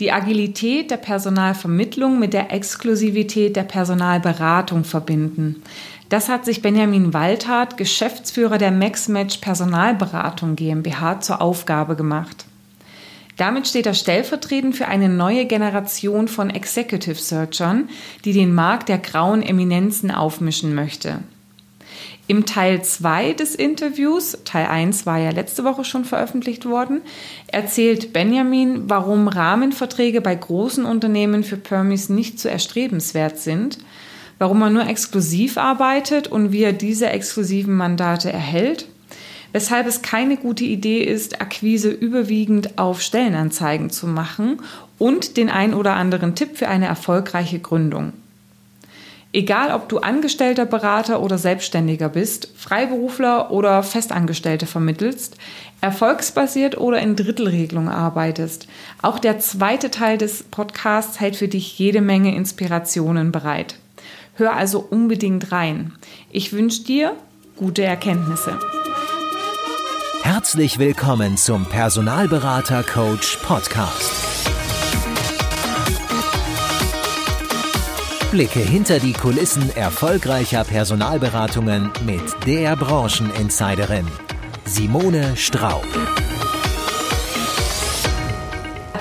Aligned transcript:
die 0.00 0.12
Agilität 0.12 0.90
der 0.90 0.98
Personalvermittlung 0.98 2.18
mit 2.18 2.32
der 2.32 2.52
Exklusivität 2.52 3.56
der 3.56 3.62
Personalberatung 3.62 4.84
verbinden. 4.84 5.62
Das 6.08 6.28
hat 6.28 6.44
sich 6.44 6.62
Benjamin 6.62 7.14
Waldhardt, 7.14 7.76
Geschäftsführer 7.76 8.58
der 8.58 8.70
MaxMatch 8.70 9.38
Personalberatung 9.38 10.54
GmbH, 10.54 11.20
zur 11.20 11.40
Aufgabe 11.40 11.96
gemacht. 11.96 12.44
Damit 13.36 13.66
steht 13.66 13.86
er 13.86 13.94
stellvertretend 13.94 14.76
für 14.76 14.88
eine 14.88 15.08
neue 15.08 15.46
Generation 15.46 16.28
von 16.28 16.48
Executive 16.48 17.16
Searchern, 17.16 17.88
die 18.24 18.32
den 18.32 18.54
Markt 18.54 18.88
der 18.88 18.98
grauen 18.98 19.42
Eminenzen 19.42 20.10
aufmischen 20.10 20.74
möchte. 20.74 21.20
Im 22.28 22.44
Teil 22.44 22.82
2 22.82 23.34
des 23.34 23.54
Interviews, 23.54 24.36
Teil 24.44 24.66
1 24.66 25.06
war 25.06 25.18
ja 25.18 25.30
letzte 25.30 25.62
Woche 25.62 25.84
schon 25.84 26.04
veröffentlicht 26.04 26.66
worden, 26.66 27.02
erzählt 27.46 28.12
Benjamin, 28.12 28.90
warum 28.90 29.28
Rahmenverträge 29.28 30.20
bei 30.20 30.34
großen 30.34 30.84
Unternehmen 30.84 31.44
für 31.44 31.56
Permis 31.56 32.08
nicht 32.08 32.40
so 32.40 32.48
erstrebenswert 32.48 33.38
sind, 33.38 33.78
warum 34.40 34.58
man 34.58 34.72
nur 34.72 34.88
exklusiv 34.88 35.56
arbeitet 35.56 36.26
und 36.26 36.50
wie 36.50 36.64
er 36.64 36.72
diese 36.72 37.08
exklusiven 37.10 37.76
Mandate 37.76 38.32
erhält, 38.32 38.88
weshalb 39.52 39.86
es 39.86 40.02
keine 40.02 40.36
gute 40.36 40.64
Idee 40.64 41.04
ist, 41.04 41.40
Akquise 41.40 41.90
überwiegend 41.90 42.76
auf 42.76 43.02
Stellenanzeigen 43.02 43.90
zu 43.90 44.08
machen 44.08 44.62
und 44.98 45.36
den 45.36 45.48
ein 45.48 45.74
oder 45.74 45.94
anderen 45.94 46.34
Tipp 46.34 46.58
für 46.58 46.66
eine 46.66 46.86
erfolgreiche 46.86 47.60
Gründung. 47.60 48.12
Egal, 49.32 49.72
ob 49.72 49.88
du 49.88 49.98
angestellter 49.98 50.64
Berater 50.64 51.20
oder 51.20 51.36
Selbstständiger 51.36 52.08
bist, 52.08 52.48
Freiberufler 52.56 53.50
oder 53.50 53.82
Festangestellte 53.82 54.66
vermittelst, 54.66 55.36
erfolgsbasiert 55.80 56.78
oder 56.78 57.00
in 57.00 57.16
Drittelregelung 57.16 57.88
arbeitest, 57.88 58.66
auch 59.02 59.18
der 59.18 59.38
zweite 59.38 59.90
Teil 59.90 60.16
des 60.16 60.42
Podcasts 60.44 61.20
hält 61.20 61.36
für 61.36 61.48
dich 61.48 61.78
jede 61.78 62.00
Menge 62.00 62.34
Inspirationen 62.34 63.32
bereit. 63.32 63.76
Hör 64.34 64.54
also 64.54 64.80
unbedingt 64.80 65.52
rein. 65.52 65.92
Ich 66.30 66.52
wünsche 66.52 66.84
dir 66.84 67.14
gute 67.56 67.82
Erkenntnisse. 67.82 68.58
Herzlich 70.22 70.78
willkommen 70.78 71.36
zum 71.36 71.64
Personalberater 71.66 72.82
Coach 72.82 73.38
Podcast. 73.38 74.25
Blicke 78.36 78.60
hinter 78.60 78.98
die 78.98 79.14
Kulissen 79.14 79.74
erfolgreicher 79.74 80.62
Personalberatungen 80.62 81.90
mit 82.04 82.20
der 82.46 82.76
Brancheninsiderin 82.76 84.06
Simone 84.66 85.34
Straub 85.38 85.86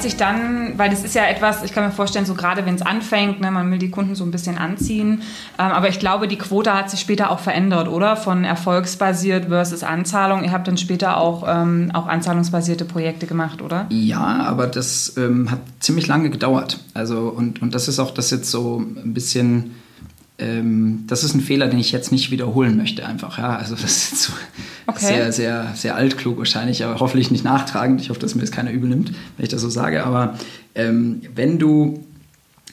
sich 0.05 0.15
dann, 0.15 0.77
weil 0.77 0.89
das 0.89 1.03
ist 1.03 1.15
ja 1.15 1.25
etwas, 1.25 1.63
ich 1.63 1.73
kann 1.73 1.83
mir 1.83 1.91
vorstellen, 1.91 2.25
so 2.25 2.35
gerade 2.35 2.65
wenn 2.65 2.75
es 2.75 2.81
anfängt, 2.81 3.41
ne, 3.41 3.51
man 3.51 3.69
will 3.71 3.79
die 3.79 3.89
Kunden 3.89 4.15
so 4.15 4.23
ein 4.23 4.31
bisschen 4.31 4.57
anziehen, 4.57 5.21
ähm, 5.59 5.71
aber 5.71 5.89
ich 5.89 5.99
glaube, 5.99 6.27
die 6.27 6.37
Quote 6.37 6.73
hat 6.73 6.89
sich 6.89 6.99
später 6.99 7.31
auch 7.31 7.39
verändert, 7.39 7.87
oder? 7.87 8.15
Von 8.15 8.43
erfolgsbasiert 8.43 9.45
versus 9.45 9.83
Anzahlung. 9.83 10.43
Ihr 10.43 10.51
habt 10.51 10.67
dann 10.67 10.77
später 10.77 11.17
auch, 11.17 11.43
ähm, 11.47 11.91
auch 11.93 12.07
anzahlungsbasierte 12.07 12.85
Projekte 12.85 13.27
gemacht, 13.27 13.61
oder? 13.61 13.87
Ja, 13.89 14.43
aber 14.45 14.67
das 14.67 15.17
ähm, 15.17 15.51
hat 15.51 15.59
ziemlich 15.79 16.07
lange 16.07 16.29
gedauert. 16.29 16.79
Also, 16.93 17.33
und, 17.35 17.61
und 17.61 17.75
das 17.75 17.87
ist 17.87 17.99
auch 17.99 18.11
das 18.11 18.29
jetzt 18.31 18.49
so 18.51 18.77
ein 18.79 19.13
bisschen 19.13 19.71
ähm, 20.37 21.05
das 21.07 21.23
ist 21.23 21.33
ein 21.33 21.41
Fehler, 21.41 21.67
den 21.67 21.79
ich 21.79 21.91
jetzt 21.91 22.11
nicht 22.11 22.29
wiederholen 22.29 22.75
möchte, 22.77 23.05
einfach. 23.05 23.37
Ja, 23.37 23.55
also 23.55 23.75
das 23.75 23.83
ist 23.83 24.23
so 24.23 24.33
okay. 24.87 25.05
sehr, 25.05 25.31
sehr, 25.31 25.71
sehr 25.75 25.95
altklug 25.95 26.37
wahrscheinlich, 26.37 26.83
aber 26.83 26.99
hoffentlich 26.99 27.31
nicht 27.31 27.45
nachtragend. 27.45 28.01
Ich 28.01 28.09
hoffe, 28.09 28.19
dass 28.19 28.35
mir 28.35 28.41
das 28.41 28.51
keiner 28.51 28.71
übel 28.71 28.89
nimmt, 28.89 29.11
wenn 29.37 29.43
ich 29.43 29.49
das 29.49 29.61
so 29.61 29.69
sage. 29.69 30.05
Aber 30.05 30.37
ähm, 30.75 31.21
wenn 31.33 31.57
du 31.57 32.03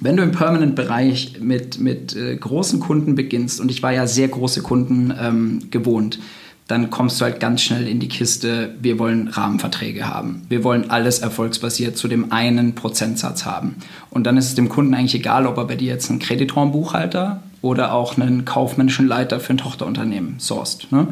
wenn 0.00 0.16
du 0.16 0.24
im 0.24 0.32
Permanent-Bereich 0.32 1.38
mit, 1.40 1.78
mit 1.78 2.16
äh, 2.16 2.34
großen 2.34 2.80
Kunden 2.80 3.14
beginnst, 3.14 3.60
und 3.60 3.70
ich 3.70 3.84
war 3.84 3.92
ja 3.92 4.08
sehr 4.08 4.26
große 4.26 4.62
Kunden 4.62 5.14
ähm, 5.16 5.70
gewohnt, 5.70 6.18
dann 6.66 6.90
kommst 6.90 7.20
du 7.20 7.24
halt 7.24 7.38
ganz 7.38 7.62
schnell 7.62 7.86
in 7.86 8.00
die 8.00 8.08
Kiste, 8.08 8.74
wir 8.80 8.98
wollen 8.98 9.28
Rahmenverträge 9.28 10.08
haben. 10.08 10.42
Wir 10.48 10.64
wollen 10.64 10.90
alles 10.90 11.20
erfolgsbasiert 11.20 11.96
zu 11.96 12.08
dem 12.08 12.32
einen 12.32 12.74
Prozentsatz 12.74 13.44
haben. 13.44 13.76
Und 14.10 14.26
dann 14.26 14.36
ist 14.36 14.46
es 14.46 14.54
dem 14.54 14.68
Kunden 14.68 14.94
eigentlich 14.94 15.14
egal, 15.14 15.46
ob 15.46 15.58
er 15.58 15.66
bei 15.66 15.76
dir 15.76 15.88
jetzt 15.88 16.10
einen 16.10 16.18
Kreditorenbuchhalter 16.18 17.42
oder 17.62 17.92
auch 17.92 18.18
einen 18.18 18.44
kaufmännischen 18.44 19.06
Leiter 19.06 19.40
für 19.40 19.54
ein 19.54 19.58
Tochterunternehmen 19.58 20.38
sourced. 20.38 20.90
Ne? 20.90 21.08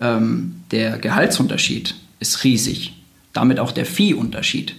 Ähm, 0.00 0.62
der 0.70 0.98
Gehaltsunterschied 0.98 1.94
ist 2.20 2.44
riesig. 2.44 2.94
Damit 3.32 3.58
auch 3.58 3.72
der 3.72 3.86
Viehunterschied. 3.86 4.74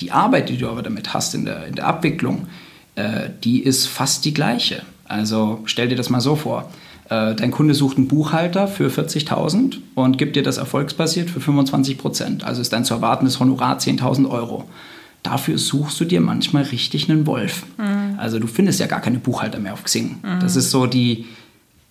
Die 0.00 0.12
Arbeit, 0.12 0.48
die 0.48 0.56
du 0.56 0.68
aber 0.68 0.82
damit 0.82 1.12
hast 1.12 1.34
in 1.34 1.44
der, 1.44 1.66
in 1.66 1.74
der 1.74 1.86
Abwicklung, 1.86 2.46
äh, 2.94 3.30
die 3.42 3.62
ist 3.62 3.86
fast 3.86 4.24
die 4.24 4.34
gleiche. 4.34 4.82
Also 5.06 5.60
stell 5.64 5.88
dir 5.88 5.96
das 5.96 6.10
mal 6.10 6.20
so 6.20 6.36
vor. 6.36 6.70
Äh, 7.08 7.34
dein 7.34 7.50
Kunde 7.50 7.74
sucht 7.74 7.96
einen 7.96 8.08
Buchhalter 8.08 8.68
für 8.68 8.88
40.000 8.88 9.78
und 9.94 10.18
gibt 10.18 10.36
dir 10.36 10.42
das 10.42 10.58
erfolgsbasiert 10.58 11.30
für 11.30 11.40
25 11.40 11.96
Prozent. 11.96 12.44
Also 12.44 12.60
ist 12.60 12.72
dein 12.72 12.84
zu 12.84 12.94
erwartendes 12.94 13.40
Honorar 13.40 13.78
10.000 13.78 14.28
Euro. 14.30 14.68
Dafür 15.22 15.58
suchst 15.58 15.98
du 16.00 16.04
dir 16.04 16.20
manchmal 16.20 16.64
richtig 16.64 17.10
einen 17.10 17.26
Wolf. 17.26 17.64
Mhm. 17.78 18.07
Also 18.18 18.38
du 18.38 18.46
findest 18.46 18.80
ja 18.80 18.86
gar 18.86 19.00
keine 19.00 19.18
Buchhalter 19.18 19.58
mehr 19.58 19.72
auf 19.72 19.84
Xing. 19.84 20.16
Mhm. 20.22 20.40
Das 20.40 20.56
ist 20.56 20.70
so 20.70 20.86
die 20.86 21.26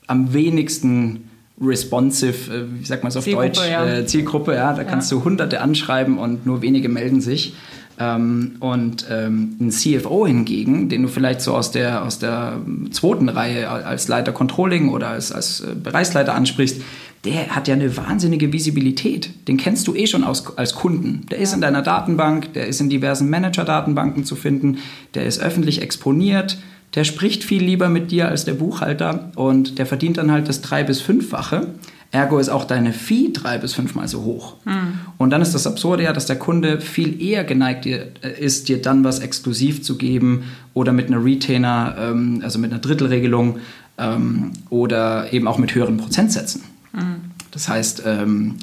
am 0.08 0.34
wenigsten 0.34 1.30
responsive, 1.62 2.54
äh, 2.54 2.80
wie 2.80 2.86
sagt 2.86 3.04
man 3.04 3.10
es 3.10 3.18
auf 3.18 3.24
Zielgruppe, 3.24 3.48
Deutsch, 3.48 3.70
ja. 3.70 3.86
Äh, 3.86 4.06
Zielgruppe. 4.06 4.54
Ja, 4.56 4.74
da 4.74 4.84
ja. 4.84 4.88
kannst 4.88 5.12
du 5.12 5.24
hunderte 5.24 5.62
anschreiben 5.62 6.18
und 6.18 6.46
nur 6.46 6.62
wenige 6.62 6.90
melden 6.90 7.22
sich. 7.22 7.56
Ähm, 8.00 8.58
und 8.60 9.06
ähm, 9.10 9.56
ein 9.60 9.72
CFO 9.72 10.28
hingegen, 10.28 10.88
den 10.88 11.04
du 11.04 11.08
vielleicht 11.08 11.42
so 11.42 11.56
aus 11.56 11.72
der, 11.72 12.04
aus 12.04 12.20
der 12.20 12.60
zweiten 12.92 13.28
Reihe 13.28 13.70
als 13.70 14.08
Leiter 14.08 14.32
Controlling 14.32 14.90
oder 14.90 15.10
als, 15.10 15.32
als 15.32 15.62
äh, 15.62 15.74
Bereichsleiter 15.74 16.36
ansprichst, 16.36 16.82
der 17.26 17.56
hat 17.56 17.68
ja 17.68 17.74
eine 17.74 17.98
wahnsinnige 17.98 18.54
Visibilität. 18.54 19.48
Den 19.48 19.58
kennst 19.58 19.88
du 19.88 19.96
eh 19.96 20.06
schon 20.06 20.24
aus, 20.24 20.58
als 20.58 20.76
Kunden. 20.76 21.26
Der 21.32 21.40
ist 21.40 21.54
in 21.54 21.62
deiner 21.62 21.82
Datenbank, 21.82 22.54
der 22.54 22.68
ist 22.68 22.80
in 22.80 22.90
diversen 22.90 23.30
Manager-Datenbanken 23.30 24.24
zu 24.24 24.36
finden, 24.36 24.78
der 25.16 25.26
ist 25.26 25.42
öffentlich 25.42 25.82
exponiert, 25.82 26.58
der 26.96 27.04
spricht 27.04 27.44
viel 27.44 27.64
lieber 27.64 27.90
mit 27.90 28.12
dir 28.12 28.30
als 28.30 28.46
der 28.46 28.54
Buchhalter 28.54 29.32
und 29.36 29.78
der 29.78 29.86
verdient 29.86 30.18
dann 30.18 30.32
halt 30.32 30.48
das 30.48 30.62
drei- 30.62 30.84
bis 30.84 31.02
fünffache. 31.02 31.68
Ergo 32.12 32.40
ist 32.40 32.50
auch 32.50 32.64
deine 32.64 32.94
Fee 32.94 33.32
drei 33.34 33.58
bis 33.58 33.74
fünfmal 33.74 34.08
so 34.08 34.24
hoch. 34.24 34.56
Hm. 34.64 35.00
Und 35.18 35.30
dann 35.32 35.42
ist 35.42 35.54
das 35.54 35.68
Absurde 35.68 36.04
ja, 36.04 36.14
dass 36.14 36.26
der 36.26 36.38
Kunde 36.38 36.80
viel 36.80 37.22
eher 37.22 37.44
geneigt 37.44 37.86
äh, 37.86 38.08
ist, 38.40 38.70
dir 38.70 38.82
dann 38.82 39.04
was 39.04 39.20
exklusiv 39.20 39.84
zu 39.84 39.98
geben 39.98 40.44
oder 40.74 40.94
mit 40.94 41.08
einer 41.08 41.24
Retainer, 41.24 41.96
ähm, 42.00 42.42
also 42.44 42.60
mit 42.60 42.72
einer 42.72 42.80
Drittelregelung 42.80 43.60
ähm, 43.98 44.54
oder 44.70 45.34
eben 45.34 45.48
auch 45.48 45.58
mit 45.58 45.76
höheren 45.76 45.98
Prozentsätzen. 45.98 46.62
Hm. 46.94 47.16
Das 47.52 47.68
heißt, 47.68 48.04
ähm, 48.06 48.56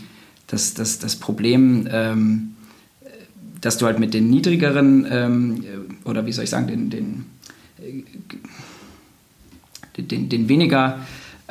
das, 0.46 0.74
das, 0.74 0.98
das 0.98 1.16
Problem, 1.16 1.88
dass 3.60 3.78
du 3.78 3.86
halt 3.86 3.98
mit 3.98 4.12
den 4.12 4.28
niedrigeren 4.28 5.64
oder 6.04 6.26
wie 6.26 6.32
soll 6.32 6.44
ich 6.44 6.50
sagen, 6.50 6.66
den, 6.66 6.90
den, 6.90 7.24
äh, 7.82 8.02
den, 10.02 10.28
den 10.28 10.48
weniger 10.48 10.98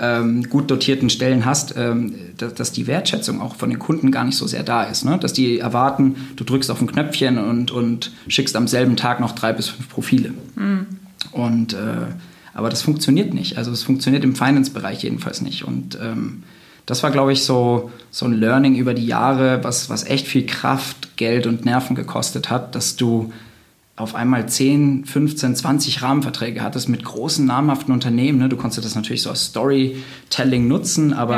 ähm, 0.04 0.50
gut 0.50 0.70
dotierten 0.70 1.10
Stellen 1.10 1.46
hast, 1.46 1.76
ähm, 1.78 2.14
dass, 2.38 2.54
dass, 2.56 2.72
die 2.74 2.88
Wertschätzung 2.88 3.40
auch 3.40 3.56
von 3.56 3.70
den 3.70 3.80
Kunden 3.80 4.12
gar 4.12 4.26
nicht 4.26 4.36
so 4.36 4.46
sehr 4.46 4.64
da 4.64 4.84
ist. 4.84 5.06
Ne? 5.06 5.18
Dass 5.18 5.32
die 5.32 5.60
erwarten, 5.60 6.16
du 6.36 6.44
drückst 6.44 6.70
auf 6.70 6.82
ein 6.82 6.88
Knöpfchen 6.88 7.38
und, 7.38 7.72
und 7.72 8.12
schickst 8.28 8.56
am 8.58 8.68
selben 8.68 8.98
Tag 8.98 9.22
noch 9.22 9.32
drei 9.32 9.54
bis 9.54 9.70
fünf 9.70 9.88
Profile. 9.90 10.34
Mhm. 10.56 10.88
Und, 11.32 11.74
äh, 11.74 12.08
aber 12.54 12.70
das 12.70 12.82
funktioniert 12.82 13.34
nicht. 13.34 13.58
Also 13.58 13.72
es 13.72 13.84
funktioniert 13.84 14.26
im 14.26 14.36
Finance-Bereich 14.36 15.04
jedenfalls 15.04 15.42
nicht. 15.42 15.64
Und 15.64 15.98
ähm, 16.02 16.44
das 16.86 17.02
war, 17.02 17.12
glaube 17.12 17.32
ich, 17.32 17.44
so, 17.44 17.92
so 18.12 18.26
ein 18.26 18.34
Learning 18.34 18.76
über 18.76 18.94
die 18.94 19.06
Jahre, 19.06 19.64
was, 19.64 19.90
was 19.90 20.04
echt 20.04 20.28
viel 20.28 20.46
Kraft, 20.46 21.16
Geld 21.16 21.48
und 21.48 21.64
Nerven 21.64 21.96
gekostet 21.96 22.50
hat, 22.50 22.76
dass 22.76 22.98
du 22.98 23.32
auf 23.96 24.16
einmal 24.16 24.50
10, 24.50 25.06
15, 25.06 25.56
20 25.56 26.02
Rahmenverträge 26.02 26.64
hattest 26.64 26.90
mit 26.90 27.04
großen 27.04 27.46
namhaften 27.46 27.94
Unternehmen. 27.94 28.40
Ne? 28.40 28.50
Du 28.50 28.58
konntest 28.58 28.84
das 28.84 28.96
natürlich 28.96 29.22
so 29.22 29.30
als 29.30 29.46
Storytelling 29.46 30.68
nutzen, 30.68 31.14
aber 31.14 31.36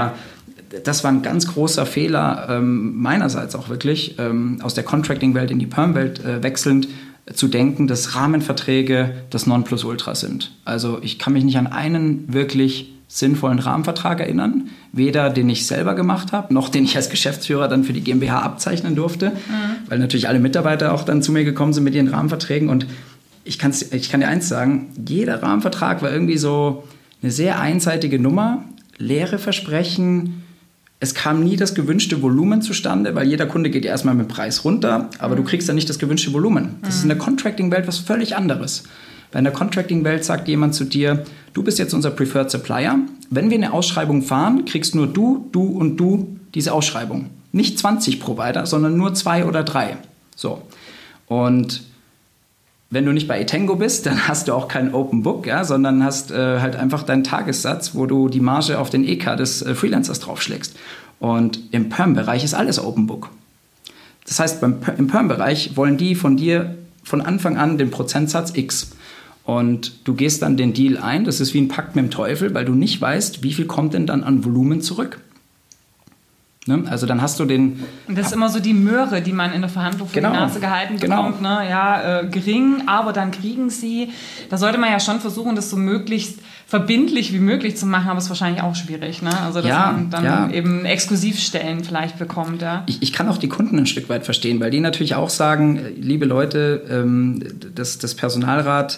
ja. 0.71 0.79
das 0.83 1.03
war 1.03 1.11
ein 1.11 1.21
ganz 1.21 1.47
großer 1.47 1.85
Fehler 1.85 2.47
ähm, 2.49 2.97
meinerseits 3.01 3.55
auch 3.55 3.67
wirklich, 3.67 4.17
ähm, 4.19 4.59
aus 4.61 4.73
der 4.73 4.85
Contracting-Welt 4.85 5.51
in 5.51 5.59
die 5.59 5.65
Perm-Welt 5.65 6.23
äh, 6.23 6.43
wechselnd 6.43 6.87
zu 7.33 7.47
denken, 7.47 7.87
dass 7.87 8.15
Rahmenverträge 8.15 9.23
das 9.31 9.47
Nonplusultra 9.47 10.15
sind. 10.15 10.51
Also 10.63 10.99
ich 11.01 11.19
kann 11.19 11.33
mich 11.33 11.43
nicht 11.43 11.57
an 11.57 11.67
einen 11.67 12.31
wirklich 12.33 12.94
sinnvollen 13.07 13.59
Rahmenvertrag 13.59 14.19
erinnern. 14.19 14.69
Weder 14.91 15.29
den 15.29 15.49
ich 15.49 15.67
selber 15.67 15.95
gemacht 15.95 16.31
habe, 16.31 16.53
noch 16.53 16.69
den 16.69 16.85
ich 16.85 16.95
als 16.95 17.09
Geschäftsführer 17.09 17.67
dann 17.67 17.83
für 17.83 17.93
die 17.93 18.01
GmbH 18.01 18.39
abzeichnen 18.41 18.95
durfte, 18.95 19.29
mhm. 19.29 19.89
weil 19.89 19.99
natürlich 19.99 20.27
alle 20.27 20.39
Mitarbeiter 20.39 20.93
auch 20.93 21.03
dann 21.03 21.21
zu 21.21 21.31
mir 21.31 21.43
gekommen 21.43 21.73
sind 21.73 21.83
mit 21.83 21.95
ihren 21.95 22.07
Rahmenverträgen. 22.07 22.69
Und 22.69 22.87
ich, 23.43 23.59
kann's, 23.59 23.91
ich 23.93 24.09
kann 24.09 24.21
dir 24.21 24.27
eins 24.27 24.49
sagen, 24.49 24.87
jeder 25.07 25.41
Rahmenvertrag 25.41 26.01
war 26.01 26.11
irgendwie 26.11 26.37
so 26.37 26.83
eine 27.21 27.31
sehr 27.31 27.59
einseitige 27.59 28.19
Nummer, 28.19 28.63
leere 28.97 29.37
Versprechen. 29.37 30.43
es 30.99 31.13
kam 31.13 31.43
nie 31.43 31.55
das 31.55 31.75
gewünschte 31.75 32.21
Volumen 32.21 32.61
zustande, 32.61 33.13
weil 33.13 33.27
jeder 33.27 33.45
Kunde 33.45 33.69
geht 33.69 33.85
ja 33.85 33.91
erstmal 33.91 34.15
mit 34.15 34.27
dem 34.27 34.29
Preis 34.29 34.63
runter, 34.63 35.09
aber 35.19 35.35
mhm. 35.35 35.39
du 35.39 35.43
kriegst 35.43 35.69
dann 35.69 35.75
nicht 35.75 35.89
das 35.89 35.99
gewünschte 35.99 36.33
Volumen. 36.33 36.77
Das 36.81 36.89
mhm. 36.89 36.95
ist 36.95 37.03
in 37.03 37.09
der 37.09 37.17
Contracting-Welt 37.17 37.87
was 37.87 37.99
völlig 37.99 38.35
anderes. 38.35 38.83
Bei 39.35 39.41
der 39.41 39.51
Contracting-Welt 39.51 40.23
sagt 40.23 40.47
jemand 40.47 40.75
zu 40.75 40.85
dir, 40.85 41.25
du 41.53 41.61
bist 41.61 41.77
jetzt 41.77 41.93
unser 41.93 42.09
Preferred 42.09 42.49
Supplier. 42.49 42.99
Wenn 43.29 43.49
wir 43.49 43.57
eine 43.57 43.73
Ausschreibung 43.73 44.21
fahren, 44.21 44.63
kriegst 44.63 44.95
nur 44.95 45.07
du, 45.07 45.49
du 45.51 45.61
und 45.61 45.97
du 45.97 46.37
diese 46.53 46.71
Ausschreibung. 46.71 47.29
Nicht 47.51 47.77
20 47.77 48.21
Provider, 48.21 48.65
sondern 48.65 48.95
nur 48.95 49.13
zwei 49.13 49.43
oder 49.43 49.65
drei. 49.65 49.97
So. 50.37 50.61
Und 51.27 51.83
wenn 52.89 53.03
du 53.03 53.11
nicht 53.11 53.27
bei 53.27 53.41
Etango 53.41 53.75
bist, 53.75 54.05
dann 54.05 54.25
hast 54.25 54.47
du 54.47 54.53
auch 54.53 54.69
kein 54.69 54.93
Open 54.93 55.21
Book, 55.21 55.47
ja, 55.47 55.65
sondern 55.65 56.01
hast 56.01 56.31
äh, 56.31 56.61
halt 56.61 56.77
einfach 56.77 57.03
deinen 57.03 57.25
Tagessatz, 57.25 57.93
wo 57.93 58.05
du 58.05 58.29
die 58.29 58.39
Marge 58.39 58.79
auf 58.79 58.89
den 58.89 59.05
EK 59.05 59.35
des 59.35 59.61
äh, 59.61 59.75
Freelancers 59.75 60.21
draufschlägst. 60.21 60.77
Und 61.19 61.59
im 61.71 61.89
Perm-Bereich 61.89 62.45
ist 62.45 62.53
alles 62.53 62.79
Open 62.79 63.05
Book. 63.05 63.31
Das 64.25 64.39
heißt, 64.39 64.61
beim, 64.61 64.77
im 64.97 65.07
Perm-Bereich 65.07 65.75
wollen 65.75 65.97
die 65.97 66.15
von 66.15 66.37
dir 66.37 66.75
von 67.03 67.19
Anfang 67.19 67.57
an 67.57 67.77
den 67.77 67.91
Prozentsatz 67.91 68.53
X. 68.55 68.91
Und 69.45 70.07
du 70.07 70.15
gehst 70.15 70.41
dann 70.41 70.57
den 70.57 70.73
Deal 70.73 70.97
ein, 70.97 71.23
das 71.23 71.39
ist 71.39 71.53
wie 71.53 71.61
ein 71.61 71.67
Pakt 71.67 71.95
mit 71.95 72.05
dem 72.05 72.11
Teufel, 72.11 72.53
weil 72.53 72.65
du 72.65 72.73
nicht 72.73 72.99
weißt, 72.99 73.43
wie 73.43 73.53
viel 73.53 73.65
kommt 73.65 73.93
denn 73.93 74.07
dann 74.07 74.23
an 74.23 74.43
Volumen 74.43 74.81
zurück. 74.81 75.19
Ne? 76.67 76.83
Also 76.89 77.05
dann 77.05 77.21
hast 77.21 77.39
du 77.39 77.45
den. 77.45 77.83
Und 78.07 78.17
das 78.17 78.27
ist 78.27 78.33
immer 78.33 78.49
so 78.49 78.59
die 78.59 78.73
Möhre, 78.73 79.21
die 79.21 79.33
man 79.33 79.53
in 79.53 79.61
der 79.61 79.69
Verhandlung 79.69 80.07
vor 80.07 80.15
genau, 80.15 80.31
die 80.31 80.37
Nase 80.37 80.59
gehalten 80.59 80.97
genau. 80.97 81.17
bekommt. 81.17 81.37
Genau. 81.37 81.59
Ne? 81.59 81.69
Ja, 81.69 82.21
äh, 82.21 82.27
gering, 82.27 82.87
aber 82.87 83.13
dann 83.13 83.29
kriegen 83.29 83.69
sie. 83.69 84.09
Da 84.49 84.57
sollte 84.57 84.79
man 84.79 84.89
ja 84.89 84.99
schon 84.99 85.19
versuchen, 85.19 85.55
das 85.55 85.69
so 85.69 85.77
möglichst 85.77 86.39
verbindlich 86.65 87.31
wie 87.31 87.39
möglich 87.39 87.77
zu 87.77 87.85
machen, 87.85 88.09
aber 88.09 88.17
es 88.17 88.23
ist 88.23 88.29
wahrscheinlich 88.31 88.63
auch 88.63 88.73
schwierig. 88.73 89.21
Ne? 89.21 89.29
Also 89.43 89.59
dass 89.59 89.69
ja, 89.69 89.91
man 89.91 90.09
dann 90.09 90.25
ja. 90.25 90.49
eben 90.49 90.85
Exklusivstellen 90.85 91.83
vielleicht 91.83 92.17
bekommt. 92.17 92.63
Ja? 92.63 92.83
Ich, 92.87 93.03
ich, 93.03 93.13
kann 93.13 93.29
auch 93.29 93.37
die 93.37 93.47
Kunden 93.47 93.77
ein 93.77 93.85
Stück 93.85 94.09
weit 94.09 94.25
verstehen, 94.25 94.59
weil 94.59 94.71
die 94.71 94.79
natürlich 94.79 95.13
auch 95.13 95.29
sagen, 95.29 95.77
äh, 95.77 95.89
liebe 95.89 96.25
Leute, 96.25 96.83
ähm, 96.89 97.43
das, 97.75 97.99
das 97.99 98.15
Personalrat 98.15 98.97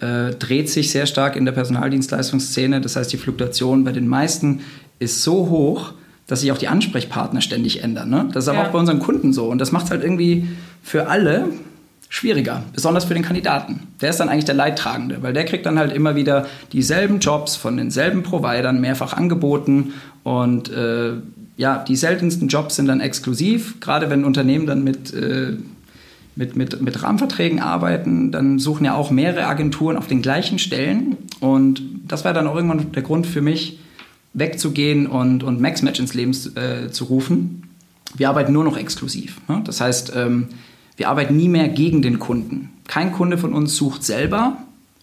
äh, 0.00 0.30
dreht 0.34 0.70
sich 0.70 0.90
sehr 0.90 1.06
stark 1.06 1.36
in 1.36 1.44
der 1.44 1.52
Personaldienstleistungsszene. 1.52 2.80
Das 2.80 2.96
heißt, 2.96 3.12
die 3.12 3.16
Fluktuation 3.16 3.84
bei 3.84 3.92
den 3.92 4.08
meisten 4.08 4.60
ist 4.98 5.22
so 5.22 5.48
hoch, 5.48 5.92
dass 6.26 6.42
sich 6.42 6.52
auch 6.52 6.58
die 6.58 6.68
Ansprechpartner 6.68 7.40
ständig 7.40 7.82
ändern. 7.82 8.10
Ne? 8.10 8.28
Das 8.32 8.44
ist 8.44 8.48
aber 8.48 8.58
ja. 8.58 8.66
auch 8.66 8.72
bei 8.72 8.78
unseren 8.78 9.00
Kunden 9.00 9.32
so. 9.32 9.46
Und 9.46 9.58
das 9.58 9.72
macht 9.72 9.86
es 9.86 9.90
halt 9.90 10.02
irgendwie 10.02 10.48
für 10.82 11.08
alle 11.08 11.48
schwieriger, 12.10 12.62
besonders 12.72 13.04
für 13.04 13.14
den 13.14 13.22
Kandidaten. 13.22 13.88
Der 14.00 14.10
ist 14.10 14.20
dann 14.20 14.28
eigentlich 14.28 14.44
der 14.46 14.54
Leidtragende, 14.54 15.22
weil 15.22 15.32
der 15.32 15.44
kriegt 15.44 15.66
dann 15.66 15.78
halt 15.78 15.92
immer 15.92 16.16
wieder 16.16 16.46
dieselben 16.72 17.18
Jobs 17.18 17.56
von 17.56 17.76
denselben 17.76 18.22
Providern 18.22 18.80
mehrfach 18.80 19.12
angeboten 19.12 19.92
und 20.22 20.70
äh, 20.70 21.12
ja, 21.58 21.84
die 21.86 21.96
seltensten 21.96 22.48
Jobs 22.48 22.76
sind 22.76 22.86
dann 22.86 23.00
exklusiv, 23.00 23.80
gerade 23.80 24.08
wenn 24.10 24.24
Unternehmen 24.24 24.66
dann 24.66 24.84
mit, 24.84 25.12
äh, 25.12 25.56
mit, 26.38 26.54
mit, 26.54 26.80
mit 26.80 27.02
Rahmenverträgen 27.02 27.58
arbeiten, 27.58 28.30
dann 28.30 28.60
suchen 28.60 28.84
ja 28.84 28.94
auch 28.94 29.10
mehrere 29.10 29.46
Agenturen 29.46 29.96
auf 29.96 30.06
den 30.06 30.22
gleichen 30.22 30.60
Stellen 30.60 31.16
und 31.40 31.82
das 32.06 32.24
wäre 32.24 32.32
dann 32.32 32.46
auch 32.46 32.54
irgendwann 32.54 32.92
der 32.92 33.02
Grund 33.02 33.26
für 33.26 33.42
mich, 33.42 33.80
wegzugehen 34.34 35.08
und, 35.08 35.42
und 35.42 35.60
MaxMatch 35.60 35.98
ins 35.98 36.14
Leben 36.14 36.30
äh, 36.54 36.90
zu 36.90 37.04
rufen. 37.04 37.64
Wir 38.14 38.28
arbeiten 38.28 38.52
nur 38.52 38.62
noch 38.62 38.76
exklusiv. 38.76 39.40
Ne? 39.48 39.62
Das 39.64 39.80
heißt, 39.80 40.12
ähm, 40.14 40.48
wir 40.96 41.08
arbeiten 41.08 41.36
nie 41.36 41.48
mehr 41.48 41.68
gegen 41.68 42.02
den 42.02 42.20
Kunden. 42.20 42.70
Kein 42.86 43.12
Kunde 43.12 43.36
von 43.36 43.52
uns 43.52 43.74
sucht 43.74 44.04
selber 44.04 44.58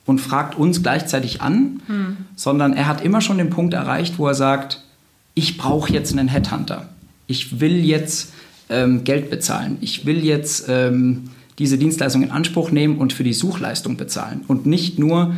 und 0.05 0.21
fragt 0.21 0.57
uns 0.57 0.83
gleichzeitig 0.83 1.41
an, 1.41 1.81
hm. 1.87 2.17
sondern 2.37 2.71
er 2.73 2.87
hat 2.87 3.03
immer 3.03 3.19
schon 3.19 3.39
den 3.39 3.49
Punkt 3.49 3.73
erreicht, 3.73 4.19
wo 4.19 4.27
er 4.27 4.35
sagt, 4.35 4.83
ich 5.33 5.57
brauche 5.57 5.91
jetzt 5.91 6.13
einen 6.13 6.29
Headhunter. 6.29 6.89
Ich 7.27 7.59
will 7.59 7.83
jetzt 7.83 8.31
ähm, 8.69 9.03
Geld 9.03 9.29
bezahlen. 9.29 9.77
Ich 9.81 10.05
will 10.05 10.23
jetzt 10.23 10.65
ähm, 10.69 11.29
diese 11.59 11.77
Dienstleistung 11.77 12.23
in 12.23 12.31
Anspruch 12.31 12.71
nehmen 12.71 12.97
und 12.97 13.13
für 13.13 13.23
die 13.23 13.33
Suchleistung 13.33 13.97
bezahlen. 13.97 14.43
Und 14.47 14.65
nicht 14.65 14.99
nur, 14.99 15.35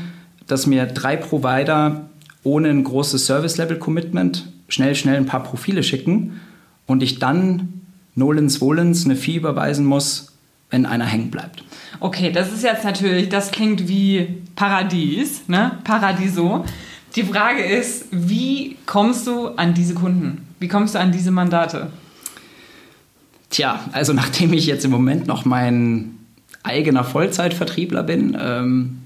dass 0.48 0.66
mir 0.66 0.86
drei 0.86 1.16
Provider 1.16 2.10
ohne 2.44 2.70
ein 2.70 2.84
großes 2.84 3.26
Service-Level-Commitment 3.26 4.52
schnell, 4.70 4.96
schnell 4.96 5.18
ein 5.18 5.26
paar 5.26 5.44
Profile 5.44 5.84
schicken 5.84 6.40
und 6.86 7.04
ich 7.04 7.20
dann 7.20 7.82
Nolens 8.16 8.62
Wohlens 8.62 9.06
eine 9.06 9.16
Fee 9.16 9.36
überweisen 9.36 9.86
muss, 9.86 10.34
wenn 10.70 10.86
einer 10.86 11.06
hängen 11.06 11.30
bleibt. 11.30 11.64
Okay, 12.00 12.32
das 12.32 12.52
ist 12.52 12.64
jetzt 12.64 12.84
natürlich, 12.84 13.30
das 13.30 13.52
klingt 13.52 13.88
wie 13.88 14.42
Paradies, 14.56 15.48
ne? 15.48 15.78
Paradiso. 15.84 16.66
Die 17.16 17.24
Frage 17.24 17.64
ist, 17.64 18.06
wie 18.12 18.78
kommst 18.86 19.28
du 19.28 19.48
an 19.50 19.74
diese 19.74 19.94
Kunden? 19.94 20.48
Wie 20.60 20.68
kommst 20.68 20.96
du 20.96 21.00
an 21.00 21.12
diese 21.12 21.32
Mandate? 21.32 21.92
Tja, 23.50 23.80
also 23.94 24.14
nachdem 24.14 24.54
ich 24.54 24.66
jetzt 24.66 24.86
im 24.86 24.92
Moment 24.92 25.28
noch 25.28 25.46
mein 25.46 26.18
eigener 26.64 27.04
Vollzeitvertriebler 27.04 28.04
bin, 28.04 28.38
ähm, 28.40 28.98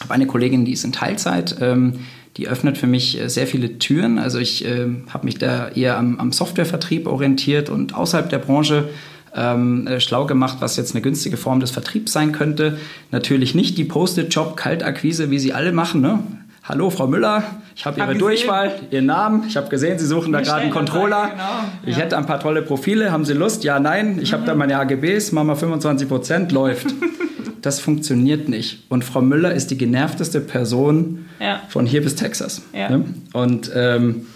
habe 0.00 0.14
eine 0.14 0.26
Kollegin, 0.26 0.64
die 0.64 0.72
ist 0.72 0.84
in 0.84 0.92
Teilzeit, 0.92 1.56
ähm, 1.60 2.00
die 2.36 2.48
öffnet 2.48 2.76
für 2.76 2.86
mich 2.86 3.20
äh, 3.20 3.28
sehr 3.28 3.46
viele 3.46 3.78
Türen. 3.78 4.18
Also 4.18 4.38
ich 4.38 4.64
äh, 4.64 4.88
habe 5.08 5.24
mich 5.24 5.38
da 5.38 5.68
eher 5.68 5.96
am, 5.96 6.18
am, 6.18 6.32
Softwarevertrieb 6.32 7.06
orientiert 7.06 7.70
und 7.70 7.94
außerhalb 7.94 8.28
der 8.28 8.38
Branche 8.38 8.88
ähm, 9.34 9.86
äh, 9.86 10.00
schlau 10.00 10.26
gemacht, 10.26 10.58
was 10.60 10.76
jetzt 10.76 10.94
eine 10.94 11.02
günstige 11.02 11.36
Form 11.36 11.60
des 11.60 11.70
Vertriebs 11.70 12.12
sein 12.12 12.32
könnte. 12.32 12.78
Natürlich 13.10 13.54
nicht 13.54 13.78
die 13.78 13.84
Post-it-Job, 13.84 14.56
Kaltakquise, 14.56 15.30
wie 15.30 15.38
sie 15.38 15.52
alle 15.52 15.72
machen. 15.72 16.00
Ne? 16.00 16.22
Hallo, 16.68 16.90
Frau 16.90 17.06
Müller, 17.06 17.44
ich 17.76 17.86
habe 17.86 18.00
hab 18.00 18.08
Ihre 18.08 18.18
Durchwahl, 18.18 18.72
Ihren 18.90 19.06
Namen. 19.06 19.44
Ich 19.46 19.56
habe 19.56 19.68
gesehen, 19.68 20.00
Sie 20.00 20.06
suchen 20.06 20.32
da 20.32 20.40
gerade 20.40 20.62
einen 20.62 20.72
Controller. 20.72 21.28
Genau. 21.30 21.44
Ich 21.84 21.96
ja. 21.96 22.02
hätte 22.02 22.18
ein 22.18 22.26
paar 22.26 22.40
tolle 22.40 22.60
Profile. 22.62 23.12
Haben 23.12 23.24
Sie 23.24 23.34
Lust? 23.34 23.62
Ja, 23.62 23.78
nein. 23.78 24.18
Ich 24.20 24.32
mhm. 24.32 24.38
habe 24.38 24.46
da 24.46 24.54
meine 24.56 24.76
AGBs, 24.76 25.30
machen 25.30 25.46
wir 25.46 25.54
25 25.54 26.08
Prozent, 26.08 26.50
läuft. 26.50 26.88
das 27.62 27.78
funktioniert 27.78 28.48
nicht. 28.48 28.82
Und 28.88 29.04
Frau 29.04 29.22
Müller 29.22 29.54
ist 29.54 29.70
die 29.70 29.78
genervteste 29.78 30.40
Person 30.40 31.26
ja. 31.38 31.60
von 31.68 31.86
hier 31.86 32.02
bis 32.02 32.16
Texas. 32.16 32.62
Ja. 32.72 32.90
Ne? 32.90 33.04
Und 33.32 33.70
ähm, 33.72 34.26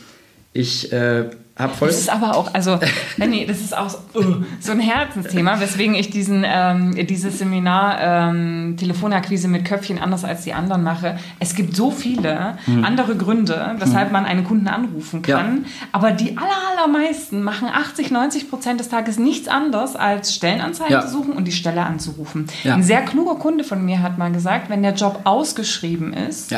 ich 0.52 0.92
äh, 0.92 1.30
hab 1.56 1.76
voll. 1.76 1.88
Das 1.88 1.98
ist 1.98 2.10
aber 2.10 2.36
auch, 2.36 2.54
also, 2.54 2.78
nee, 3.18 3.44
das 3.46 3.60
ist 3.60 3.76
auch 3.76 3.90
so, 3.90 3.98
uh, 4.14 4.36
so 4.60 4.72
ein 4.72 4.80
Herzensthema, 4.80 5.60
weswegen 5.60 5.94
ich 5.94 6.10
diesen, 6.10 6.44
ähm, 6.46 7.06
dieses 7.06 7.38
Seminar 7.38 8.00
ähm, 8.00 8.76
Telefonakquise 8.78 9.48
mit 9.48 9.64
Köpfchen 9.64 9.98
anders 9.98 10.24
als 10.24 10.44
die 10.44 10.54
anderen 10.54 10.82
mache. 10.82 11.18
Es 11.38 11.54
gibt 11.54 11.76
so 11.76 11.90
viele 11.90 12.58
hm. 12.64 12.84
andere 12.84 13.16
Gründe, 13.16 13.76
weshalb 13.78 14.06
hm. 14.06 14.12
man 14.12 14.24
einen 14.24 14.44
Kunden 14.44 14.68
anrufen 14.68 15.22
kann, 15.22 15.64
ja. 15.64 15.86
aber 15.92 16.12
die 16.12 16.36
aller, 16.36 16.48
allermeisten 16.76 17.42
machen 17.42 17.68
80, 17.68 18.10
90 18.10 18.48
Prozent 18.48 18.80
des 18.80 18.88
Tages 18.88 19.18
nichts 19.18 19.48
anderes, 19.48 19.96
als 19.96 20.34
Stellenanzeigen 20.34 20.92
ja. 20.92 21.02
zu 21.02 21.08
suchen 21.08 21.32
und 21.32 21.44
die 21.44 21.52
Stelle 21.52 21.82
anzurufen. 21.82 22.46
Ja. 22.64 22.74
Ein 22.74 22.82
sehr 22.82 23.02
kluger 23.02 23.34
Kunde 23.34 23.64
von 23.64 23.84
mir 23.84 24.02
hat 24.02 24.18
mal 24.18 24.32
gesagt, 24.32 24.70
wenn 24.70 24.82
der 24.82 24.94
Job 24.94 25.20
ausgeschrieben 25.24 26.12
ist, 26.12 26.54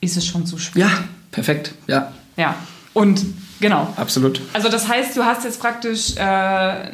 ist 0.00 0.16
es 0.16 0.26
schon 0.26 0.46
zu 0.46 0.58
spät. 0.58 0.82
Ja, 0.82 0.90
perfekt, 1.30 1.72
ja. 1.86 2.12
Ja, 2.36 2.54
und 2.92 3.24
Genau. 3.60 3.92
Absolut. 3.96 4.40
Also 4.52 4.68
das 4.68 4.88
heißt, 4.88 5.16
du 5.16 5.24
hast 5.24 5.44
jetzt 5.44 5.60
praktisch, 5.60 6.16
äh, 6.16 6.90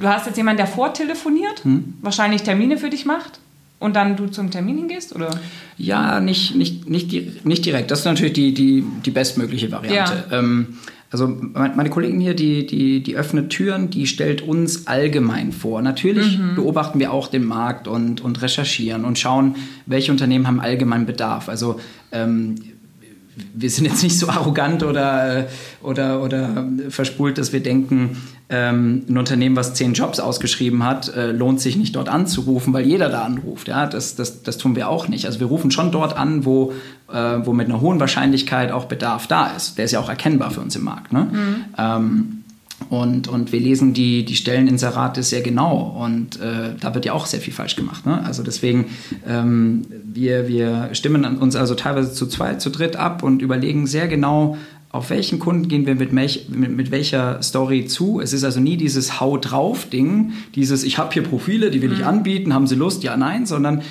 du 0.00 0.06
hast 0.08 0.26
jetzt 0.26 0.36
jemanden, 0.36 0.58
der 0.58 0.66
vortelefoniert, 0.66 1.64
hm. 1.64 1.94
wahrscheinlich 2.02 2.42
Termine 2.42 2.78
für 2.78 2.90
dich 2.90 3.06
macht 3.06 3.40
und 3.78 3.96
dann 3.96 4.16
du 4.16 4.26
zum 4.26 4.50
Termin 4.50 4.78
hingehst, 4.78 5.14
oder? 5.14 5.30
Ja, 5.76 6.20
nicht, 6.20 6.54
nicht, 6.54 6.88
nicht, 6.88 7.44
nicht 7.44 7.64
direkt. 7.64 7.90
Das 7.90 8.00
ist 8.00 8.04
natürlich 8.04 8.34
die, 8.34 8.54
die, 8.54 8.84
die 9.04 9.10
bestmögliche 9.10 9.72
Variante. 9.72 10.24
Ja. 10.30 10.38
Ähm, 10.38 10.78
also 11.10 11.28
meine 11.28 11.90
Kollegin 11.90 12.20
hier, 12.20 12.34
die, 12.34 12.66
die, 12.66 13.02
die 13.02 13.16
öffnet 13.16 13.50
Türen, 13.50 13.90
die 13.90 14.06
stellt 14.06 14.40
uns 14.40 14.86
allgemein 14.86 15.52
vor. 15.52 15.82
Natürlich 15.82 16.38
mhm. 16.38 16.54
beobachten 16.54 16.98
wir 17.00 17.12
auch 17.12 17.28
den 17.28 17.44
Markt 17.44 17.86
und, 17.86 18.22
und 18.22 18.40
recherchieren 18.40 19.04
und 19.04 19.18
schauen, 19.18 19.56
welche 19.84 20.10
Unternehmen 20.10 20.46
haben 20.46 20.58
allgemein 20.58 21.04
Bedarf. 21.04 21.50
Also 21.50 21.78
ähm, 22.12 22.54
wir 23.54 23.70
sind 23.70 23.86
jetzt 23.86 24.02
nicht 24.02 24.18
so 24.18 24.28
arrogant 24.28 24.82
oder, 24.82 25.46
oder, 25.82 26.22
oder 26.22 26.66
verspult, 26.90 27.38
dass 27.38 27.52
wir 27.52 27.62
denken, 27.62 28.18
ähm, 28.50 29.04
ein 29.08 29.16
Unternehmen, 29.16 29.56
was 29.56 29.72
zehn 29.72 29.94
Jobs 29.94 30.20
ausgeschrieben 30.20 30.84
hat, 30.84 31.14
äh, 31.14 31.32
lohnt 31.32 31.60
sich 31.60 31.76
nicht 31.76 31.96
dort 31.96 32.10
anzurufen, 32.10 32.74
weil 32.74 32.86
jeder 32.86 33.08
da 33.08 33.22
anruft. 33.22 33.68
Ja? 33.68 33.86
Das, 33.86 34.14
das, 34.14 34.42
das 34.42 34.58
tun 34.58 34.76
wir 34.76 34.88
auch 34.88 35.08
nicht. 35.08 35.24
Also 35.24 35.40
wir 35.40 35.46
rufen 35.46 35.70
schon 35.70 35.90
dort 35.90 36.16
an, 36.16 36.44
wo, 36.44 36.72
äh, 37.10 37.38
wo 37.44 37.54
mit 37.54 37.68
einer 37.68 37.80
hohen 37.80 37.98
Wahrscheinlichkeit 38.00 38.70
auch 38.70 38.84
Bedarf 38.84 39.26
da 39.26 39.46
ist. 39.46 39.78
Der 39.78 39.86
ist 39.86 39.92
ja 39.92 40.00
auch 40.00 40.10
erkennbar 40.10 40.50
für 40.50 40.60
uns 40.60 40.76
im 40.76 40.84
Markt. 40.84 41.12
Ne? 41.12 41.28
Mhm. 41.32 41.64
Ähm, 41.78 42.42
und, 42.90 43.28
und 43.28 43.52
wir 43.52 43.60
lesen 43.60 43.94
die, 43.94 44.24
die 44.24 44.36
Stelleninserate 44.36 45.22
sehr 45.22 45.40
genau 45.40 45.96
und 46.04 46.40
äh, 46.40 46.74
da 46.78 46.94
wird 46.94 47.04
ja 47.04 47.12
auch 47.12 47.26
sehr 47.26 47.40
viel 47.40 47.52
falsch 47.52 47.76
gemacht. 47.76 48.04
Ne? 48.06 48.22
Also 48.24 48.42
deswegen, 48.42 48.86
ähm, 49.26 49.86
wir, 50.14 50.48
wir 50.48 50.90
stimmen 50.92 51.24
uns 51.38 51.56
also 51.56 51.74
teilweise 51.74 52.12
zu 52.12 52.26
zweit, 52.26 52.60
zu 52.60 52.70
dritt 52.70 52.96
ab 52.96 53.22
und 53.22 53.42
überlegen 53.42 53.86
sehr 53.86 54.08
genau, 54.08 54.56
auf 54.90 55.08
welchen 55.10 55.38
Kunden 55.38 55.68
gehen 55.68 55.86
wir 55.86 55.94
mit, 55.94 56.12
mit, 56.12 56.48
mit 56.48 56.90
welcher 56.90 57.42
Story 57.42 57.86
zu. 57.86 58.20
Es 58.20 58.32
ist 58.32 58.44
also 58.44 58.60
nie 58.60 58.76
dieses 58.76 59.20
Hau 59.20 59.38
drauf 59.38 59.88
Ding, 59.88 60.32
dieses 60.54 60.84
ich 60.84 60.98
habe 60.98 61.12
hier 61.12 61.22
Profile, 61.22 61.70
die 61.70 61.80
will 61.80 61.90
mhm. 61.90 61.96
ich 61.96 62.04
anbieten, 62.04 62.52
haben 62.52 62.66
Sie 62.66 62.74
Lust? 62.74 63.02
Ja, 63.02 63.16
nein, 63.16 63.46
sondern 63.46 63.82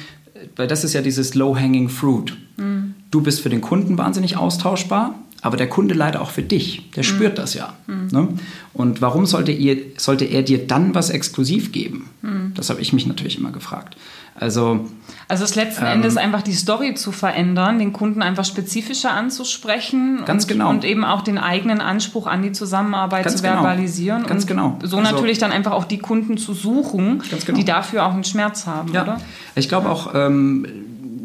weil 0.56 0.68
das 0.68 0.84
ist 0.84 0.94
ja 0.94 1.02
dieses 1.02 1.34
low-hanging 1.34 1.90
fruit. 1.90 2.36
Mhm. 2.58 2.96
Du 3.10 3.22
bist 3.22 3.42
für 3.42 3.50
den 3.50 3.62
Kunden 3.62 3.98
wahnsinnig 3.98 4.38
austauschbar 4.38 5.16
aber 5.42 5.58
der 5.58 5.68
Kunde 5.68 5.96
leider 5.96 6.22
auch 6.22 6.30
für 6.30 6.44
dich. 6.44 6.90
Der 6.96 7.04
spürt 7.04 7.40
das 7.40 7.56
ja. 7.56 7.74
Ne? 7.88 8.28
Und 8.74 9.02
warum 9.02 9.26
sollte, 9.26 9.52
ihr, 9.52 9.78
sollte 9.98 10.26
er 10.26 10.44
dir 10.44 10.68
dann 10.68 10.94
was 10.94 11.10
exklusiv 11.10 11.72
geben? 11.72 12.10
Das 12.56 12.70
habe 12.70 12.82
ich 12.82 12.94
mich 12.94 13.06
natürlich 13.08 13.38
immer 13.38 13.52
gefragt. 13.52 13.96
Also, 14.36 14.88
Also 15.28 15.44
es 15.44 15.56
letzten 15.56 15.86
Ähm, 15.86 15.92
Endes 15.94 16.18
einfach 16.18 16.42
die 16.42 16.54
Story 16.54 16.94
zu 16.94 17.12
verändern, 17.12 17.80
den 17.80 17.92
Kunden 17.94 18.22
einfach 18.22 18.46
spezifischer 18.46 19.12
anzusprechen 19.12 20.22
Ganz 20.26 20.44
und, 20.44 20.50
genau. 20.50 20.70
und 20.70 20.86
eben 20.86 21.04
auch 21.04 21.22
den 21.22 21.38
eigenen 21.38 21.82
Anspruch 21.82 22.28
an 22.28 22.42
die 22.42 22.52
Zusammenarbeit 22.52 23.24
Ganz 23.26 23.38
zu 23.38 23.44
genau. 23.44 23.56
verbalisieren 23.62 24.24
Ganz 24.26 24.44
und 24.44 24.48
genau. 24.48 24.80
so 24.84 24.98
Also- 24.98 25.12
natürlich 25.12 25.38
dann 25.38 25.52
einfach 25.52 25.74
auch 25.74 25.86
die 25.86 25.98
Kunden 26.00 26.38
zu 26.38 26.54
suchen, 26.54 27.22
Ganz 27.30 27.46
genau. 27.46 27.58
die 27.58 27.66
dafür 27.66 28.06
auch 28.06 28.14
einen 28.14 28.24
Schmerz 28.24 28.66
haben, 28.68 28.94
Ja, 28.94 29.04
oder? 29.04 29.22
ich 29.56 29.68
glaube 29.68 29.90
auch 29.90 30.14
ähm, 30.16 30.66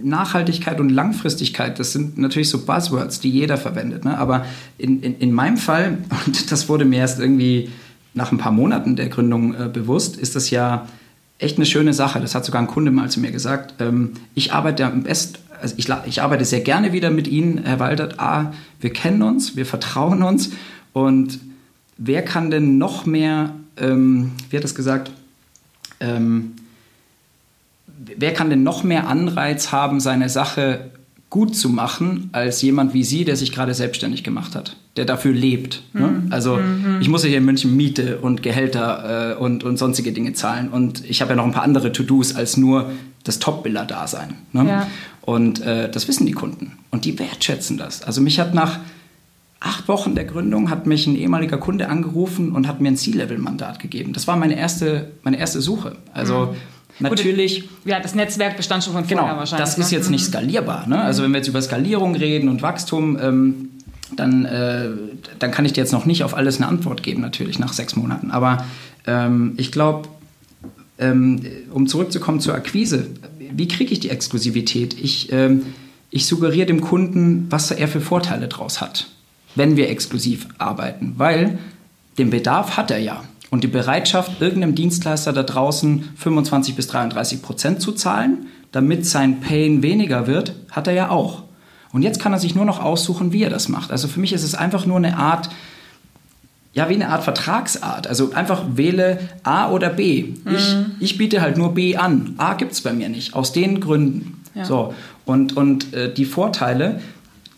Nachhaltigkeit 0.03 0.79
und 0.81 0.91
Langfristigkeit, 0.91 1.79
das 1.79 1.93
sind 1.93 2.17
natürlich 2.19 2.49
so 2.49 2.65
Buzzwords, 2.65 3.21
die 3.21 3.31
jeder 3.31 3.57
verwendet. 3.57 4.05
Ne? 4.05 4.17
Aber 4.19 4.45
in, 4.79 5.03
in, 5.03 5.19
in 5.19 5.33
meinem 5.33 5.57
Fall, 5.57 5.99
und 6.27 6.53
das 6.53 6.69
wurde 6.69 6.85
mir 6.85 6.99
erst 7.01 7.19
irgendwie 7.19 7.71
nach 8.15 8.33
ein 8.33 8.39
paar 8.39 8.53
Monaten 8.53 8.97
der 8.97 9.09
Gründung 9.09 9.55
äh, 9.55 9.69
bewusst, 9.69 10.17
ist 10.17 10.37
das 10.37 10.51
ja 10.51 10.87
echt 11.39 11.57
eine 11.57 11.67
schöne 11.67 11.93
Sache. 11.93 12.21
Das 12.21 12.35
hat 12.35 12.45
sogar 12.45 12.63
ein 12.63 12.67
Kunde 12.67 12.91
mal 12.91 13.11
zu 13.11 13.21
mir 13.21 13.31
gesagt. 13.31 13.75
Ähm, 13.81 14.13
ich 14.35 14.53
arbeite 14.53 14.87
am 14.87 15.03
besten, 15.03 15.39
also 15.61 15.75
ich, 15.79 15.89
ich 16.07 16.23
arbeite 16.23 16.45
sehr 16.45 16.61
gerne 16.61 16.93
wieder 16.93 17.11
mit 17.11 17.29
Ihnen, 17.29 17.65
Herr 17.65 17.79
Waldert. 17.79 18.21
A, 18.21 18.53
wir 18.81 18.93
kennen 18.93 19.23
uns, 19.23 19.57
wir 19.57 19.67
vertrauen 19.67 20.23
uns 20.23 20.51
und 20.93 21.39
wer 21.97 22.23
kann 22.23 22.51
denn 22.51 22.79
noch 22.79 23.07
mehr, 23.07 23.55
ähm, 23.77 24.33
wie 24.51 24.57
hat 24.57 24.65
das 24.65 24.75
gesagt, 24.75 25.11
ähm, 26.01 26.53
wer 27.87 28.33
kann 28.33 28.51
denn 28.51 28.63
noch 28.63 28.83
mehr 28.83 29.09
Anreiz 29.09 29.73
haben, 29.73 30.01
seine 30.01 30.29
Sache 30.29 30.91
gut 31.29 31.57
zu 31.57 31.69
machen, 31.69 32.31
als 32.33 32.63
jemand 32.63 32.95
wie 32.95 33.03
Sie, 33.03 33.25
der 33.25 33.37
sich 33.37 33.53
gerade 33.53 33.75
selbstständig 33.75 34.23
gemacht 34.23 34.55
hat, 34.55 34.77
der 34.97 35.05
dafür 35.05 35.33
lebt. 35.33 35.83
Ne? 35.93 36.23
Also 36.31 36.59
ich 37.01 37.09
muss 37.09 37.25
ja 37.25 37.29
hier 37.29 37.39
in 37.39 37.45
München 37.45 37.77
Miete 37.77 38.19
und 38.19 38.43
Gehälter 38.43 39.33
äh, 39.33 39.37
und, 39.37 39.65
und 39.65 39.77
sonstige 39.77 40.13
Dinge 40.13 40.35
zahlen 40.35 40.69
und 40.69 41.05
ich 41.05 41.21
habe 41.21 41.31
ja 41.31 41.37
noch 41.37 41.45
ein 41.45 41.53
paar 41.53 41.65
andere 41.65 41.93
To-Dos 41.93 42.37
als 42.37 42.57
nur 42.57 42.93
das 43.25 43.41
Top-Biller-Dasein. 43.41 44.35
Ne? 44.53 44.69
Ja. 44.69 44.87
Und 45.23 45.61
äh, 45.61 45.91
das 45.91 46.07
wissen 46.07 46.27
die 46.27 46.33
Kunden 46.33 46.79
und 46.93 47.05
die 47.05 47.19
wertschätzen 47.19 47.77
das. 47.77 48.03
Also 48.03 48.21
mich 48.21 48.39
hat 48.39 48.55
nach 48.55 48.79
acht 49.59 49.89
Wochen 49.89 50.15
der 50.15 50.25
Gründung 50.25 50.71
hat 50.71 50.87
mich 50.87 51.09
ein 51.09 51.17
ehemaliger 51.17 51.59
Kunde 51.59 51.89
angerufen 51.89 52.53
und 52.53 52.69
hat 52.69 52.81
mir 52.81 52.89
ein 52.89 52.97
C-Level-Mandat 52.97 53.81
gegeben. 53.81 54.13
Das 54.13 54.29
war 54.29 54.37
meine 54.37 54.57
erste, 54.57 55.11
meine 55.23 55.39
erste 55.39 55.61
Suche. 55.61 55.97
Also 56.13 56.55
natürlich... 56.99 57.69
Ja, 57.85 58.01
das 58.01 58.15
Netzwerk 58.15 58.57
bestand 58.57 58.85
schon 58.85 58.93
von 58.93 59.07
Genau, 59.07 59.23
vorher 59.23 59.39
wahrscheinlich. 59.39 59.69
das 59.69 59.79
ist 59.79 59.91
ne? 59.91 59.99
jetzt 59.99 60.11
nicht 60.11 60.25
skalierbar. 60.25 60.87
Ne? 60.87 61.01
Also 61.01 61.23
wenn 61.23 61.33
wir 61.33 61.39
jetzt 61.39 61.49
über 61.49 61.63
Skalierung 61.63 62.15
reden 62.15 62.49
und 62.49 62.63
Wachstum, 62.63 63.19
ähm, 63.21 63.71
dann, 64.15 64.45
äh, 64.45 64.89
dann 65.39 65.51
kann 65.51 65.65
ich 65.65 65.73
dir 65.73 65.81
jetzt 65.81 65.93
noch 65.93 66.07
nicht 66.07 66.23
auf 66.23 66.35
alles 66.35 66.59
eine 66.59 66.69
Antwort 66.69 67.03
geben, 67.03 67.23
natürlich 67.23 67.59
nach 67.59 67.73
sechs 67.73 67.97
Monaten. 67.97 68.31
Aber 68.31 68.65
ähm, 69.07 69.55
ich 69.57 69.73
glaube, 69.73 70.09
ähm, 70.99 71.41
um 71.73 71.87
zurückzukommen 71.87 72.41
zur 72.41 72.55
Akquise, 72.55 73.09
wie 73.39 73.69
kriege 73.69 73.93
ich 73.93 74.01
die 74.01 74.11
Exklusivität? 74.11 74.99
Ich, 74.99 75.33
ähm, 75.33 75.63
ich 76.11 76.27
suggeriere 76.27 76.67
dem 76.67 76.81
Kunden, 76.81 77.47
was 77.51 77.71
er 77.71 77.89
für 77.89 78.01
Vorteile 78.01 78.49
draus 78.49 78.81
hat, 78.81 79.09
wenn 79.55 79.77
wir 79.77 79.91
exklusiv 79.91 80.47
arbeiten, 80.59 81.15
weil 81.17 81.59
den 82.19 82.31
Bedarf 82.31 82.77
hat 82.77 82.91
er 82.91 82.99
ja. 82.99 83.25
Und 83.51 83.63
die 83.63 83.69
Bereitschaft, 83.69 84.41
irgendeinem 84.41 84.75
Dienstleister 84.75 85.33
da 85.33 85.43
draußen 85.43 86.09
25 86.17 86.75
bis 86.75 86.89
33 86.89 87.43
Prozent 87.43 87.81
zu 87.81 87.93
zahlen, 87.93 88.47
damit 88.73 89.07
sein 89.07 89.41
Pain 89.41 89.83
weniger 89.83 90.27
wird, 90.27 90.55
hat 90.71 90.87
er 90.89 90.95
ja 90.95 91.11
auch. 91.11 91.45
Und 91.93 92.03
jetzt 92.03 92.21
kann 92.21 92.33
er 92.33 92.39
sich 92.39 92.55
nur 92.55 92.65
noch 92.65 92.83
aussuchen, 92.83 93.33
wie 93.33 93.43
er 93.43 93.51
das 93.51 93.69
macht. 93.69 93.91
Also 93.91 94.09
für 94.09 94.21
mich 94.21 94.33
ist 94.33 94.43
es 94.43 94.55
einfach 94.55 94.85
nur 94.85 94.99
eine 94.99 95.17
Art, 95.17 95.49
ja, 96.75 96.91
wie 96.91 96.95
eine 96.95 97.09
Art 97.09 97.25
Vertragsart. 97.25 98.07
Also 98.07 98.33
einfach 98.33 98.65
wähle 98.75 99.19
A 99.45 99.71
oder 99.71 99.89
B. 99.89 100.35
Ich, 100.55 100.77
ich 101.01 101.17
biete 101.17 101.41
halt 101.41 101.57
nur 101.57 101.73
B 101.73 101.97
an. 101.97 102.35
A 102.37 102.55
gibt 102.55 102.73
es 102.73 102.83
bei 102.83 102.93
mir 102.93 103.09
nicht. 103.09 103.35
Aus 103.35 103.53
den 103.53 103.81
Gründen. 103.81 104.43
Ja. 104.55 104.65
So. 104.67 104.95
Und, 105.25 105.57
und 105.57 105.95
äh, 105.95 106.13
die 106.13 106.27
Vorteile, 106.27 107.01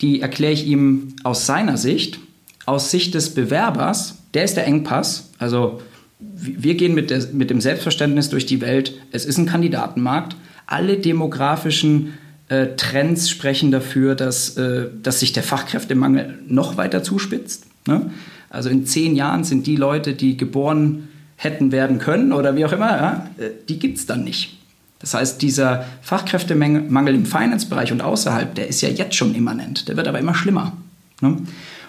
die 0.01 0.21
erkläre 0.21 0.53
ich 0.53 0.67
ihm 0.67 1.15
aus 1.25 1.47
seiner 1.47 1.77
Sicht, 1.77 2.21
aus 2.65 2.93
Sicht 2.93 3.15
des 3.15 3.35
Bewerbers. 3.35 4.18
Der 4.35 4.45
ist 4.45 4.57
der 4.57 4.67
Engpass. 4.67 5.31
Also 5.39 5.81
wir 6.21 6.75
gehen 6.75 6.95
mit, 6.95 7.11
der, 7.11 7.27
mit 7.33 7.51
dem 7.51 7.61
Selbstverständnis 7.61 8.29
durch 8.29 8.47
die 8.47 8.61
Welt. 8.61 8.95
Es 9.13 9.25
ist 9.25 9.39
ein 9.39 9.47
Kandidatenmarkt. 9.47 10.37
Alle 10.67 10.99
demografischen 10.99 12.15
äh, 12.49 12.69
Trends 12.77 13.31
sprechen 13.31 13.71
dafür, 13.71 14.15
dass, 14.15 14.57
äh, 14.57 14.89
dass 15.03 15.21
sich 15.21 15.33
der 15.33 15.43
Fachkräftemangel 15.43 16.39
noch 16.47 16.77
weiter 16.77 17.03
zuspitzt. 17.03 17.67
Ne? 17.87 18.11
Also 18.51 18.69
in 18.69 18.87
zehn 18.87 19.15
Jahren 19.15 19.45
sind 19.45 19.67
die 19.67 19.77
Leute, 19.77 20.15
die 20.15 20.37
geboren 20.37 21.09
hätten 21.37 21.71
werden 21.71 21.99
können 21.99 22.33
oder 22.33 22.57
wie 22.57 22.65
auch 22.65 22.73
immer, 22.73 22.91
ja, 22.91 23.31
äh, 23.39 23.51
die 23.69 23.79
gibt 23.79 23.99
es 23.99 24.07
dann 24.07 24.25
nicht. 24.25 24.59
Das 24.99 25.15
heißt, 25.15 25.41
dieser 25.41 25.85
Fachkräftemangel 26.03 27.15
im 27.15 27.25
Finance-Bereich 27.25 27.93
und 27.93 28.01
außerhalb, 28.01 28.55
der 28.57 28.67
ist 28.67 28.81
ja 28.81 28.89
jetzt 28.89 29.15
schon 29.15 29.35
immanent. 29.35 29.89
Der 29.89 29.97
wird 29.97 30.09
aber 30.09 30.19
immer 30.19 30.35
schlimmer. 30.35 30.73
Ne? 31.21 31.37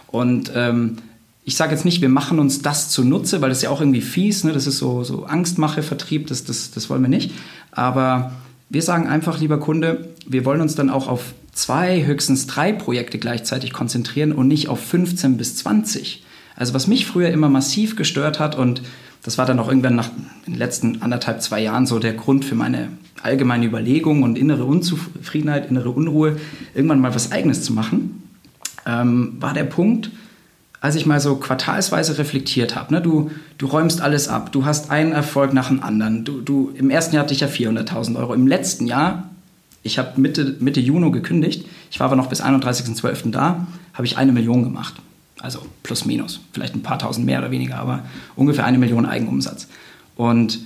Und 0.08 0.52
ähm, 0.54 0.98
ich 1.50 1.56
sage 1.56 1.72
jetzt 1.72 1.84
nicht, 1.84 2.00
wir 2.00 2.10
machen 2.10 2.38
uns 2.38 2.62
das 2.62 2.92
zunutze, 2.92 3.42
weil 3.42 3.50
das 3.50 3.58
ist 3.58 3.64
ja 3.64 3.72
auch 3.72 3.82
irgendwie 3.82 4.02
fies. 4.02 4.44
Ne? 4.44 4.54
Das 4.54 4.68
ist 4.68 4.78
so, 4.78 5.04
so 5.04 5.26
Angstmache-Vertrieb, 5.26 6.28
das, 6.28 6.44
das, 6.44 6.70
das 6.70 6.92
wollen 6.92 7.02
wir 7.02 7.10
nicht. 7.10 7.32
Aber 7.72 8.34
wir 8.70 8.84
sagen 8.84 9.08
einfach, 9.08 9.40
lieber 9.40 9.60
Kunde, 9.60 10.10
wir 10.28 10.46
wollen 10.46 10.62
uns 10.62 10.76
dann 10.76 10.92
auch 10.92 11.08
auf 11.08 11.34
zwei, 11.52 12.06
höchstens 12.06 12.46
drei 12.46 12.72
Projekte 12.72 13.18
gleichzeitig 13.18 13.74
konzentrieren 13.74 14.32
und 14.32 14.48
nicht 14.48 14.68
auf 14.68 14.80
15 14.80 15.38
bis 15.38 15.56
20. 15.56 16.24
Also 16.56 16.76
was 16.76 16.86
mich 16.86 17.08
früher 17.08 17.30
immer 17.30 17.50
massiv 17.50 17.96
gestört 17.96 18.40
hat 18.40 18.56
und 18.56 18.84
das 19.24 19.40
war 19.40 19.48
dann 19.48 19.58
auch 19.58 19.70
irgendwann 19.70 19.96
nach 19.96 20.12
den 20.46 20.54
letzten 20.54 21.02
anderthalb, 21.02 21.42
zwei 21.42 21.64
Jahren 21.64 21.88
so 21.88 21.98
der 21.98 22.14
Grund 22.14 22.46
für 22.46 22.54
meine 22.54 22.90
allgemeine 23.24 23.66
Überlegung 23.66 24.22
und 24.22 24.38
innere 24.38 24.66
Unzufriedenheit, 24.66 25.72
innere 25.72 25.90
Unruhe, 25.90 26.38
irgendwann 26.76 27.02
mal 27.02 27.16
was 27.16 27.32
Eigenes 27.32 27.64
zu 27.64 27.74
machen, 27.74 28.22
ähm, 28.86 29.38
war 29.40 29.56
der 29.56 29.64
Punkt, 29.64 30.12
als 30.82 30.96
ich 30.96 31.06
mal 31.06 31.20
so 31.20 31.36
quartalsweise 31.36 32.18
reflektiert 32.18 32.76
habe. 32.76 32.94
Ne? 32.94 33.02
Du, 33.02 33.32
du 33.58 33.68
räumst 33.68 34.02
alles 34.02 34.28
ab, 34.28 34.52
du 34.52 34.66
hast 34.66 34.92
einen 34.92 35.12
Erfolg 35.12 35.54
nach 35.54 35.68
dem 35.68 35.84
anderen. 35.84 36.24
Du, 36.24 36.42
du, 36.42 36.72
Im 36.76 36.90
ersten 36.90 37.16
Jahr 37.16 37.24
hatte 37.24 37.34
ich 37.34 37.42
ja 37.42 37.48
400.000 37.48 38.18
Euro. 38.18 38.34
Im 38.34 38.48
letzten 38.48 38.88
Jahr, 38.88 39.30
ich 39.84 40.00
habe 40.00 40.20
Mitte, 40.20 40.56
Mitte 40.60 40.80
Juni 40.80 41.12
gekündigt, 41.12 41.66
ich 41.92 42.00
war 42.00 42.08
aber 42.08 42.16
noch 42.16 42.28
bis 42.28 42.42
31.12. 42.42 43.32
da, 43.32 43.68
habe 43.94 44.06
ich 44.06 44.18
eine 44.18 44.32
Million 44.32 44.64
gemacht. 44.64 44.96
Also 45.42 45.60
plus 45.84 46.06
minus, 46.06 46.42
vielleicht 46.52 46.76
ein 46.76 46.84
paar 46.84 47.00
tausend 47.00 47.26
mehr 47.26 47.40
oder 47.40 47.52
weniger, 47.52 47.78
aber 47.78 48.04
ungefähr 48.36 48.66
eine 48.66 48.78
Million 48.78 49.06
Eigenumsatz. 49.06 49.68
Und 50.16 50.60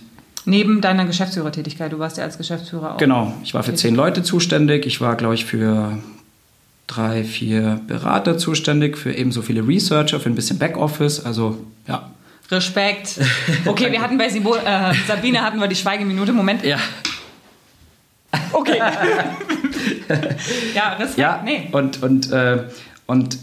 Neben 0.46 0.82
deiner 0.82 1.06
Geschäftsführertätigkeit, 1.06 1.94
du 1.94 2.00
warst 2.00 2.18
ja 2.18 2.26
als 2.26 2.38
Geschäftsführer 2.38 2.96
auch. 2.96 2.98
Genau, 2.98 3.34
ich 3.44 3.54
war 3.54 3.64
für 3.64 3.76
zehn 3.76 3.96
Leute 3.96 4.24
zuständig. 4.24 4.86
Ich 4.86 5.00
war, 5.00 5.16
glaube 5.16 5.36
ich, 5.36 5.46
für 5.46 5.98
drei, 6.88 7.24
vier 7.24 7.82
Berater 7.88 8.38
zuständig, 8.38 8.98
für 8.98 9.14
ebenso 9.14 9.42
viele 9.42 9.68
Researcher, 9.68 10.20
für 10.20 10.30
ein 10.30 10.36
bisschen 10.36 10.60
Backoffice. 10.60 11.26
Also 11.26 11.58
ja. 11.88 12.10
Respekt. 12.52 13.20
Okay, 13.66 13.92
wir 13.92 14.02
hatten 14.02 14.18
bei 14.18 14.30
Sibo, 14.30 14.56
äh, 14.56 14.94
Sabine 15.08 15.42
hatten 15.42 15.60
wir 15.60 15.68
die 15.68 15.76
Schweigeminute. 15.76 16.34
Moment. 16.34 16.64
Ja, 16.64 16.78
Okay. 18.52 18.80
ja, 20.76 20.94
Respekt. 20.94 21.18
ja 21.18 21.42
Nee. 21.44 21.70
und, 21.72 22.02
und, 22.02 22.32
äh, 22.32 22.64
und 23.06 23.38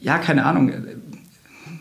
ja, 0.00 0.18
keine 0.18 0.44
Ahnung. 0.44 0.72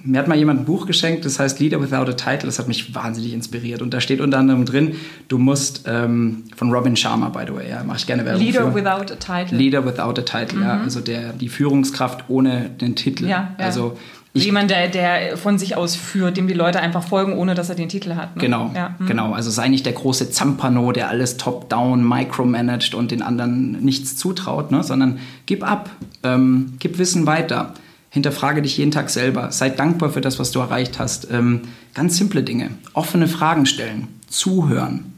Mir 0.05 0.19
hat 0.19 0.27
mal 0.27 0.37
jemand 0.37 0.61
ein 0.61 0.65
Buch 0.65 0.85
geschenkt, 0.85 1.23
das 1.23 1.39
heißt 1.39 1.59
Leader 1.59 1.81
Without 1.81 2.09
a 2.09 2.13
Title. 2.13 2.45
Das 2.47 2.59
hat 2.59 2.67
mich 2.67 2.93
wahnsinnig 2.93 3.33
inspiriert. 3.33 3.81
Und 3.81 3.93
da 3.93 4.01
steht 4.01 4.19
unter 4.19 4.37
anderem 4.37 4.65
drin, 4.65 4.95
du 5.29 5.37
musst, 5.37 5.85
ähm, 5.87 6.43
von 6.55 6.71
Robin 6.73 6.95
Sharma, 6.97 7.29
by 7.29 7.43
the 7.47 7.55
way, 7.55 7.69
ja, 7.69 7.83
mache 7.83 7.97
ich 7.99 8.05
gerne 8.05 8.25
Werbung 8.25 8.41
Leader 8.45 8.71
für. 8.71 8.75
without 8.75 9.13
a 9.13 9.15
title. 9.15 9.57
Leader 9.57 9.85
without 9.85 10.19
a 10.19 10.23
title, 10.23 10.61
ja. 10.61 10.81
Also 10.81 10.99
der, 10.99 11.31
die 11.33 11.47
Führungskraft 11.47 12.25
ohne 12.27 12.69
den 12.69 12.95
Titel. 12.95 13.25
ja, 13.27 13.55
ja. 13.57 13.65
Also 13.65 13.95
Ich, 14.35 14.41
ich, 14.41 14.45
Jemand, 14.47 14.71
der, 14.71 14.87
der 14.87 15.37
von 15.37 15.57
sich 15.59 15.77
aus 15.77 15.95
führt, 15.95 16.37
dem 16.37 16.47
die 16.47 16.53
Leute 16.55 16.79
einfach 16.79 17.03
folgen, 17.03 17.37
ohne 17.37 17.53
dass 17.53 17.69
er 17.69 17.75
den 17.75 17.87
Titel 17.87 18.15
hat. 18.15 18.35
Ne? 18.35 18.41
Genau, 18.41 18.71
Ja. 18.75 18.95
hm. 18.97 19.05
genau. 19.05 19.31
Also 19.33 19.51
sei 19.51 19.67
nicht 19.69 19.85
der 19.85 19.93
große 19.93 20.31
Zampano, 20.31 20.91
der 20.91 21.07
alles 21.09 21.37
top-down 21.37 22.03
micromanagt 22.05 22.95
und 22.95 23.11
den 23.11 23.21
anderen 23.21 23.73
nichts 23.83 24.17
zutraut, 24.17 24.71
ne? 24.71 24.83
sondern 24.83 25.19
gib 25.45 25.63
ab, 25.63 25.91
ähm, 26.23 26.73
gib 26.79 26.97
Wissen 26.97 27.25
weiter. 27.27 27.73
Hinterfrage 28.13 28.61
dich 28.61 28.77
jeden 28.77 28.91
Tag 28.91 29.09
selber. 29.09 29.51
Sei 29.51 29.71
dankbar 29.71 30.11
für 30.11 30.21
das, 30.21 30.37
was 30.37 30.51
du 30.51 30.59
erreicht 30.59 30.99
hast. 30.99 31.29
Ähm, 31.31 31.61
ganz 31.95 32.15
simple 32.15 32.43
Dinge. 32.43 32.69
Offene 32.93 33.27
Fragen 33.27 33.65
stellen. 33.65 34.07
Zuhören. 34.27 35.15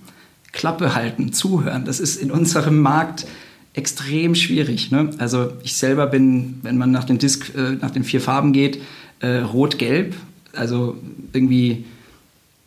Klappe 0.54 0.96
halten. 0.96 1.34
Zuhören. 1.34 1.84
Das 1.84 2.00
ist 2.00 2.16
in 2.16 2.32
unserem 2.32 2.80
Markt 2.80 3.28
extrem 3.74 4.34
schwierig. 4.34 4.92
Ne? 4.92 5.10
Also 5.18 5.52
ich 5.62 5.76
selber 5.76 6.08
bin, 6.08 6.60
wenn 6.64 6.78
man 6.78 6.92
nach 6.92 7.04
den, 7.04 7.18
Disk, 7.18 7.54
äh, 7.54 7.72
nach 7.72 7.92
den 7.92 8.06
vier 8.06 8.22
Farben 8.22 8.54
geht, 8.54 8.82
äh, 9.20 9.40
rot-gelb. 9.40 10.16
Also 10.54 10.96
irgendwie 11.34 11.84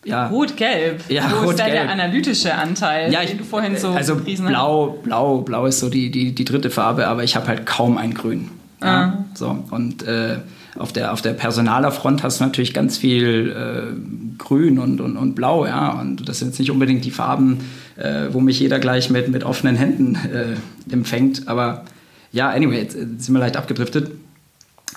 ja, 0.04 0.26
Rot-Gelb. 0.26 1.04
Ja, 1.08 1.32
Wo 1.42 1.50
ist 1.50 1.58
da 1.58 1.70
der 1.70 1.88
analytische 1.88 2.54
Anteil, 2.54 3.10
ja, 3.10 3.22
ich, 3.22 3.30
den 3.30 3.38
du 3.38 3.44
vorhin 3.44 3.78
so 3.78 3.88
also 3.88 4.16
blau, 4.16 4.98
blau, 5.02 5.38
blau 5.38 5.64
ist 5.64 5.80
so 5.80 5.88
die, 5.88 6.10
die, 6.10 6.34
die 6.34 6.44
dritte 6.44 6.68
Farbe, 6.68 7.08
aber 7.08 7.24
ich 7.24 7.34
habe 7.34 7.48
halt 7.48 7.64
kaum 7.64 7.96
ein 7.96 8.12
Grün. 8.12 8.50
Ja? 8.82 9.06
Mhm. 9.06 9.24
So, 9.34 9.64
und 9.70 10.02
äh, 10.02 10.38
auf 10.76 10.92
der, 10.92 11.12
auf 11.12 11.22
der 11.22 11.32
Personalerfront 11.32 12.22
hast 12.22 12.40
du 12.40 12.44
natürlich 12.44 12.72
ganz 12.72 12.96
viel 12.96 13.50
äh, 13.50 14.38
Grün 14.38 14.78
und, 14.78 15.00
und, 15.00 15.16
und 15.16 15.34
Blau, 15.34 15.66
ja. 15.66 15.90
Und 16.00 16.28
das 16.28 16.38
sind 16.38 16.48
jetzt 16.48 16.58
nicht 16.58 16.70
unbedingt 16.70 17.04
die 17.04 17.10
Farben, 17.10 17.58
äh, 17.96 18.28
wo 18.32 18.40
mich 18.40 18.60
jeder 18.60 18.78
gleich 18.78 19.10
mit, 19.10 19.28
mit 19.28 19.44
offenen 19.44 19.76
Händen 19.76 20.14
äh, 20.14 20.92
empfängt. 20.92 21.48
Aber 21.48 21.84
ja, 22.32 22.50
anyway, 22.50 22.82
jetzt 22.82 22.92
sind 22.92 23.32
wir 23.32 23.40
leicht 23.40 23.56
abgedriftet. 23.56 24.12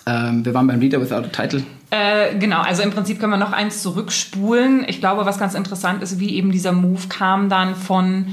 Ähm, 0.06 0.46
wir 0.46 0.54
waren 0.54 0.68
beim 0.68 0.80
Leader 0.80 1.02
Without 1.02 1.16
a 1.16 1.22
Title. 1.22 1.64
Äh, 1.90 2.38
genau, 2.38 2.62
also 2.62 2.84
im 2.84 2.92
Prinzip 2.92 3.20
können 3.20 3.32
wir 3.32 3.38
noch 3.38 3.52
eins 3.52 3.82
zurückspulen. 3.82 4.86
Ich 4.88 5.00
glaube, 5.00 5.26
was 5.26 5.38
ganz 5.38 5.56
interessant 5.56 6.02
ist, 6.04 6.20
wie 6.20 6.36
eben 6.36 6.52
dieser 6.52 6.72
Move 6.72 7.08
kam 7.10 7.50
dann 7.50 7.76
von 7.76 8.28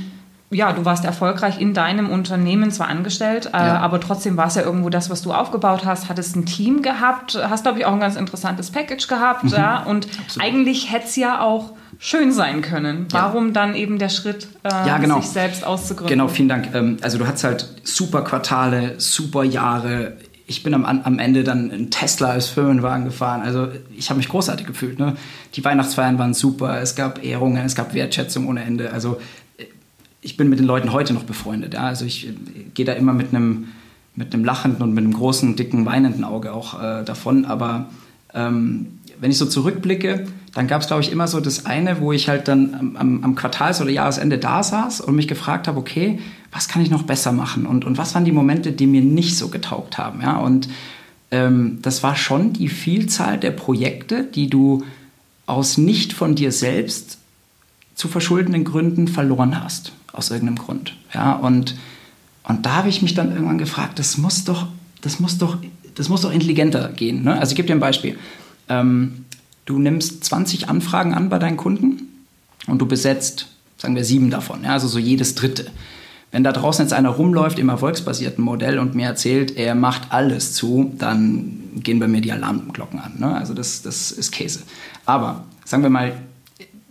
ja, 0.51 0.73
du 0.73 0.85
warst 0.85 1.05
erfolgreich 1.05 1.61
in 1.61 1.75
deinem 1.75 2.09
Unternehmen 2.09 2.71
zwar 2.71 2.89
angestellt, 2.89 3.51
äh, 3.53 3.59
ja. 3.59 3.79
aber 3.81 4.01
trotzdem 4.01 4.37
war 4.37 4.47
es 4.47 4.55
ja 4.55 4.63
irgendwo 4.63 4.89
das, 4.89 5.11
was 5.11 5.21
du 5.21 5.33
aufgebaut 5.33 5.85
hast, 5.85 6.09
hattest 6.09 6.37
ein 6.37 6.47
Team 6.47 6.81
gehabt, 6.81 7.39
hast, 7.51 7.65
glaube 7.65 7.79
ich, 7.79 7.87
auch 7.87 7.93
ein 7.93 8.01
ganz 8.01 8.17
interessantes 8.17 8.71
Package 8.71 9.09
gehabt. 9.09 9.45
Mhm. 9.45 9.51
Ja, 9.51 9.83
und 9.83 10.07
Absolut. 10.07 10.49
eigentlich 10.49 10.91
hätte 10.91 11.07
es 11.07 11.17
ja 11.17 11.43
auch 11.43 11.73
schön 11.99 12.33
sein 12.33 12.63
können. 12.63 13.07
Warum 13.11 13.49
ja. 13.49 13.53
dann 13.53 13.75
eben 13.75 13.99
der 13.99 14.09
Schritt, 14.09 14.49
äh, 14.63 14.69
ja, 14.71 14.99
genau. 14.99 15.21
sich 15.21 15.31
selbst 15.31 15.67
auszugründen? 15.67 16.17
Genau, 16.17 16.29
vielen 16.29 16.49
Dank. 16.49 16.75
Ähm, 16.75 16.97
also 17.03 17.19
du 17.19 17.27
hattest 17.27 17.45
halt 17.45 17.69
super 17.85 18.23
Quartale, 18.23 18.95
super 18.99 19.45
Jahre. 19.45 20.17
Ich 20.47 20.63
bin 20.63 20.73
am, 20.73 20.87
am 20.87 21.19
Ende 21.19 21.45
dann 21.45 21.71
in 21.71 21.91
Tesla 21.91 22.31
als 22.31 22.47
Firmenwagen 22.47 23.05
gefahren. 23.05 23.43
Also 23.43 23.69
ich 23.95 24.09
habe 24.09 24.17
mich 24.17 24.31
großartig 24.31 24.67
gefühlt. 24.67 24.99
Ne? 24.99 25.17
Die 25.55 25.65
Weihnachtsfeiern 25.65 26.19
waren 26.19 26.33
super. 26.33 26.81
Es 26.81 26.95
gab 26.95 27.23
Ehrungen, 27.23 27.67
es 27.67 27.75
gab 27.75 27.93
Wertschätzung 27.93 28.49
ohne 28.49 28.63
Ende. 28.63 28.93
Also 28.93 29.21
ich 30.29 30.37
bin 30.37 30.51
mit 30.51 30.59
den 30.59 30.67
Leuten 30.67 30.93
heute 30.93 31.15
noch 31.15 31.25
befreundet. 31.25 31.73
Ja? 31.73 31.85
Also 31.85 32.05
ich 32.05 32.29
äh, 32.29 32.33
gehe 32.75 32.85
da 32.85 32.93
immer 32.93 33.15
mit 33.15 33.35
einem 33.35 33.69
mit 34.15 34.35
einem 34.35 34.45
lachenden 34.45 34.83
und 34.83 34.95
mit 34.95 35.05
einem 35.05 35.15
großen, 35.15 35.55
dicken, 35.55 35.87
weinenden 35.87 36.25
Auge 36.25 36.53
auch 36.53 36.83
äh, 36.83 37.05
davon. 37.05 37.45
Aber 37.45 37.89
ähm, 38.35 38.99
wenn 39.21 39.31
ich 39.31 39.39
so 39.39 39.47
zurückblicke, 39.47 40.27
dann 40.55 40.67
gab 40.67 40.83
es, 40.83 40.89
glaube 40.89 41.03
ich, 41.03 41.13
immer 41.13 41.29
so 41.29 41.39
das 41.39 41.67
eine, 41.67 42.01
wo 42.01 42.13
ich 42.13 42.29
halt 42.29 42.49
dann 42.49 42.97
am, 42.99 43.23
am 43.23 43.35
Quartals- 43.37 43.81
oder 43.81 43.91
Jahresende 43.91 44.39
da 44.39 44.65
saß 44.65 45.01
und 45.01 45.15
mich 45.15 45.29
gefragt 45.29 45.69
habe, 45.69 45.79
okay, 45.79 46.19
was 46.51 46.67
kann 46.67 46.83
ich 46.83 46.91
noch 46.91 47.05
besser 47.05 47.31
machen? 47.31 47.65
Und, 47.65 47.85
und 47.85 47.97
was 47.97 48.15
waren 48.15 48.25
die 48.25 48.33
Momente, 48.33 48.73
die 48.73 48.89
mir 48.89 49.03
nicht 49.03 49.39
so 49.39 49.49
getaugt 49.49 49.99
haben? 49.99 50.21
Ja? 50.21 50.39
Und 50.39 50.69
ähm, 51.31 51.79
das 51.83 52.03
war 52.03 52.17
schon 52.17 52.53
die 52.53 52.69
Vielzahl 52.69 53.39
der 53.39 53.53
Projekte, 53.53 54.25
die 54.25 54.51
du 54.51 54.83
aus 55.47 55.79
nicht 55.79 56.13
von 56.13 56.35
dir 56.35 56.51
selbst 56.51 57.19
zu 57.95 58.09
verschuldenden 58.09 58.65
Gründen 58.65 59.07
verloren 59.07 59.63
hast 59.63 59.93
aus 60.13 60.31
irgendeinem 60.31 60.59
Grund. 60.59 60.97
Ja, 61.15 61.35
und, 61.35 61.77
und 62.45 62.67
da 62.67 62.77
habe 62.77 62.89
ich 62.89 63.03
mich 63.03 63.15
dann 63.15 63.33
irgendwann 63.33 63.59
gefragt, 63.59 63.99
das 63.99 64.19
muss 64.19 64.45
doch, 64.45 64.67
das 65.01 65.21
muss 65.21 65.39
doch, 65.39 65.59
das 65.95 66.09
muss 66.09 66.23
doch 66.23 66.33
intelligenter 66.33 66.89
gehen. 66.91 67.25
Ne? 67.25 67.39
Also 67.39 67.53
ich 67.53 67.57
gebe 67.57 67.67
dir 67.67 67.75
ein 67.75 67.81
Beispiel. 67.81 68.19
Ähm, 68.69 69.25
du 69.65 69.79
nimmst 69.79 70.25
20 70.25 70.69
Anfragen 70.69 71.15
an 71.15 71.29
bei 71.29 71.39
deinen 71.39 71.57
Kunden 71.57 72.25
und 72.67 72.79
du 72.79 72.87
besetzt, 72.87 73.49
sagen 73.77 73.95
wir, 73.95 74.05
sieben 74.05 74.31
davon, 74.31 74.65
ja? 74.65 74.73
also 74.73 74.89
so 74.89 74.99
jedes 74.99 75.35
dritte. 75.35 75.71
Wenn 76.31 76.45
da 76.45 76.53
draußen 76.53 76.85
jetzt 76.85 76.93
einer 76.93 77.09
rumläuft 77.09 77.59
im 77.59 77.71
erfolgsbasierten 77.71 78.45
Modell 78.45 78.79
und 78.79 78.95
mir 78.95 79.07
erzählt, 79.07 79.57
er 79.57 79.75
macht 79.75 80.13
alles 80.13 80.53
zu, 80.53 80.93
dann 80.99 81.61
gehen 81.77 81.99
bei 81.99 82.09
mir 82.09 82.21
die 82.21 82.33
Alarmglocken 82.33 82.99
an. 82.99 83.15
Ne? 83.19 83.35
Also 83.35 83.55
das, 83.55 83.81
das 83.81 84.11
ist 84.11 84.31
Käse. 84.31 84.61
Aber 85.07 85.45
sagen 85.65 85.83
wir 85.83 85.91
mal, 85.91 86.13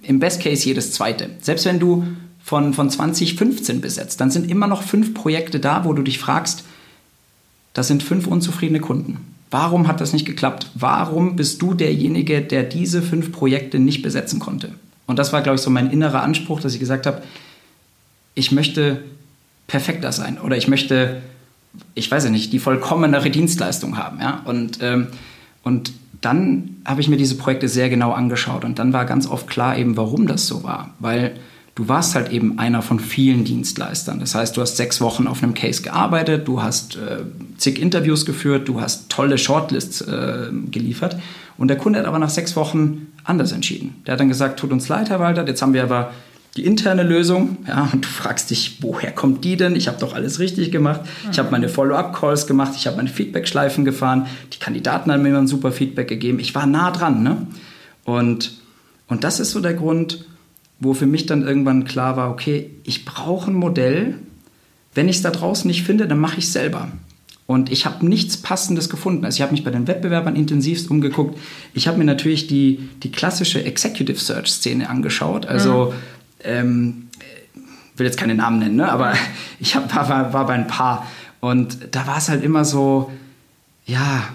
im 0.02 0.20
Best 0.20 0.42
Case 0.42 0.66
jedes 0.66 0.92
zweite. 0.94 1.30
Selbst 1.42 1.66
wenn 1.66 1.80
du 1.80 2.06
von, 2.48 2.74
von 2.74 2.90
2015 2.90 3.82
besetzt, 3.82 4.22
dann 4.22 4.32
sind 4.32 4.50
immer 4.50 4.68
noch 4.68 4.82
fünf 4.82 5.14
Projekte 5.14 5.60
da, 5.60 5.84
wo 5.84 5.92
du 5.92 6.02
dich 6.02 6.18
fragst, 6.18 6.64
das 7.74 7.90
sind 7.90 8.04
fünf 8.04 8.26
unzufriedene 8.26 8.80
Kunden. 8.80 9.18
Warum 9.52 9.86
hat 9.90 10.00
das 10.00 10.14
nicht 10.14 10.26
geklappt? 10.26 10.72
Warum 10.74 11.36
bist 11.36 11.62
du 11.62 11.74
derjenige, 11.74 12.42
der 12.42 12.64
diese 12.64 13.02
fünf 13.02 13.34
Projekte 13.34 13.80
nicht 13.80 14.02
besetzen 14.02 14.40
konnte? 14.40 14.72
Und 15.08 15.20
das 15.20 15.34
war, 15.34 15.42
glaube 15.42 15.58
ich, 15.58 15.62
so 15.62 15.70
mein 15.70 15.92
innerer 15.92 16.24
Anspruch, 16.24 16.62
dass 16.62 16.74
ich 16.74 16.80
gesagt 16.80 17.06
habe, 17.06 17.22
ich 18.34 18.54
möchte 18.54 19.04
perfekter 19.68 20.14
sein 20.14 20.40
oder 20.40 20.56
ich 20.56 20.70
möchte, 20.70 21.22
ich 21.96 22.10
weiß 22.10 22.24
ja 22.24 22.30
nicht, 22.30 22.54
die 22.54 22.60
vollkommenere 22.60 23.30
Dienstleistung 23.30 23.98
haben. 23.98 24.22
Ja? 24.22 24.42
Und, 24.46 24.80
ähm, 24.82 25.08
und 25.64 25.92
dann 26.22 26.78
habe 26.86 27.02
ich 27.02 27.10
mir 27.10 27.18
diese 27.18 27.36
Projekte 27.36 27.68
sehr 27.68 27.90
genau 27.90 28.14
angeschaut 28.14 28.64
und 28.64 28.80
dann 28.80 28.94
war 28.94 29.04
ganz 29.04 29.28
oft 29.28 29.50
klar 29.50 29.78
eben, 29.78 29.98
warum 29.98 30.28
das 30.28 30.48
so 30.48 30.64
war. 30.64 30.94
Weil 31.00 31.36
du 31.78 31.88
warst 31.88 32.16
halt 32.16 32.32
eben 32.32 32.58
einer 32.58 32.82
von 32.82 33.00
vielen 33.00 33.44
Dienstleistern. 33.44 34.20
Das 34.20 34.34
heißt, 34.34 34.58
du 34.58 34.62
hast 34.62 34.78
sechs 34.78 35.00
Wochen 35.00 35.28
auf 35.28 35.44
einem 35.44 35.54
Case 35.54 35.84
gearbeitet, 35.84 36.48
du 36.48 36.64
hast 36.64 36.96
äh, 36.96 37.20
zig 37.58 37.80
Interviews 37.80 38.26
geführt, 38.26 38.68
du 38.68 38.82
hast 38.82 39.10
tolle 39.10 39.38
Shortlists 39.38 40.02
äh, 40.02 40.48
geliefert 40.72 41.18
und 41.56 41.68
der 41.68 41.78
Kunde 41.78 42.00
hat 42.00 42.08
aber 42.08 42.18
nach 42.18 42.32
sechs 42.32 42.56
Wochen 42.56 43.14
anders 43.24 43.52
entschieden. 43.52 44.02
Der 44.08 44.14
hat 44.14 44.20
dann 44.20 44.28
gesagt, 44.28 44.60
tut 44.60 44.72
uns 44.72 44.88
leid, 44.88 45.12
Herr 45.12 45.20
Walter, 45.20 45.46
jetzt 45.48 45.62
haben 45.62 45.76
wir 45.76 45.84
aber 45.84 46.14
die 46.56 46.66
interne 46.66 47.04
Lösung, 47.04 47.58
ja, 47.68 47.88
und 47.94 48.06
du 48.06 48.10
fragst 48.10 48.50
dich, 48.50 48.80
woher 48.82 49.12
kommt 49.12 49.46
die 49.46 49.56
denn? 49.56 49.76
Ich 49.76 49.88
habe 49.88 50.00
doch 50.00 50.16
alles 50.16 50.40
richtig 50.40 50.72
gemacht. 50.72 51.02
Ich 51.32 51.38
habe 51.38 51.52
meine 51.52 51.70
Follow-up-Calls 51.70 52.48
gemacht, 52.48 52.72
ich 52.76 52.88
habe 52.88 52.98
meine 52.98 53.10
Feedback-Schleifen 53.10 53.86
gefahren, 53.86 54.26
die 54.52 54.58
Kandidaten 54.58 55.12
haben 55.12 55.22
mir 55.22 55.30
immer 55.30 55.38
ein 55.38 55.48
super 55.48 55.72
Feedback 55.72 56.08
gegeben. 56.08 56.40
Ich 56.40 56.56
war 56.56 56.66
nah 56.66 56.90
dran, 56.90 57.22
ne? 57.22 57.46
Und, 58.04 58.54
und 59.08 59.24
das 59.24 59.40
ist 59.40 59.52
so 59.52 59.60
der 59.60 59.76
Grund, 59.76 60.26
wo 60.80 60.94
für 60.94 61.08
mich 61.08 61.26
dann 61.26 61.44
irgendwann 61.44 61.86
klar 61.86 62.18
war, 62.18 62.30
okay, 62.30 62.72
ich 62.84 63.06
brauche 63.06 63.52
ein 63.52 63.56
Modell. 63.56 64.16
Wenn 64.94 65.10
ich 65.10 65.18
es 65.18 65.22
da 65.22 65.32
draußen 65.32 65.68
nicht 65.68 65.84
finde, 65.84 66.08
dann 66.08 66.20
mache 66.20 66.38
ich 66.38 66.46
es 66.46 66.54
selber. 66.54 66.92
Und 67.48 67.72
ich 67.72 67.86
habe 67.86 68.06
nichts 68.06 68.38
Passendes 68.38 68.90
gefunden. 68.90 69.24
Also 69.24 69.38
ich 69.38 69.42
habe 69.42 69.54
mich 69.54 69.64
bei 69.64 69.72
den 69.72 69.88
Wettbewerbern 69.88 70.36
intensivst 70.36 70.92
umgeguckt. 70.92 71.40
Ich 71.74 71.88
habe 71.88 71.98
mir 71.98 72.04
natürlich 72.04 72.48
die, 72.48 72.90
die 73.04 73.12
klassische 73.12 73.64
Executive 73.64 74.20
Search 74.20 74.52
Szene 74.52 74.90
angeschaut. 74.90 75.46
Also 75.46 75.94
mhm. 75.94 75.94
ähm, 76.44 77.08
will 77.96 78.06
jetzt 78.06 78.18
keine 78.18 78.36
Namen 78.36 78.60
nennen, 78.60 78.76
ne? 78.76 78.92
aber 78.92 79.14
ich 79.60 79.76
hab, 79.76 79.94
war, 79.96 80.34
war 80.34 80.46
bei 80.46 80.54
ein 80.54 80.68
paar. 80.68 81.08
Und 81.40 81.96
da 81.96 82.06
war 82.06 82.18
es 82.18 82.30
halt 82.30 82.44
immer 82.44 82.66
so, 82.66 83.12
ja, 83.86 84.28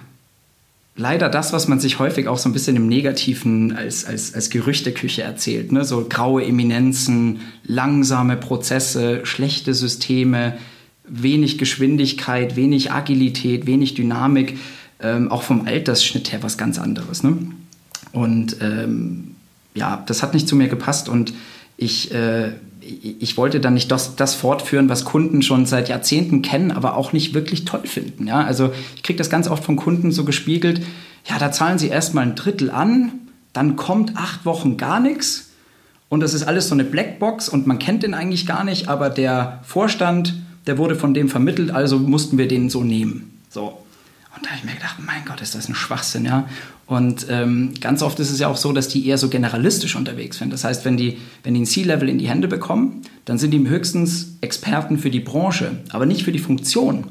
leider 0.97 1.29
das, 1.29 1.53
was 1.53 1.69
man 1.69 1.81
sich 1.81 1.99
häufig 1.99 2.29
auch 2.29 2.39
so 2.39 2.49
ein 2.49 2.53
bisschen 2.53 2.77
im 2.77 2.89
Negativen 2.89 3.75
als, 3.77 4.05
als, 4.05 4.35
als 4.35 4.51
Gerüchteküche 4.51 5.23
erzählt. 5.23 5.73
Ne? 5.73 5.85
So 5.85 6.07
graue 6.09 6.45
Eminenzen, 6.45 7.41
langsame 7.65 8.37
Prozesse, 8.37 9.25
schlechte 9.25 9.75
Systeme, 9.75 10.59
wenig 11.05 11.59
Geschwindigkeit, 11.59 12.57
wenig 12.57 12.93
Agilität, 12.93 13.67
wenig 13.67 13.95
Dynamik. 13.95 14.59
Ähm, 15.01 15.31
auch 15.33 15.43
vom 15.43 15.67
Altersschnitt 15.67 16.31
her 16.31 16.43
was 16.43 16.57
ganz 16.57 16.79
anderes. 16.79 17.23
Ne? 17.23 17.39
Und 18.13 18.59
ähm, 18.61 19.35
ja, 19.75 20.03
das 20.07 20.23
hat 20.23 20.35
nicht 20.35 20.47
zu 20.47 20.55
mir 20.55 20.69
gepasst 20.69 21.09
und 21.09 21.33
ich, 21.77 22.13
äh, 22.13 22.53
ich 22.83 23.37
wollte 23.37 23.61
dann 23.61 23.75
nicht 23.75 23.91
das, 23.91 24.17
das 24.17 24.35
fortführen, 24.35 24.89
was 24.89 25.05
Kunden 25.05 25.43
schon 25.43 25.67
seit 25.67 25.89
Jahrzehnten 25.89 26.43
kennen, 26.43 26.73
aber 26.73 26.97
auch 26.97 27.13
nicht 27.13 27.35
wirklich 27.35 27.65
toll 27.65 27.87
finden. 27.87 28.27
Ja? 28.27 28.43
Also 28.43 28.73
ich 28.97 29.03
kriege 29.03 29.17
das 29.17 29.31
ganz 29.31 29.49
oft 29.49 29.65
von 29.65 29.77
Kunden 29.77 30.13
so 30.13 30.25
gespiegelt, 30.25 30.83
ja, 31.25 31.39
da 31.39 31.53
zahlen 31.53 31.79
sie 31.79 31.89
erstmal 31.89 32.25
ein 32.25 32.35
Drittel 32.35 32.71
an, 32.71 33.13
dann 33.53 33.77
kommt 33.77 34.17
acht 34.17 34.45
Wochen 34.45 34.77
gar 34.77 34.99
nichts 34.99 35.51
und 36.09 36.21
das 36.21 36.35
ist 36.35 36.43
alles 36.43 36.69
so 36.69 36.75
eine 36.75 36.85
Blackbox 36.85 37.49
und 37.49 37.67
man 37.67 37.79
kennt 37.79 38.03
den 38.03 38.15
eigentlich 38.15 38.47
gar 38.47 38.65
nicht, 38.65 38.89
aber 38.89 39.09
der 39.09 39.61
Vorstand, 39.63 40.35
der 40.67 40.79
wurde 40.79 40.97
von 40.97 41.15
dem 41.15 41.29
vermittelt, 41.29 41.71
also 41.71 41.99
mussten 41.99 42.39
wir 42.39 42.49
den 42.49 42.71
so 42.71 42.83
nehmen. 42.83 43.41
So. 43.49 43.79
Und 44.35 44.45
da 44.45 44.51
habe 44.51 44.59
ich 44.59 44.65
mir 44.65 44.75
gedacht, 44.75 44.97
mein 44.99 45.25
Gott, 45.25 45.41
ist 45.41 45.55
das 45.55 45.69
ein 45.69 45.75
Schwachsinn, 45.75 46.25
ja. 46.25 46.49
Und 46.93 47.27
ähm, 47.31 47.73
ganz 47.81 48.03
oft 48.03 48.21
ist 48.21 48.31
es 48.31 48.39
ja 48.39 48.49
auch 48.49 48.59
so, 48.59 48.71
dass 48.75 48.87
die 48.87 49.07
eher 49.09 49.17
so 49.17 49.31
generalistisch 49.31 49.97
unterwegs 49.97 50.37
sind. 50.37 50.53
Das 50.53 50.63
heißt, 50.63 50.85
wenn 50.85 50.99
die, 50.99 51.17
wenn 51.43 51.55
die 51.55 51.61
ein 51.61 51.67
C-Level 51.67 52.07
in 52.07 52.19
die 52.19 52.29
Hände 52.29 52.49
bekommen, 52.49 53.01
dann 53.25 53.39
sind 53.39 53.53
die 53.53 53.67
höchstens 53.67 54.37
Experten 54.43 54.99
für 54.99 55.09
die 55.09 55.21
Branche, 55.21 55.71
aber 55.89 56.05
nicht 56.05 56.23
für 56.23 56.33
die 56.33 56.39
Funktion. 56.39 57.05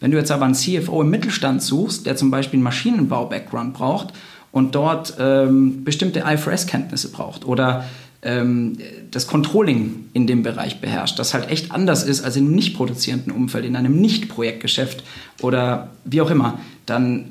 Wenn 0.00 0.10
du 0.10 0.16
jetzt 0.16 0.32
aber 0.32 0.46
einen 0.46 0.56
CFO 0.56 1.02
im 1.02 1.10
Mittelstand 1.10 1.62
suchst, 1.62 2.06
der 2.06 2.16
zum 2.16 2.32
Beispiel 2.32 2.56
einen 2.56 2.64
Maschinenbau-Background 2.64 3.72
braucht 3.72 4.14
und 4.50 4.74
dort 4.74 5.14
ähm, 5.20 5.84
bestimmte 5.84 6.24
IFRS-Kenntnisse 6.26 7.12
braucht 7.12 7.46
oder 7.46 7.84
ähm, 8.22 8.78
das 9.12 9.28
Controlling 9.28 10.06
in 10.12 10.26
dem 10.26 10.42
Bereich 10.42 10.80
beherrscht, 10.80 11.20
das 11.20 11.34
halt 11.34 11.48
echt 11.48 11.70
anders 11.70 12.02
ist 12.02 12.24
als 12.24 12.34
in 12.34 12.46
einem 12.46 12.56
nicht 12.56 12.74
produzierenden 12.74 13.32
Umfeld, 13.32 13.64
in 13.64 13.76
einem 13.76 14.00
Nicht-Projektgeschäft 14.00 15.04
oder 15.40 15.90
wie 16.04 16.20
auch 16.20 16.32
immer, 16.32 16.58
dann, 16.84 17.26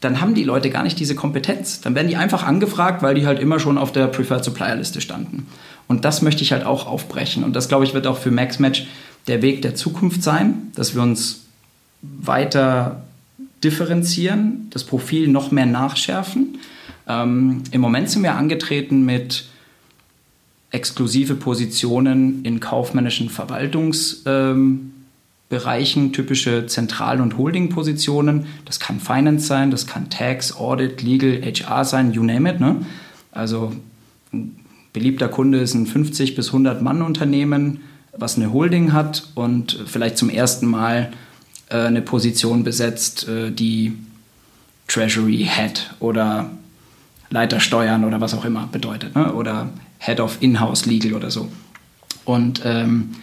dann 0.00 0.20
haben 0.20 0.34
die 0.34 0.44
Leute 0.44 0.70
gar 0.70 0.82
nicht 0.82 0.98
diese 0.98 1.14
Kompetenz. 1.14 1.80
Dann 1.82 1.94
werden 1.94 2.08
die 2.08 2.16
einfach 2.16 2.42
angefragt, 2.42 3.02
weil 3.02 3.14
die 3.14 3.26
halt 3.26 3.38
immer 3.38 3.60
schon 3.60 3.76
auf 3.76 3.92
der 3.92 4.06
Preferred 4.06 4.44
Supplier 4.44 4.74
Liste 4.76 5.00
standen. 5.00 5.46
Und 5.88 6.04
das 6.04 6.22
möchte 6.22 6.42
ich 6.42 6.52
halt 6.52 6.64
auch 6.64 6.86
aufbrechen. 6.86 7.44
Und 7.44 7.54
das, 7.54 7.68
glaube 7.68 7.84
ich, 7.84 7.92
wird 7.92 8.06
auch 8.06 8.16
für 8.16 8.30
MaxMatch 8.30 8.86
der 9.26 9.42
Weg 9.42 9.60
der 9.60 9.74
Zukunft 9.74 10.22
sein, 10.22 10.72
dass 10.74 10.94
wir 10.94 11.02
uns 11.02 11.42
weiter 12.00 13.02
differenzieren, 13.62 14.68
das 14.70 14.84
Profil 14.84 15.28
noch 15.28 15.50
mehr 15.50 15.66
nachschärfen. 15.66 16.58
Ähm, 17.06 17.62
Im 17.70 17.82
Moment 17.82 18.08
sind 18.08 18.22
wir 18.22 18.36
angetreten 18.36 19.04
mit 19.04 19.44
exklusive 20.70 21.34
Positionen 21.34 22.42
in 22.44 22.60
kaufmännischen 22.60 23.28
Verwaltungspositionen 23.28 24.99
Bereichen 25.50 26.12
typische 26.12 26.66
Zentral- 26.66 27.20
und 27.20 27.36
Holding-Positionen. 27.36 28.46
Das 28.64 28.78
kann 28.78 29.00
Finance 29.00 29.48
sein, 29.48 29.72
das 29.72 29.86
kann 29.86 30.08
Tax, 30.08 30.56
Audit, 30.56 31.02
Legal, 31.02 31.42
HR 31.42 31.84
sein, 31.84 32.12
you 32.12 32.22
name 32.22 32.48
it. 32.48 32.60
Ne? 32.60 32.76
Also 33.32 33.72
ein 34.32 34.56
beliebter 34.92 35.28
Kunde 35.28 35.58
ist 35.58 35.74
ein 35.74 35.86
50 35.86 36.36
bis 36.36 36.48
100 36.48 36.82
Mann 36.82 37.02
Unternehmen, 37.02 37.80
was 38.16 38.36
eine 38.36 38.52
Holding 38.52 38.92
hat 38.92 39.28
und 39.34 39.76
vielleicht 39.86 40.18
zum 40.18 40.30
ersten 40.30 40.66
Mal 40.66 41.12
äh, 41.68 41.78
eine 41.78 42.00
Position 42.00 42.62
besetzt, 42.62 43.28
äh, 43.28 43.50
die 43.50 43.98
Treasury 44.86 45.48
Head 45.50 45.90
oder 45.98 46.52
Leiter 47.28 47.58
Steuern 47.58 48.04
oder 48.04 48.20
was 48.20 48.34
auch 48.34 48.44
immer 48.44 48.68
bedeutet. 48.70 49.16
Ne? 49.16 49.32
Oder 49.34 49.70
Head 49.98 50.20
of 50.20 50.38
In-House 50.40 50.86
Legal 50.86 51.14
oder 51.14 51.32
so. 51.32 51.48
Und 52.24 52.62
ähm, 52.64 53.16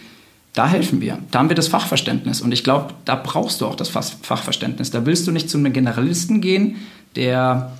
da 0.58 0.66
helfen 0.66 1.00
wir. 1.00 1.18
Da 1.30 1.38
haben 1.38 1.50
wir 1.50 1.54
das 1.54 1.68
Fachverständnis. 1.68 2.40
Und 2.40 2.50
ich 2.50 2.64
glaube, 2.64 2.92
da 3.04 3.14
brauchst 3.14 3.60
du 3.60 3.66
auch 3.66 3.76
das 3.76 3.88
Fachverständnis. 3.88 4.90
Da 4.90 5.06
willst 5.06 5.28
du 5.28 5.30
nicht 5.30 5.48
zu 5.48 5.56
einem 5.56 5.72
Generalisten 5.72 6.40
gehen, 6.40 6.78
der 7.14 7.70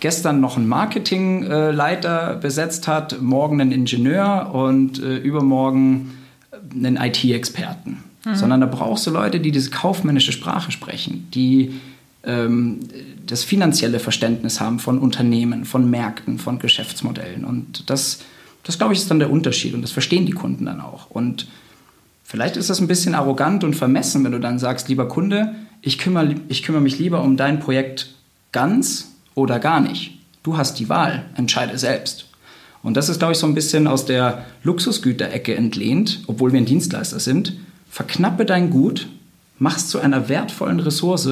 gestern 0.00 0.40
noch 0.40 0.56
einen 0.56 0.68
Marketingleiter 0.68 2.36
besetzt 2.36 2.88
hat, 2.88 3.20
morgen 3.20 3.60
einen 3.60 3.72
Ingenieur 3.72 4.54
und 4.54 5.02
äh, 5.02 5.18
übermorgen 5.18 6.12
einen 6.74 6.96
IT-Experten. 6.96 8.02
Mhm. 8.24 8.34
Sondern 8.36 8.62
da 8.62 8.68
brauchst 8.68 9.06
du 9.06 9.10
Leute, 9.10 9.38
die 9.38 9.52
diese 9.52 9.68
kaufmännische 9.68 10.32
Sprache 10.32 10.72
sprechen, 10.72 11.28
die 11.34 11.78
ähm, 12.24 12.80
das 13.26 13.44
finanzielle 13.44 13.98
Verständnis 13.98 14.62
haben 14.62 14.78
von 14.78 14.98
Unternehmen, 14.98 15.66
von 15.66 15.90
Märkten, 15.90 16.38
von 16.38 16.58
Geschäftsmodellen. 16.58 17.44
Und 17.44 17.90
das, 17.90 18.20
das 18.62 18.78
glaube 18.78 18.94
ich, 18.94 19.00
ist 19.00 19.10
dann 19.10 19.18
der 19.18 19.30
Unterschied. 19.30 19.74
Und 19.74 19.82
das 19.82 19.90
verstehen 19.92 20.24
die 20.24 20.32
Kunden 20.32 20.64
dann 20.64 20.80
auch. 20.80 21.10
Und 21.10 21.48
vielleicht 22.32 22.56
ist 22.56 22.70
das 22.70 22.80
ein 22.80 22.88
bisschen 22.88 23.14
arrogant 23.14 23.62
und 23.62 23.76
vermessen, 23.76 24.24
wenn 24.24 24.32
du 24.32 24.40
dann 24.40 24.58
sagst, 24.58 24.88
lieber 24.88 25.06
Kunde, 25.06 25.54
ich 25.82 25.98
kümmere, 25.98 26.36
ich 26.48 26.62
kümmere 26.62 26.80
mich 26.80 26.98
lieber 26.98 27.22
um 27.22 27.36
dein 27.36 27.60
Projekt 27.60 28.14
ganz 28.52 29.12
oder 29.34 29.58
gar 29.58 29.80
nicht. 29.80 30.18
Du 30.42 30.56
hast 30.56 30.78
die 30.78 30.88
Wahl, 30.88 31.26
entscheide 31.36 31.76
selbst. 31.76 32.24
Und 32.82 32.96
das 32.96 33.10
ist, 33.10 33.18
glaube 33.18 33.34
ich, 33.34 33.38
so 33.38 33.46
ein 33.46 33.54
bisschen 33.54 33.86
aus 33.86 34.06
der 34.06 34.46
Luxusgüterecke 34.64 35.54
entlehnt, 35.54 36.22
obwohl 36.26 36.52
wir 36.52 36.58
ein 36.58 36.64
Dienstleister 36.64 37.20
sind. 37.20 37.52
Verknappe 37.90 38.46
dein 38.46 38.70
Gut, 38.70 39.08
mach's 39.58 39.88
zu 39.88 40.00
einer 40.00 40.30
wertvollen 40.30 40.80
Ressource 40.80 41.28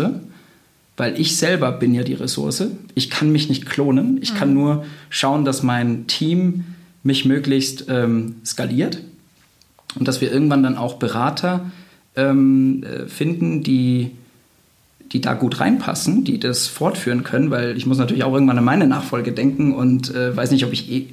weil 1.00 1.18
ich 1.18 1.38
selber 1.38 1.72
bin 1.72 1.94
ja 1.94 2.02
die 2.02 2.12
Ressource. 2.12 2.62
Ich 2.94 3.08
kann 3.08 3.32
mich 3.32 3.48
nicht 3.48 3.64
klonen. 3.64 4.18
Ich 4.20 4.34
kann 4.34 4.50
mhm. 4.50 4.54
nur 4.54 4.84
schauen, 5.08 5.46
dass 5.46 5.62
mein 5.62 6.06
Team 6.08 6.64
mich 7.02 7.24
möglichst 7.24 7.86
ähm, 7.88 8.34
skaliert 8.44 8.98
und 9.98 10.06
dass 10.06 10.20
wir 10.20 10.32
irgendwann 10.32 10.62
dann 10.62 10.76
auch 10.76 10.94
Berater 10.94 11.70
ähm, 12.16 12.82
äh, 12.84 13.06
finden, 13.06 13.62
die, 13.62 14.12
die 15.12 15.20
da 15.20 15.34
gut 15.34 15.60
reinpassen, 15.60 16.24
die 16.24 16.38
das 16.38 16.66
fortführen 16.66 17.24
können, 17.24 17.50
weil 17.50 17.76
ich 17.76 17.86
muss 17.86 17.98
natürlich 17.98 18.24
auch 18.24 18.32
irgendwann 18.32 18.58
an 18.58 18.64
meine 18.64 18.86
Nachfolge 18.86 19.32
denken 19.32 19.74
und 19.74 20.14
äh, 20.14 20.36
weiß 20.36 20.50
nicht, 20.50 20.64
ob 20.64 20.72
ich 20.72 20.90
e 20.90 21.06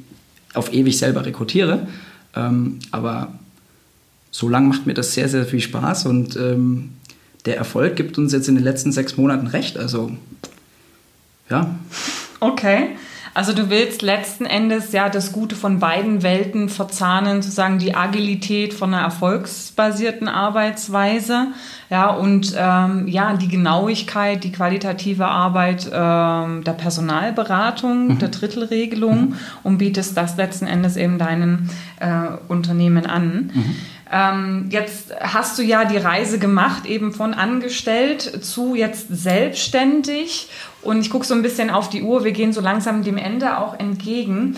auf 0.54 0.74
ewig 0.74 0.98
selber 0.98 1.26
rekrutiere. 1.26 1.88
Ähm, 2.36 2.80
aber 2.92 3.34
so 4.32 4.50
lange 4.50 4.68
macht 4.68 4.88
mir 4.88 4.94
das 4.94 5.14
sehr, 5.14 5.30
sehr 5.30 5.46
viel 5.46 5.60
Spaß 5.60 6.06
und 6.06 6.36
ähm, 6.36 6.90
der 7.46 7.58
Erfolg 7.58 7.96
gibt 7.96 8.18
uns 8.18 8.34
jetzt 8.34 8.48
in 8.50 8.56
den 8.56 8.64
letzten 8.64 8.92
sechs 8.92 9.18
Monaten 9.18 9.48
recht. 9.48 9.78
Also, 9.78 10.12
ja. 11.50 11.76
Okay. 12.40 12.90
Also 13.38 13.54
du 13.54 13.70
willst 13.70 14.02
letzten 14.02 14.48
Endes 14.48 14.94
ja 14.94 15.10
das 15.10 15.32
Gute 15.32 15.56
von 15.56 15.78
beiden 15.78 16.24
Welten 16.24 16.70
verzahnen, 16.70 17.44
sozusagen 17.44 17.78
die 17.78 17.94
Agilität 17.94 18.74
von 18.74 18.92
einer 18.92 19.04
erfolgsbasierten 19.04 20.28
Arbeitsweise, 20.28 21.50
ja 21.92 22.10
und 22.10 22.56
ähm, 22.58 23.08
ja 23.08 23.36
die 23.36 23.48
Genauigkeit, 23.48 24.44
die 24.44 24.52
qualitative 24.52 25.28
Arbeit 25.28 25.88
ähm, 25.94 26.64
der 26.64 26.72
Personalberatung, 26.72 28.08
mhm. 28.08 28.18
der 28.18 28.30
Drittelregelung 28.30 29.20
mhm. 29.20 29.36
und 29.62 29.78
bietest 29.78 30.18
das 30.18 30.36
letzten 30.36 30.66
Endes 30.66 30.98
eben 30.98 31.20
deinen 31.20 31.70
äh, 32.00 32.30
Unternehmen 32.48 33.06
an. 33.06 33.52
Mhm. 33.54 33.76
Ähm, 34.12 34.66
jetzt 34.70 35.14
hast 35.20 35.60
du 35.60 35.64
ja 35.64 35.86
die 35.86 35.98
Reise 35.98 36.40
gemacht, 36.40 36.86
eben 36.86 37.14
von 37.14 37.34
angestellt 37.34 38.44
zu 38.44 38.74
jetzt 38.74 39.10
selbstständig. 39.10 40.50
Und 40.88 41.02
ich 41.02 41.10
gucke 41.10 41.26
so 41.26 41.34
ein 41.34 41.42
bisschen 41.42 41.70
auf 41.70 41.90
die 41.90 42.02
Uhr. 42.02 42.24
Wir 42.24 42.32
gehen 42.32 42.54
so 42.54 42.62
langsam 42.62 43.04
dem 43.04 43.18
Ende 43.18 43.58
auch 43.58 43.78
entgegen. 43.78 44.56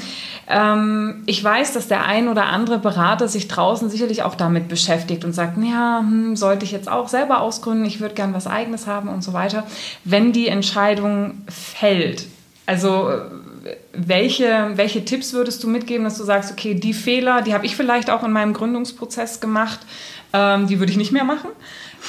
Ähm, 0.47 1.23
ich 1.25 1.43
weiß, 1.43 1.73
dass 1.73 1.87
der 1.87 2.05
ein 2.05 2.27
oder 2.27 2.45
andere 2.45 2.77
Berater 2.77 3.27
sich 3.27 3.47
draußen 3.47 3.89
sicherlich 3.89 4.21
auch 4.21 4.35
damit 4.35 4.67
beschäftigt 4.67 5.25
und 5.25 5.33
sagt, 5.33 5.57
ja, 5.57 6.01
hm, 6.01 6.35
sollte 6.35 6.65
ich 6.65 6.71
jetzt 6.71 6.87
auch 6.87 7.07
selber 7.07 7.41
ausgründen, 7.41 7.83
ich 7.83 7.99
würde 7.99 8.13
gern 8.13 8.35
was 8.35 8.45
eigenes 8.45 8.85
haben 8.85 9.09
und 9.09 9.23
so 9.23 9.33
weiter. 9.33 9.65
Wenn 10.03 10.31
die 10.31 10.49
Entscheidung 10.49 11.41
fällt, 11.47 12.27
also 12.67 13.09
welche, 14.07 14.71
welche 14.75 15.05
Tipps 15.05 15.33
würdest 15.33 15.63
du 15.63 15.67
mitgeben, 15.67 16.03
dass 16.03 16.17
du 16.17 16.23
sagst, 16.23 16.51
okay, 16.51 16.73
die 16.73 16.93
Fehler, 16.93 17.41
die 17.41 17.53
habe 17.53 17.65
ich 17.65 17.75
vielleicht 17.75 18.09
auch 18.09 18.23
in 18.23 18.31
meinem 18.31 18.53
Gründungsprozess 18.53 19.39
gemacht, 19.39 19.79
ähm, 20.31 20.67
die 20.67 20.79
würde 20.79 20.91
ich 20.91 20.97
nicht 20.97 21.11
mehr 21.11 21.23
machen? 21.23 21.49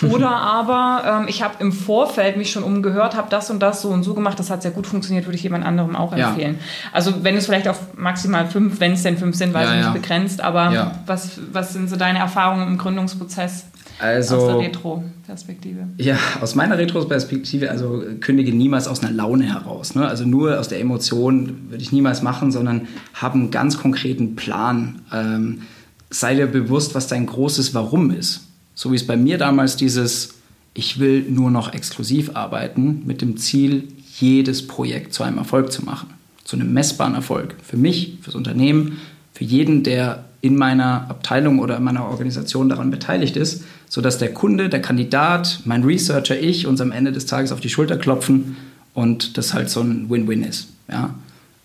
Oder 0.11 0.31
aber 0.31 1.23
ähm, 1.23 1.29
ich 1.29 1.43
habe 1.43 1.55
im 1.59 1.73
Vorfeld 1.73 2.37
mich 2.37 2.53
schon 2.53 2.63
umgehört, 2.63 3.17
habe 3.17 3.29
das 3.29 3.51
und 3.51 3.61
das 3.61 3.83
so 3.83 3.89
und 3.89 4.05
so 4.05 4.15
gemacht, 4.15 4.39
das 4.39 4.49
hat 4.49 4.63
sehr 4.63 4.71
gut 4.71 4.87
funktioniert, 4.87 5.27
würde 5.27 5.37
ich 5.37 5.43
jemand 5.43 5.65
anderem 5.65 5.97
auch 5.97 6.13
empfehlen. 6.13 6.59
Ja. 6.61 6.91
Also 6.93 7.25
wenn 7.25 7.37
es 7.37 7.47
vielleicht 7.47 7.67
auf 7.67 7.79
maximal 7.97 8.47
fünf, 8.47 8.79
wenn 8.79 8.93
es 8.93 9.03
denn 9.03 9.19
fünf 9.19 9.37
sind, 9.37 9.53
weiß 9.53 9.65
ja, 9.65 9.71
ich 9.71 9.77
nicht 9.79 9.87
ja. 9.87 9.93
begrenzt, 9.93 10.41
aber 10.43 10.93
was, 11.07 11.41
was 11.53 11.73
sind 11.73 11.91
so 11.91 11.97
deine 11.97 12.21
Erfahrungen 12.21 12.69
im 12.69 12.79
Gründungsprozess? 12.79 13.65
Also, 14.01 14.37
aus 14.37 14.47
der 14.47 14.59
Retro-Perspektive. 14.59 15.89
Ja, 15.99 16.19
aus 16.41 16.55
meiner 16.55 16.79
Retro-Perspektive, 16.79 17.71
also 17.71 18.03
kündige 18.21 18.53
niemals 18.53 18.89
aus 18.89 19.03
einer 19.03 19.13
Laune 19.13 19.45
heraus. 19.45 19.95
Ne? 19.95 20.07
Also 20.07 20.25
nur 20.25 20.59
aus 20.59 20.69
der 20.69 20.81
Emotion 20.81 21.69
würde 21.69 21.83
ich 21.83 21.93
niemals 21.93 22.23
machen, 22.23 22.51
sondern 22.51 22.89
habe 23.15 23.35
einen 23.35 23.51
ganz 23.51 23.79
konkreten 23.79 24.37
Plan. 24.37 25.03
Ähm, 25.13 25.63
sei 26.09 26.35
dir 26.35 26.47
bewusst, 26.47 26.95
was 26.95 27.09
dein 27.09 27.27
großes 27.27 27.75
Warum 27.75 28.11
ist. 28.11 28.47
So 28.75 28.91
wie 28.91 28.97
es 28.97 29.07
bei 29.07 29.17
mir 29.17 29.37
damals 29.37 29.77
dieses, 29.77 30.35
ich 30.73 30.99
will 30.99 31.27
nur 31.29 31.51
noch 31.51 31.75
exklusiv 31.75 32.31
arbeiten, 32.35 33.03
mit 33.07 33.21
dem 33.21 33.37
Ziel, 33.37 33.89
jedes 34.19 34.67
Projekt 34.67 35.13
zu 35.13 35.23
einem 35.23 35.39
Erfolg 35.39 35.73
zu 35.73 35.85
machen. 35.85 36.09
Zu 36.45 36.57
einem 36.57 36.73
messbaren 36.73 37.15
Erfolg. 37.15 37.55
Für 37.63 37.77
mich, 37.77 38.19
fürs 38.23 38.35
Unternehmen, 38.35 38.99
für 39.35 39.45
jeden, 39.45 39.83
der 39.83 40.25
in 40.41 40.57
meiner 40.57 41.09
Abteilung 41.11 41.59
oder 41.59 41.77
in 41.77 41.83
meiner 41.83 42.07
Organisation 42.07 42.69
daran 42.69 42.91
beteiligt 42.91 43.37
ist, 43.37 43.65
sodass 43.89 44.19
der 44.19 44.33
Kunde, 44.33 44.69
der 44.69 44.81
Kandidat, 44.81 45.61
mein 45.65 45.85
Researcher, 45.85 46.41
ich 46.41 46.67
uns 46.67 46.81
am 46.81 46.93
Ende 46.93 47.13
des 47.13 47.27
Tages 47.27 47.53
auf 47.53 47.61
die 47.61 47.69
Schulter 47.69 47.97
klopfen 47.97 48.57
und 48.95 49.37
das 49.37 49.53
halt 49.53 49.69
so 49.69 49.81
ein 49.81 50.09
Win-Win 50.09 50.43
ist. 50.45 50.69
Ja? 50.89 51.15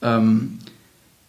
Ähm, 0.01 0.59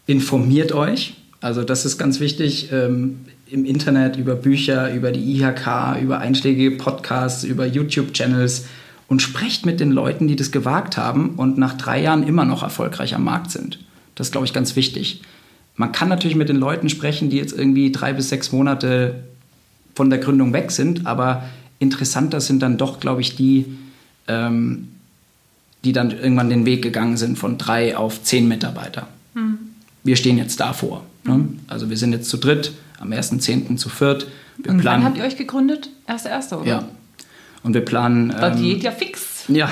informiert 0.07 0.73
euch, 0.73 1.15
also 1.41 1.63
das 1.63 1.85
ist 1.85 1.99
ganz 1.99 2.19
wichtig, 2.21 2.71
ähm, 2.73 3.21
im 3.49 3.65
Internet 3.65 4.17
über 4.17 4.35
Bücher, 4.35 4.93
über 4.93 5.13
die 5.13 5.37
IHK, 5.37 6.03
über 6.03 6.19
einschlägige 6.19 6.73
Podcasts, 6.73 7.45
über 7.45 7.67
YouTube-Channels 7.67 8.67
und 9.09 9.23
sprecht 9.23 9.65
mit 9.65 9.79
den 9.79 9.93
Leuten, 9.93 10.27
die 10.27 10.35
das 10.35 10.51
gewagt 10.51 10.97
haben 10.97 11.31
und 11.37 11.59
nach 11.59 11.75
drei 11.75 12.03
Jahren 12.03 12.27
immer 12.27 12.45
noch 12.45 12.63
erfolgreich 12.65 13.15
am 13.15 13.25
Markt 13.25 13.53
sind. 13.53 13.79
Das 14.17 14.29
ist, 14.29 14.33
glaube 14.33 14.47
ich, 14.47 14.53
ganz 14.53 14.75
wichtig. 14.75 15.23
Man 15.77 15.93
kann 15.93 16.09
natürlich 16.09 16.37
mit 16.37 16.49
den 16.49 16.57
Leuten 16.57 16.89
sprechen, 16.89 17.31
die 17.31 17.37
jetzt 17.37 17.57
irgendwie 17.57 17.93
drei 17.93 18.13
bis 18.13 18.29
sechs 18.29 18.51
Monate 18.53 19.25
von 19.95 20.11
der 20.11 20.19
Gründung 20.19 20.53
weg 20.53 20.71
sind, 20.71 21.07
aber 21.07 21.45
interessanter 21.79 22.41
sind 22.41 22.61
dann 22.61 22.79
doch, 22.79 23.01
glaube 23.01 23.21
ich, 23.21 23.37
die, 23.37 23.67
ähm, 24.29 24.89
die 25.85 25.93
dann 25.93 26.11
irgendwann 26.11 26.51
den 26.51 26.65
Weg 26.67 26.83
gegangen 26.83 27.17
sind 27.17 27.39
von 27.39 27.59
drei 27.59 27.97
auf 27.97 28.23
zehn 28.23 28.49
Mitarbeiter. 28.49 29.09
Mhm. 29.35 29.59
Wir 30.03 30.17
stehen 30.17 30.39
jetzt 30.39 30.61
davor. 30.61 31.05
Ne? 31.25 31.35
Hm. 31.35 31.59
Also 31.67 31.91
wir 31.91 31.97
sind 31.97 32.13
jetzt 32.13 32.29
zu 32.29 32.37
dritt, 32.37 32.73
am 33.01 33.11
1.10. 33.11 33.77
zu 33.77 33.89
viert. 33.89 34.27
Wir 34.59 34.71
Und 34.71 34.79
planen, 34.79 35.03
wann 35.03 35.11
habt 35.11 35.19
ihr 35.19 35.25
euch 35.25 35.37
gegründet? 35.37 35.91
Erste, 36.07 36.29
erste, 36.29 36.59
oder? 36.59 36.67
Ja. 36.67 36.89
Und 37.63 37.75
wir 37.75 37.85
planen... 37.85 38.29
Das 38.29 38.57
ähm, 38.57 38.63
geht 38.63 38.83
ja 38.85 38.93
fix. 38.93 39.45
Ja. 39.49 39.69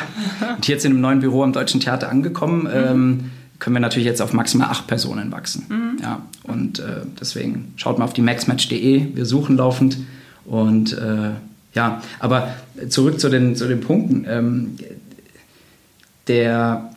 Und 0.56 0.66
jetzt 0.66 0.84
in 0.84 0.92
einem 0.92 1.00
neuen 1.00 1.20
Büro 1.20 1.42
am 1.42 1.52
Deutschen 1.52 1.80
Theater 1.80 2.10
angekommen. 2.10 2.62
Mhm. 2.74 2.90
Ähm, 2.90 3.30
können 3.58 3.76
wir 3.76 3.80
natürlich 3.80 4.06
jetzt 4.06 4.20
auf 4.20 4.32
maximal 4.32 4.68
acht 4.68 4.86
Personen 4.86 5.32
wachsen. 5.32 5.66
Mhm. 5.68 6.02
Ja, 6.02 6.22
und 6.42 6.80
äh, 6.80 7.02
deswegen 7.20 7.72
schaut 7.76 7.98
mal 7.98 8.04
auf 8.04 8.12
die 8.12 8.22
maxmatch.de. 8.22 9.14
Wir 9.14 9.26
suchen 9.26 9.56
laufend. 9.56 9.98
Und 10.44 10.92
äh, 10.92 11.30
ja, 11.74 12.02
aber 12.18 12.54
zurück 12.88 13.18
zu 13.20 13.28
den, 13.28 13.56
zu 13.56 13.66
den 13.66 13.80
Punkten. 13.80 14.26
Ähm, 14.28 14.76
der, 16.28 16.90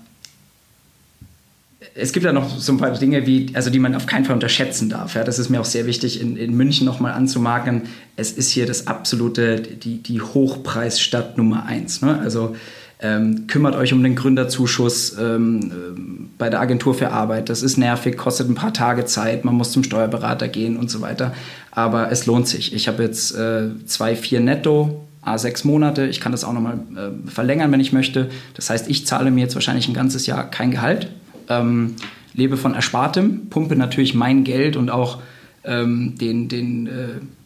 es 1.95 2.13
gibt 2.13 2.25
ja 2.25 2.33
noch 2.33 2.57
so 2.57 2.71
ein 2.71 2.77
paar 2.77 2.91
Dinge, 2.91 3.25
wie, 3.25 3.51
also 3.53 3.69
die 3.69 3.79
man 3.79 3.95
auf 3.95 4.05
keinen 4.05 4.25
Fall 4.25 4.35
unterschätzen 4.35 4.89
darf. 4.89 5.15
Ja? 5.15 5.23
Das 5.23 5.39
ist 5.39 5.49
mir 5.49 5.59
auch 5.59 5.65
sehr 5.65 5.85
wichtig, 5.85 6.21
in, 6.21 6.37
in 6.37 6.55
München 6.55 6.85
nochmal 6.85 7.13
anzumarken. 7.13 7.83
Es 8.15 8.31
ist 8.31 8.49
hier 8.51 8.65
das 8.65 8.87
absolute, 8.87 9.59
die, 9.61 10.01
die 10.01 10.21
Hochpreisstadt 10.21 11.37
Nummer 11.37 11.65
eins. 11.65 12.01
Ne? 12.01 12.19
Also 12.19 12.55
Ähm, 12.99 13.45
kümmert 13.45 13.75
euch 13.75 13.93
um 13.93 14.01
den 14.01 14.15
Gründerzuschuss 14.15 15.15
ähm, 15.19 15.71
äh, 15.71 15.99
bei 16.39 16.49
der 16.49 16.59
Agentur 16.59 16.95
für 16.95 17.11
Arbeit. 17.11 17.47
Das 17.49 17.61
ist 17.61 17.77
nervig, 17.77 18.17
kostet 18.17 18.49
ein 18.49 18.55
paar 18.55 18.73
Tage 18.73 19.05
Zeit, 19.05 19.45
man 19.45 19.53
muss 19.53 19.71
zum 19.71 19.83
Steuerberater 19.83 20.47
gehen 20.47 20.77
und 20.77 20.89
so 20.89 21.01
weiter. 21.01 21.33
Aber 21.69 22.11
es 22.11 22.25
lohnt 22.25 22.47
sich. 22.47 22.73
Ich 22.73 22.87
habe 22.87 23.03
jetzt 23.03 23.35
äh, 23.35 23.69
zwei, 23.85 24.15
vier 24.15 24.39
netto, 24.39 25.05
a 25.21 25.37
sechs 25.37 25.63
Monate. 25.63 26.07
Ich 26.07 26.19
kann 26.19 26.31
das 26.31 26.43
auch 26.43 26.53
nochmal 26.53 26.79
äh, 26.95 27.29
verlängern, 27.29 27.71
wenn 27.71 27.79
ich 27.79 27.93
möchte. 27.93 28.29
Das 28.55 28.71
heißt, 28.71 28.89
ich 28.89 29.05
zahle 29.05 29.29
mir 29.29 29.41
jetzt 29.41 29.53
wahrscheinlich 29.53 29.87
ein 29.87 29.93
ganzes 29.93 30.25
Jahr 30.25 30.49
kein 30.49 30.71
Gehalt, 30.71 31.11
ähm, 31.49 31.97
lebe 32.33 32.57
von 32.57 32.73
Erspartem, 32.73 33.49
pumpe 33.51 33.75
natürlich 33.75 34.15
mein 34.15 34.43
Geld 34.43 34.75
und 34.75 34.89
auch 34.89 35.19
ähm, 35.63 36.15
den, 36.17 36.47
den 36.47 36.87
äh, 36.87 36.91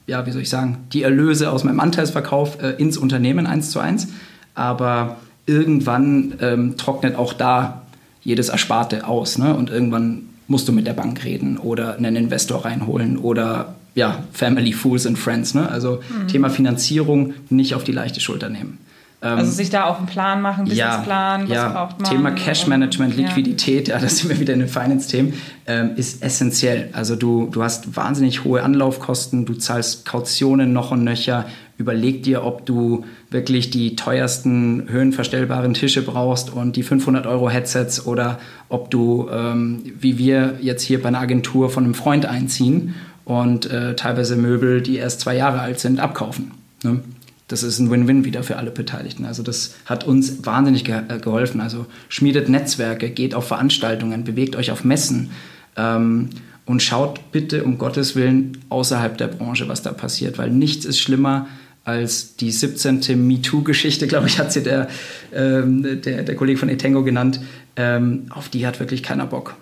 ja, 0.07 0.25
wie 0.25 0.31
soll 0.31 0.43
ich 0.43 0.49
sagen, 0.49 0.77
die 0.93 1.03
Erlöse 1.03 1.51
aus 1.51 1.65
meinem 1.65 1.81
Anteilsverkauf 1.81 2.61
äh, 2.61 2.71
ins 2.77 2.97
Unternehmen 2.97 3.47
eins 3.47 3.71
zu 3.71 3.79
eins. 3.79 4.07
Aber 4.53 5.17
irgendwann 5.51 6.33
ähm, 6.41 6.77
trocknet 6.77 7.15
auch 7.15 7.33
da 7.33 7.81
jedes 8.23 8.49
Ersparte 8.49 9.07
aus. 9.07 9.37
Ne? 9.37 9.53
Und 9.55 9.69
irgendwann 9.69 10.29
musst 10.47 10.67
du 10.67 10.71
mit 10.71 10.87
der 10.87 10.93
Bank 10.93 11.23
reden 11.23 11.57
oder 11.57 11.95
einen 11.95 12.15
Investor 12.15 12.65
reinholen 12.65 13.17
oder 13.17 13.75
ja, 13.93 14.23
Family, 14.31 14.73
Fools 14.73 15.05
and 15.05 15.17
Friends. 15.17 15.53
Ne? 15.53 15.69
Also 15.69 16.01
mhm. 16.09 16.27
Thema 16.27 16.49
Finanzierung 16.49 17.33
nicht 17.49 17.75
auf 17.75 17.83
die 17.83 17.91
leichte 17.91 18.19
Schulter 18.19 18.49
nehmen. 18.49 18.77
Ähm, 19.23 19.37
also 19.37 19.51
sich 19.51 19.69
da 19.69 19.85
auch 19.85 19.97
einen 19.97 20.07
Plan 20.07 20.41
machen, 20.41 20.65
Businessplan, 20.65 21.41
ja, 21.41 21.49
was 21.49 21.55
ja, 21.55 21.69
braucht 21.69 22.01
man? 22.01 22.09
Thema 22.09 22.31
Cash 22.31 22.65
Management, 22.65 23.15
Liquidität, 23.15 23.87
ja, 23.87 23.95
ja 23.95 24.01
das 24.03 24.17
sind 24.17 24.29
wir 24.29 24.39
wieder 24.39 24.53
in 24.53 24.59
den 24.59 24.67
Finance-Themen, 24.67 25.33
ähm, 25.67 25.91
ist 25.95 26.23
essentiell. 26.23 26.89
Also 26.93 27.15
du, 27.15 27.47
du 27.51 27.61
hast 27.61 27.95
wahnsinnig 27.95 28.43
hohe 28.45 28.63
Anlaufkosten, 28.63 29.45
du 29.45 29.53
zahlst 29.53 30.05
Kautionen 30.05 30.73
noch 30.73 30.91
und 30.91 31.03
nöcher, 31.03 31.45
überleg 31.77 32.23
dir, 32.23 32.43
ob 32.43 32.65
du 32.65 33.05
wirklich 33.31 33.69
die 33.69 33.95
teuersten 33.95 34.89
höhenverstellbaren 34.89 35.73
Tische 35.73 36.01
brauchst 36.01 36.51
und 36.51 36.75
die 36.75 36.83
500 36.83 37.25
Euro 37.25 37.49
Headsets 37.49 38.05
oder 38.05 38.39
ob 38.67 38.91
du, 38.91 39.29
ähm, 39.31 39.83
wie 39.99 40.17
wir 40.17 40.59
jetzt 40.61 40.83
hier 40.83 41.01
bei 41.01 41.07
einer 41.07 41.21
Agentur 41.21 41.69
von 41.69 41.85
einem 41.85 41.93
Freund 41.93 42.25
einziehen 42.25 42.93
und 43.23 43.71
äh, 43.71 43.95
teilweise 43.95 44.35
Möbel, 44.35 44.81
die 44.81 44.97
erst 44.97 45.21
zwei 45.21 45.35
Jahre 45.35 45.61
alt 45.61 45.79
sind, 45.79 46.01
abkaufen. 46.01 46.51
Ne? 46.83 46.99
Das 47.47 47.63
ist 47.63 47.79
ein 47.79 47.89
Win-Win 47.89 48.25
wieder 48.25 48.43
für 48.43 48.57
alle 48.57 48.71
Beteiligten. 48.71 49.25
Also 49.25 49.43
das 49.43 49.75
hat 49.85 50.05
uns 50.05 50.45
wahnsinnig 50.45 50.83
ge 50.83 51.01
äh, 51.07 51.19
geholfen. 51.19 51.61
Also 51.61 51.85
schmiedet 52.09 52.49
Netzwerke, 52.49 53.09
geht 53.09 53.33
auf 53.33 53.47
Veranstaltungen, 53.47 54.25
bewegt 54.25 54.57
euch 54.57 54.71
auf 54.71 54.83
Messen. 54.83 55.31
Ähm, 55.77 56.29
und 56.65 56.83
schaut 56.83 57.31
bitte 57.31 57.63
um 57.63 57.77
Gottes 57.77 58.15
Willen 58.15 58.57
außerhalb 58.69 59.17
der 59.17 59.27
Branche, 59.27 59.67
was 59.67 59.81
da 59.81 59.91
passiert, 59.91 60.37
weil 60.37 60.51
nichts 60.51 60.85
ist 60.85 60.99
schlimmer 60.99 61.47
als 61.83 62.35
die 62.35 62.51
17. 62.51 63.27
MeToo-Geschichte, 63.27 64.07
glaube 64.07 64.27
ich, 64.27 64.39
hat 64.39 64.53
sie 64.53 64.63
der, 64.63 64.87
ähm, 65.33 66.01
der, 66.01 66.23
der 66.23 66.35
Kollege 66.35 66.59
von 66.59 66.69
Etengo 66.69 67.03
genannt. 67.03 67.41
Ähm, 67.75 68.25
auf 68.29 68.49
die 68.49 68.67
hat 68.67 68.79
wirklich 68.79 69.03
keiner 69.03 69.25
Bock. 69.25 69.55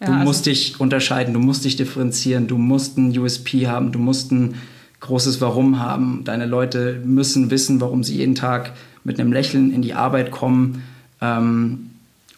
Ja, 0.00 0.06
du 0.06 0.12
also 0.12 0.24
musst 0.24 0.46
dich 0.46 0.78
unterscheiden, 0.78 1.34
du 1.34 1.40
musst 1.40 1.64
dich 1.64 1.76
differenzieren, 1.76 2.46
du 2.46 2.58
musst 2.58 2.98
ein 2.98 3.16
USP 3.16 3.66
haben, 3.66 3.92
du 3.92 3.98
musst 3.98 4.30
ein 4.30 4.56
großes 5.00 5.40
Warum 5.40 5.78
haben. 5.80 6.22
Deine 6.24 6.46
Leute 6.46 7.00
müssen 7.04 7.50
wissen, 7.50 7.80
warum 7.80 8.04
sie 8.04 8.16
jeden 8.16 8.34
Tag 8.34 8.72
mit 9.04 9.18
einem 9.18 9.32
Lächeln 9.32 9.72
in 9.72 9.82
die 9.82 9.94
Arbeit 9.94 10.30
kommen, 10.30 10.82
ähm, 11.20 11.90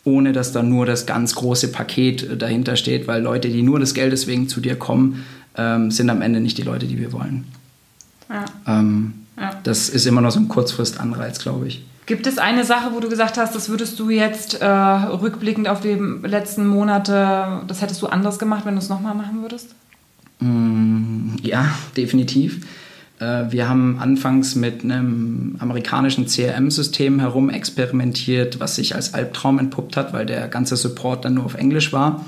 ohne 0.05 0.33
dass 0.33 0.53
da 0.53 0.63
nur 0.63 0.87
das 0.87 1.07
ganz 1.07 1.35
große 1.35 1.69
Paket 1.69 2.41
dahinter 2.41 2.77
steht, 2.77 3.07
weil 3.07 3.23
Leute, 3.23 3.49
die 3.49 3.63
nur 3.63 3.81
des 3.81 3.95
Geldes 3.95 4.27
wegen 4.27 4.49
zu 4.49 4.61
dir 4.61 4.77
kommen, 4.77 5.25
ähm, 5.57 5.91
sind 5.91 6.09
am 6.09 6.23
Ende 6.23 6.41
nicht 6.41 6.57
die 6.57 6.63
Leute, 6.63 6.87
die 6.87 6.99
wir 6.99 7.13
wollen. 7.13 7.45
Ja. 8.29 8.45
Ähm, 8.67 9.15
ja. 9.37 9.51
Das 9.63 9.89
ist 9.89 10.07
immer 10.07 10.21
noch 10.21 10.31
so 10.31 10.41
ein 10.41 10.49
Kurzfristanreiz, 10.49 11.39
glaube 11.39 11.69
ich. 11.69 11.85
Gibt 12.07 12.27
es 12.27 12.39
eine 12.39 12.65
Sache, 12.65 12.93
wo 12.95 13.01
du 13.01 13.09
gesagt 13.09 13.37
hast, 13.37 13.55
das 13.55 13.69
würdest 13.69 13.99
du 13.99 14.09
jetzt 14.09 14.63
äh, 14.63 14.67
rückblickend 14.67 15.69
auf 15.69 15.81
die 15.81 15.93
letzten 16.23 16.67
Monate, 16.67 17.61
das 17.67 17.83
hättest 17.83 18.01
du 18.01 18.07
anders 18.07 18.39
gemacht, 18.39 18.65
wenn 18.65 18.75
du 18.75 18.81
es 18.81 18.89
nochmal 18.89 19.15
machen 19.15 19.43
würdest? 19.43 19.75
Mm, 20.41 21.37
ja, 21.43 21.67
definitiv. 21.99 22.67
Äh, 23.19 23.45
wir 23.51 23.69
haben 23.69 23.99
anfangs 23.99 24.55
mit 24.55 24.85
einem 24.85 25.57
amerikanischen 25.59 26.27
CRM-System 26.27 27.21
herum 27.21 27.51
experimentiert, 27.51 28.59
was 28.61 28.77
sich 28.77 28.95
als 28.95 29.15
Albtraum 29.15 29.59
entpuppt 29.59 29.97
hat, 29.97 30.13
weil 30.13 30.27
der 30.27 30.49
ganze 30.49 30.77
Support 30.77 31.25
dann 31.25 31.35
nur 31.35 31.45
auf 31.45 31.55
Englisch 31.55 31.93
war. 31.93 32.25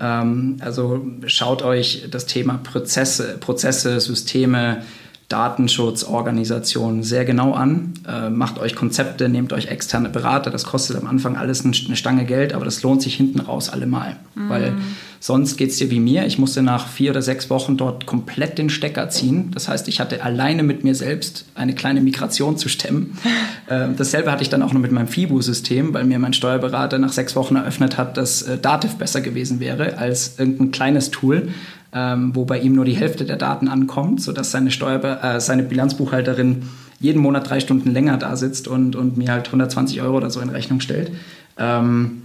Ähm, 0.00 0.56
also 0.60 1.06
schaut 1.26 1.62
euch 1.62 2.08
das 2.10 2.26
Thema 2.26 2.58
Prozesse, 2.62 3.36
Prozesse 3.38 4.00
Systeme, 4.00 4.82
Datenschutzorganisationen 5.30 7.04
sehr 7.04 7.24
genau 7.24 7.52
an. 7.52 7.94
Äh, 8.06 8.30
macht 8.30 8.58
euch 8.58 8.74
Konzepte, 8.74 9.28
nehmt 9.28 9.52
euch 9.52 9.68
externe 9.68 10.08
Berater. 10.08 10.50
Das 10.50 10.64
kostet 10.64 10.96
am 10.96 11.06
Anfang 11.06 11.36
alles 11.36 11.64
eine 11.64 11.96
Stange 11.96 12.24
Geld, 12.24 12.52
aber 12.52 12.64
das 12.64 12.82
lohnt 12.82 13.00
sich 13.00 13.14
hinten 13.14 13.38
raus 13.38 13.70
allemal. 13.70 14.16
Mhm. 14.34 14.48
Weil 14.48 14.72
sonst 15.20 15.56
geht 15.56 15.70
es 15.70 15.76
dir 15.76 15.88
wie 15.90 16.00
mir. 16.00 16.26
Ich 16.26 16.38
musste 16.38 16.62
nach 16.62 16.88
vier 16.88 17.12
oder 17.12 17.22
sechs 17.22 17.48
Wochen 17.48 17.76
dort 17.76 18.06
komplett 18.06 18.58
den 18.58 18.70
Stecker 18.70 19.08
ziehen. 19.08 19.52
Das 19.54 19.68
heißt, 19.68 19.86
ich 19.86 20.00
hatte 20.00 20.24
alleine 20.24 20.64
mit 20.64 20.82
mir 20.82 20.96
selbst 20.96 21.44
eine 21.54 21.76
kleine 21.76 22.00
Migration 22.00 22.58
zu 22.58 22.68
stemmen. 22.68 23.16
äh, 23.68 23.86
dasselbe 23.96 24.32
hatte 24.32 24.42
ich 24.42 24.48
dann 24.48 24.64
auch 24.64 24.72
noch 24.72 24.80
mit 24.80 24.90
meinem 24.90 25.08
FIBU-System, 25.08 25.94
weil 25.94 26.04
mir 26.04 26.18
mein 26.18 26.32
Steuerberater 26.32 26.98
nach 26.98 27.12
sechs 27.12 27.36
Wochen 27.36 27.54
eröffnet 27.54 27.98
hat, 27.98 28.16
dass 28.16 28.42
äh, 28.42 28.58
Dativ 28.58 28.96
besser 28.96 29.20
gewesen 29.20 29.60
wäre 29.60 29.96
als 29.96 30.38
irgendein 30.38 30.72
kleines 30.72 31.12
Tool 31.12 31.50
ähm, 31.92 32.34
wo 32.34 32.44
bei 32.44 32.58
ihm 32.58 32.74
nur 32.74 32.84
die 32.84 32.96
Hälfte 32.96 33.24
der 33.24 33.36
Daten 33.36 33.68
ankommt, 33.68 34.22
sodass 34.22 34.50
seine, 34.50 34.70
Steuerbe 34.70 35.18
äh, 35.22 35.40
seine 35.40 35.62
Bilanzbuchhalterin 35.62 36.62
jeden 37.00 37.22
Monat 37.22 37.48
drei 37.48 37.60
Stunden 37.60 37.90
länger 37.90 38.18
da 38.18 38.36
sitzt 38.36 38.68
und, 38.68 38.94
und 38.94 39.16
mir 39.16 39.32
halt 39.32 39.46
120 39.46 40.02
Euro 40.02 40.18
oder 40.18 40.30
so 40.30 40.40
in 40.40 40.50
Rechnung 40.50 40.80
stellt. 40.80 41.10
Ähm, 41.58 42.22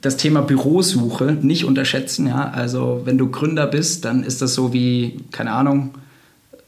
das 0.00 0.16
Thema 0.16 0.42
Bürosuche 0.42 1.36
nicht 1.42 1.64
unterschätzen. 1.64 2.26
Ja? 2.26 2.50
Also 2.54 3.02
wenn 3.04 3.18
du 3.18 3.30
Gründer 3.30 3.66
bist, 3.66 4.04
dann 4.04 4.22
ist 4.22 4.40
das 4.42 4.54
so 4.54 4.72
wie, 4.72 5.20
keine 5.30 5.52
Ahnung, 5.52 5.94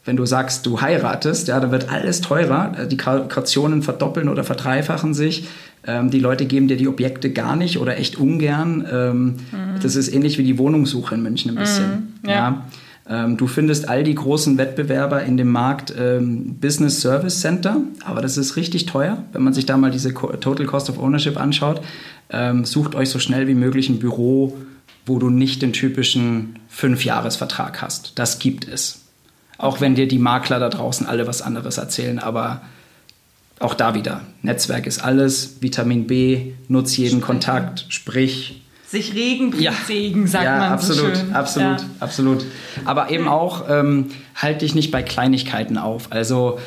wenn 0.05 0.16
du 0.16 0.27
sagst, 0.27 0.66
du 0.66 0.81
heiratest, 0.81 1.46
ja, 1.46 1.61
dann 1.61 1.70
wird 1.70 1.90
alles 1.92 2.20
teurer. 2.20 2.87
Die 2.90 2.96
Kautionen 2.96 3.83
verdoppeln 3.83 4.29
oder 4.29 4.42
verdreifachen 4.42 5.14
sich. 5.14 5.46
Ähm, 5.87 6.11
die 6.11 6.18
Leute 6.18 6.46
geben 6.46 6.66
dir 6.66 6.77
die 6.77 6.88
Objekte 6.88 7.31
gar 7.31 7.55
nicht 7.55 7.79
oder 7.79 7.96
echt 7.98 8.18
ungern. 8.18 8.85
Ähm, 8.90 9.25
mhm. 9.25 9.72
Das 9.85 9.97
ist 9.97 10.12
ähnlich 10.12 10.38
wie 10.38 10.45
die 10.45 10.59
Wohnungssuche 10.59 11.14
in 11.14 11.23
München 11.23 11.51
ein 11.51 11.57
bisschen. 11.57 11.90
Mhm, 12.23 12.29
ja. 12.29 12.35
ja. 12.35 12.64
Ähm, 13.09 13.37
du 13.37 13.47
findest 13.47 13.88
all 13.88 14.05
die 14.05 14.14
großen 14.14 14.59
Wettbewerber 14.59 15.23
in 15.25 15.37
dem 15.37 15.51
Markt 15.51 15.92
ähm, 15.99 16.57
Business 16.61 17.01
Service 17.01 17.40
Center, 17.40 17.79
aber 18.05 18.23
das 18.23 18.37
ist 18.37 18.57
richtig 18.57 18.87
teuer, 18.87 19.25
wenn 19.33 19.42
man 19.42 19.53
sich 19.53 19.66
da 19.66 19.77
mal 19.77 19.90
diese 19.90 20.14
Total 20.14 20.66
Cost 20.66 20.88
of 20.88 20.99
Ownership 20.99 21.37
anschaut. 21.37 21.83
Ähm, 22.31 22.64
sucht 22.64 22.95
euch 22.95 23.11
so 23.11 23.18
schnell 23.18 23.49
wie 23.49 23.55
möglich 23.55 23.88
ein 23.88 23.99
Büro, 23.99 24.57
wo 25.05 25.18
du 25.18 25.31
nicht 25.31 25.62
den 25.62 25.73
typischen 25.73 26.61
Fünfjahresvertrag 26.68 27.83
hast. 27.83 28.12
Das 28.18 28.38
gibt 28.38 28.68
es. 28.68 29.01
Auch 29.59 29.81
wenn 29.81 29.95
dir 29.95 30.07
die 30.07 30.18
Makler 30.18 30.61
da 30.61 30.68
draußen 30.68 31.07
alle 31.07 31.27
was 31.27 31.42
anderes 31.42 31.79
erzählen, 31.79 32.18
aber 32.18 32.62
auch 33.59 33.75
da 33.75 33.95
wieder, 33.95 34.23
Netzwerk 34.42 34.87
ist 34.87 35.05
alles, 35.05 35.59
Vitamin 35.61 36.07
B, 36.07 36.53
nutz 36.68 36.97
jeden 36.97 37.21
Sprich. 37.21 37.27
Kontakt, 37.27 37.87
sprich. 37.88 38.62
Sich 38.92 39.14
regen, 39.14 39.55
ja. 39.59 39.72
Segen, 39.87 40.26
sagt 40.26 40.44
ja, 40.44 40.59
man 40.59 40.72
absolut, 40.72 41.16
so 41.16 41.22
schön. 41.22 41.33
Absolut, 41.35 41.81
ja. 41.81 41.87
absolut. 41.98 42.44
Aber 42.85 43.11
eben 43.11 43.26
auch, 43.26 43.64
ähm, 43.70 44.09
halt 44.35 44.61
dich 44.61 44.74
nicht 44.74 44.90
bei 44.90 45.02
Kleinigkeiten 45.02 45.78
auf. 45.78 46.12
Also 46.12 46.59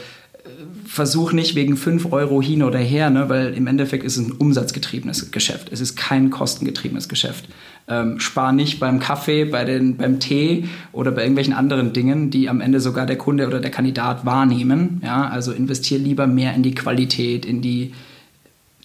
äh, 0.43 0.47
versuch 0.87 1.33
nicht 1.33 1.53
wegen 1.53 1.77
5 1.77 2.11
Euro 2.11 2.41
hin 2.41 2.63
oder 2.63 2.79
her, 2.79 3.11
ne, 3.11 3.29
weil 3.29 3.53
im 3.53 3.67
Endeffekt 3.67 4.03
ist 4.03 4.17
es 4.17 4.25
ein 4.25 4.31
umsatzgetriebenes 4.31 5.29
Geschäft. 5.29 5.71
Es 5.71 5.81
ist 5.81 5.97
kein 5.97 6.31
kostengetriebenes 6.31 7.09
Geschäft. 7.09 7.45
Ähm, 7.87 8.19
spar 8.19 8.53
nicht 8.53 8.79
beim 8.79 8.99
Kaffee, 8.99 9.45
bei 9.45 9.63
den, 9.63 9.95
beim 9.95 10.19
Tee 10.19 10.67
oder 10.93 11.11
bei 11.11 11.21
irgendwelchen 11.21 11.53
anderen 11.53 11.93
Dingen, 11.93 12.31
die 12.31 12.49
am 12.49 12.59
Ende 12.59 12.79
sogar 12.79 13.05
der 13.05 13.19
Kunde 13.19 13.45
oder 13.45 13.59
der 13.59 13.69
Kandidat 13.69 14.25
wahrnehmen. 14.25 14.99
Ja? 15.05 15.27
Also 15.27 15.51
investier 15.51 15.99
lieber 15.99 16.25
mehr 16.25 16.55
in 16.55 16.63
die 16.63 16.73
Qualität, 16.73 17.45
in 17.45 17.61
die 17.61 17.93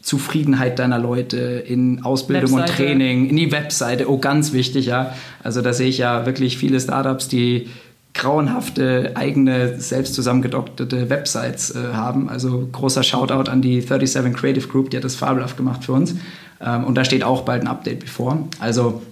Zufriedenheit 0.03 0.79
deiner 0.79 0.99
Leute, 0.99 1.37
in 1.39 2.05
Ausbildung 2.05 2.53
Webseite. 2.53 2.73
und 2.73 2.77
Training, 2.77 3.29
in 3.29 3.37
die 3.37 3.53
Webseite. 3.53 4.11
Oh, 4.11 4.19
ganz 4.19 4.53
wichtig, 4.53 4.87
ja. 4.87 5.15
Also 5.43 5.61
da 5.61 5.73
sehe 5.73 5.89
ich 5.89 5.99
ja 5.99 6.27
wirklich 6.27 6.59
viele 6.59 6.81
Startups, 6.81 7.29
die 7.29 7.69
grauenhafte 8.15 9.13
eigene 9.15 9.79
selbst 9.81 10.15
zusammengedoktete 10.15 11.11
Websites 11.11 11.71
äh, 11.71 11.93
haben. 11.93 12.29
Also 12.29 12.69
großer 12.73 13.03
Shoutout 13.03 13.51
an 13.51 13.63
die 13.63 13.81
37 13.81 14.35
Creative 14.35 14.67
Group, 14.67 14.91
die 14.91 14.97
hat 14.97 15.05
das 15.05 15.15
fabelhaft 15.15 15.57
gemacht 15.57 15.85
für 15.85 15.93
uns. 15.93 16.15
Ähm, 16.61 16.85
und 16.85 16.97
da 16.97 17.05
steht 17.05 17.23
auch 17.23 17.43
bald 17.43 17.63
ein 17.63 17.69
Update 17.69 18.01
bevor. 18.01 18.49
Also 18.59 19.03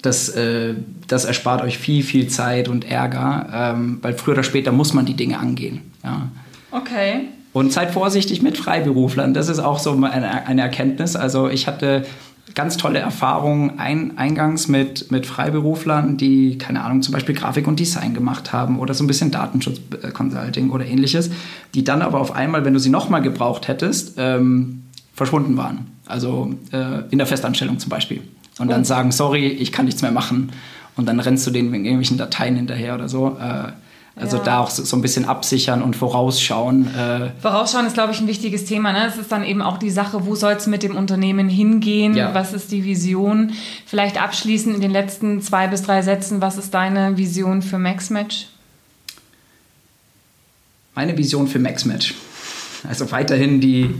das, 0.00 0.30
äh, 0.30 0.74
das 1.06 1.24
erspart 1.24 1.62
euch 1.62 1.78
viel, 1.78 2.02
viel 2.02 2.28
Zeit 2.28 2.68
und 2.68 2.90
Ärger, 2.90 3.48
ähm, 3.52 3.98
weil 4.02 4.14
früher 4.14 4.34
oder 4.34 4.42
später 4.42 4.72
muss 4.72 4.94
man 4.94 5.06
die 5.06 5.14
Dinge 5.14 5.38
angehen. 5.38 5.82
Ja. 6.02 6.28
Okay. 6.70 7.28
Und 7.54 7.72
seid 7.72 7.92
vorsichtig 7.92 8.42
mit 8.42 8.58
Freiberuflern. 8.58 9.32
Das 9.32 9.48
ist 9.48 9.60
auch 9.60 9.78
so 9.78 9.92
eine, 9.92 10.10
eine 10.10 10.60
Erkenntnis. 10.60 11.14
Also 11.14 11.48
ich 11.48 11.68
hatte 11.68 12.04
ganz 12.56 12.76
tolle 12.76 12.98
Erfahrungen 12.98 13.78
ein, 13.78 14.18
eingangs 14.18 14.66
mit, 14.66 15.12
mit 15.12 15.24
Freiberuflern, 15.24 16.16
die, 16.16 16.58
keine 16.58 16.82
Ahnung, 16.82 17.00
zum 17.00 17.12
Beispiel 17.12 17.34
Grafik 17.34 17.68
und 17.68 17.78
Design 17.78 18.12
gemacht 18.12 18.52
haben 18.52 18.80
oder 18.80 18.92
so 18.92 19.04
ein 19.04 19.06
bisschen 19.06 19.30
Datenschutz-Consulting 19.30 20.70
oder 20.70 20.84
ähnliches, 20.84 21.30
die 21.74 21.84
dann 21.84 22.02
aber 22.02 22.20
auf 22.20 22.32
einmal, 22.32 22.64
wenn 22.64 22.74
du 22.74 22.80
sie 22.80 22.90
nochmal 22.90 23.22
gebraucht 23.22 23.68
hättest, 23.68 24.14
ähm, 24.18 24.82
verschwunden 25.14 25.56
waren. 25.56 25.86
Also 26.06 26.54
äh, 26.72 27.02
in 27.10 27.18
der 27.18 27.26
Festanstellung 27.28 27.78
zum 27.78 27.88
Beispiel. 27.88 28.20
Und 28.58 28.68
dann 28.68 28.82
oh. 28.82 28.84
sagen, 28.84 29.12
sorry, 29.12 29.46
ich 29.46 29.70
kann 29.70 29.84
nichts 29.84 30.02
mehr 30.02 30.12
machen. 30.12 30.50
Und 30.96 31.06
dann 31.06 31.20
rennst 31.20 31.46
du 31.46 31.52
denen 31.52 31.72
wegen 31.72 31.84
irgendwelchen 31.84 32.18
Dateien 32.18 32.56
hinterher 32.56 32.96
oder 32.96 33.08
so. 33.08 33.36
Äh, 33.40 33.72
also 34.16 34.36
ja. 34.36 34.44
da 34.44 34.58
auch 34.60 34.70
so, 34.70 34.96
ein 34.96 35.02
bisschen 35.02 35.24
absichern 35.24 35.82
und 35.82 35.96
vorausschauen. 35.96 36.86
Äh 36.94 37.30
vorausschauen 37.40 37.86
ist, 37.86 37.94
glaube 37.94 38.12
ich, 38.12 38.20
ein 38.20 38.28
wichtiges 38.28 38.64
Thema. 38.64 38.92
Ne? 38.92 39.06
Es 39.08 39.16
ist 39.16 39.32
dann 39.32 39.42
eben 39.42 39.60
auch 39.60 39.76
die 39.76 39.90
Sache, 39.90 40.24
wo 40.24 40.36
soll 40.36 40.52
es 40.52 40.68
mit 40.68 40.84
dem 40.84 40.96
Unternehmen 40.96 41.48
hingehen? 41.48 42.14
Ja. 42.14 42.32
Was 42.32 42.52
ist 42.52 42.70
die 42.70 42.84
Vision? 42.84 43.52
Vielleicht 43.86 44.22
abschließend 44.22 44.76
in 44.76 44.80
den 44.80 44.92
letzten 44.92 45.42
zwei 45.42 45.66
bis 45.66 45.82
drei 45.82 46.02
Sätzen, 46.02 46.40
was 46.40 46.58
ist 46.58 46.72
deine 46.74 47.16
Vision 47.16 47.60
für 47.60 47.78
MaxMatch? 47.78 48.46
Meine 50.94 51.18
Vision 51.18 51.48
für 51.48 51.58
MaxMatch. 51.58 52.14
Also 52.88 53.10
weiterhin 53.10 53.60
die 53.60 53.90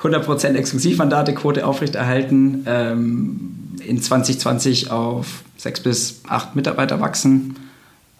100% 0.00 0.54
Exklusivmandatequote 0.54 1.66
aufrechterhalten, 1.66 2.64
ähm, 2.66 3.56
in 3.84 4.00
2020 4.00 4.92
auf 4.92 5.42
sechs 5.56 5.80
bis 5.80 6.20
acht 6.28 6.54
Mitarbeiter 6.54 7.00
wachsen. 7.00 7.56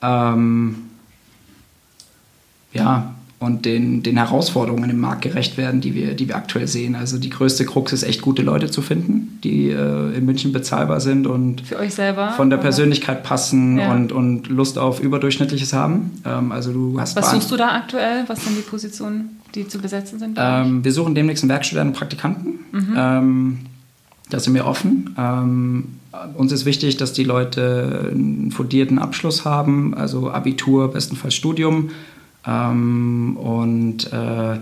Ähm, 0.01 0.89
ja, 2.73 3.15
und 3.43 3.65
den, 3.65 4.03
den 4.03 4.17
Herausforderungen 4.17 4.89
im 4.89 5.01
Markt 5.01 5.23
gerecht 5.23 5.57
werden, 5.57 5.81
die 5.81 5.95
wir, 5.95 6.15
die 6.15 6.29
wir 6.29 6.37
aktuell 6.37 6.69
sehen. 6.69 6.95
Also 6.95 7.19
die 7.19 7.29
größte 7.29 7.67
Krux 7.67 7.93
ist 7.93 8.05
echt 8.05 8.23
gute 8.23 8.43
Leute 8.43 8.71
zu 8.71 8.83
finden, 8.83 9.41
die 9.43 9.69
äh, 9.69 10.17
in 10.17 10.25
München 10.25 10.53
bezahlbar 10.53 11.01
sind 11.01 11.27
und 11.27 11.63
Für 11.63 11.79
euch 11.79 11.93
selber, 11.95 12.31
von 12.31 12.51
der 12.51 12.61
oder? 12.61 12.69
Persönlichkeit 12.69 13.25
passen 13.25 13.79
ja. 13.79 13.93
und, 13.93 14.13
und 14.13 14.49
Lust 14.49 14.79
auf 14.79 15.01
Überdurchschnittliches 15.01 15.73
haben. 15.73 16.13
Ähm, 16.25 16.53
also 16.53 16.73
du 16.73 17.01
hast 17.01 17.17
Was 17.17 17.33
suchst 17.33 17.51
du 17.51 17.57
da 17.57 17.75
aktuell? 17.75 18.25
Was 18.29 18.45
sind 18.45 18.57
die 18.57 18.63
Positionen, 18.63 19.41
die 19.55 19.67
zu 19.67 19.79
besetzen 19.79 20.21
sind? 20.21 20.39
Ähm, 20.41 20.85
wir 20.85 20.93
suchen 20.93 21.17
demnächst 21.17 21.43
einen 21.43 21.51
Werkstudenten 21.51 21.93
und 21.93 21.99
Praktikanten. 21.99 22.61
Mhm. 22.71 22.95
Ähm, 22.97 23.59
da 24.31 24.39
sind 24.39 24.55
wir 24.55 24.67
offen. 24.67 25.15
Ähm, 25.19 25.85
uns 26.37 26.53
ist 26.53 26.65
wichtig, 26.65 26.97
dass 26.97 27.13
die 27.13 27.25
Leute 27.25 28.11
einen 28.13 28.53
fundierten 28.53 29.01
Abschluss 29.01 29.45
haben, 29.45 29.95
also 29.95 30.31
Abitur, 30.31 30.93
bestenfalls 30.93 31.35
Studium 31.35 31.91
ähm, 32.47 33.37
und 33.37 34.13
äh, 34.13 34.59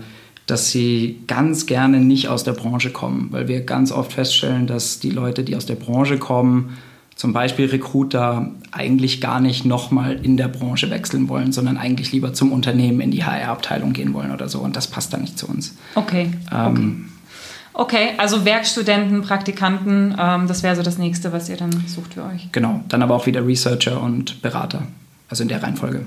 dass 0.47 0.69
sie 0.69 1.19
ganz 1.27 1.65
gerne 1.65 1.99
nicht 1.99 2.27
aus 2.27 2.43
der 2.43 2.53
Branche 2.53 2.91
kommen, 2.91 3.29
weil 3.31 3.47
wir 3.47 3.61
ganz 3.61 3.91
oft 3.91 4.13
feststellen, 4.13 4.67
dass 4.67 4.99
die 4.99 5.09
Leute, 5.09 5.43
die 5.43 5.55
aus 5.55 5.65
der 5.65 5.75
Branche 5.75 6.17
kommen, 6.17 6.77
zum 7.15 7.33
Beispiel 7.33 7.67
Recruiter, 7.67 8.51
eigentlich 8.71 9.21
gar 9.21 9.39
nicht 9.39 9.63
nochmal 9.63 10.19
in 10.23 10.37
der 10.37 10.47
Branche 10.47 10.89
wechseln 10.89 11.29
wollen, 11.29 11.51
sondern 11.51 11.77
eigentlich 11.77 12.11
lieber 12.11 12.33
zum 12.33 12.51
Unternehmen 12.51 12.99
in 12.99 13.11
die 13.11 13.23
HR-Abteilung 13.23 13.93
gehen 13.93 14.13
wollen 14.13 14.31
oder 14.31 14.49
so. 14.49 14.59
Und 14.59 14.75
das 14.75 14.87
passt 14.87 15.13
dann 15.13 15.21
nicht 15.21 15.37
zu 15.37 15.47
uns. 15.47 15.77
Okay. 15.95 16.31
Ähm, 16.51 17.09
okay. 17.73 18.07
okay. 18.07 18.13
also 18.17 18.43
Werkstudenten, 18.43 19.21
Praktikanten, 19.21 20.15
ähm, 20.19 20.47
das 20.47 20.63
wäre 20.63 20.75
so 20.75 20.81
das 20.81 20.97
nächste, 20.97 21.31
was 21.31 21.47
ihr 21.47 21.57
dann 21.57 21.71
sucht 21.85 22.15
für 22.15 22.23
euch. 22.23 22.51
Genau, 22.51 22.83
dann 22.89 23.03
aber 23.03 23.15
auch 23.15 23.27
wieder 23.27 23.45
Researcher 23.45 24.01
und 24.01 24.41
Berater, 24.41 24.83
also 25.29 25.43
in 25.43 25.49
der 25.49 25.61
Reihenfolge. 25.61 26.05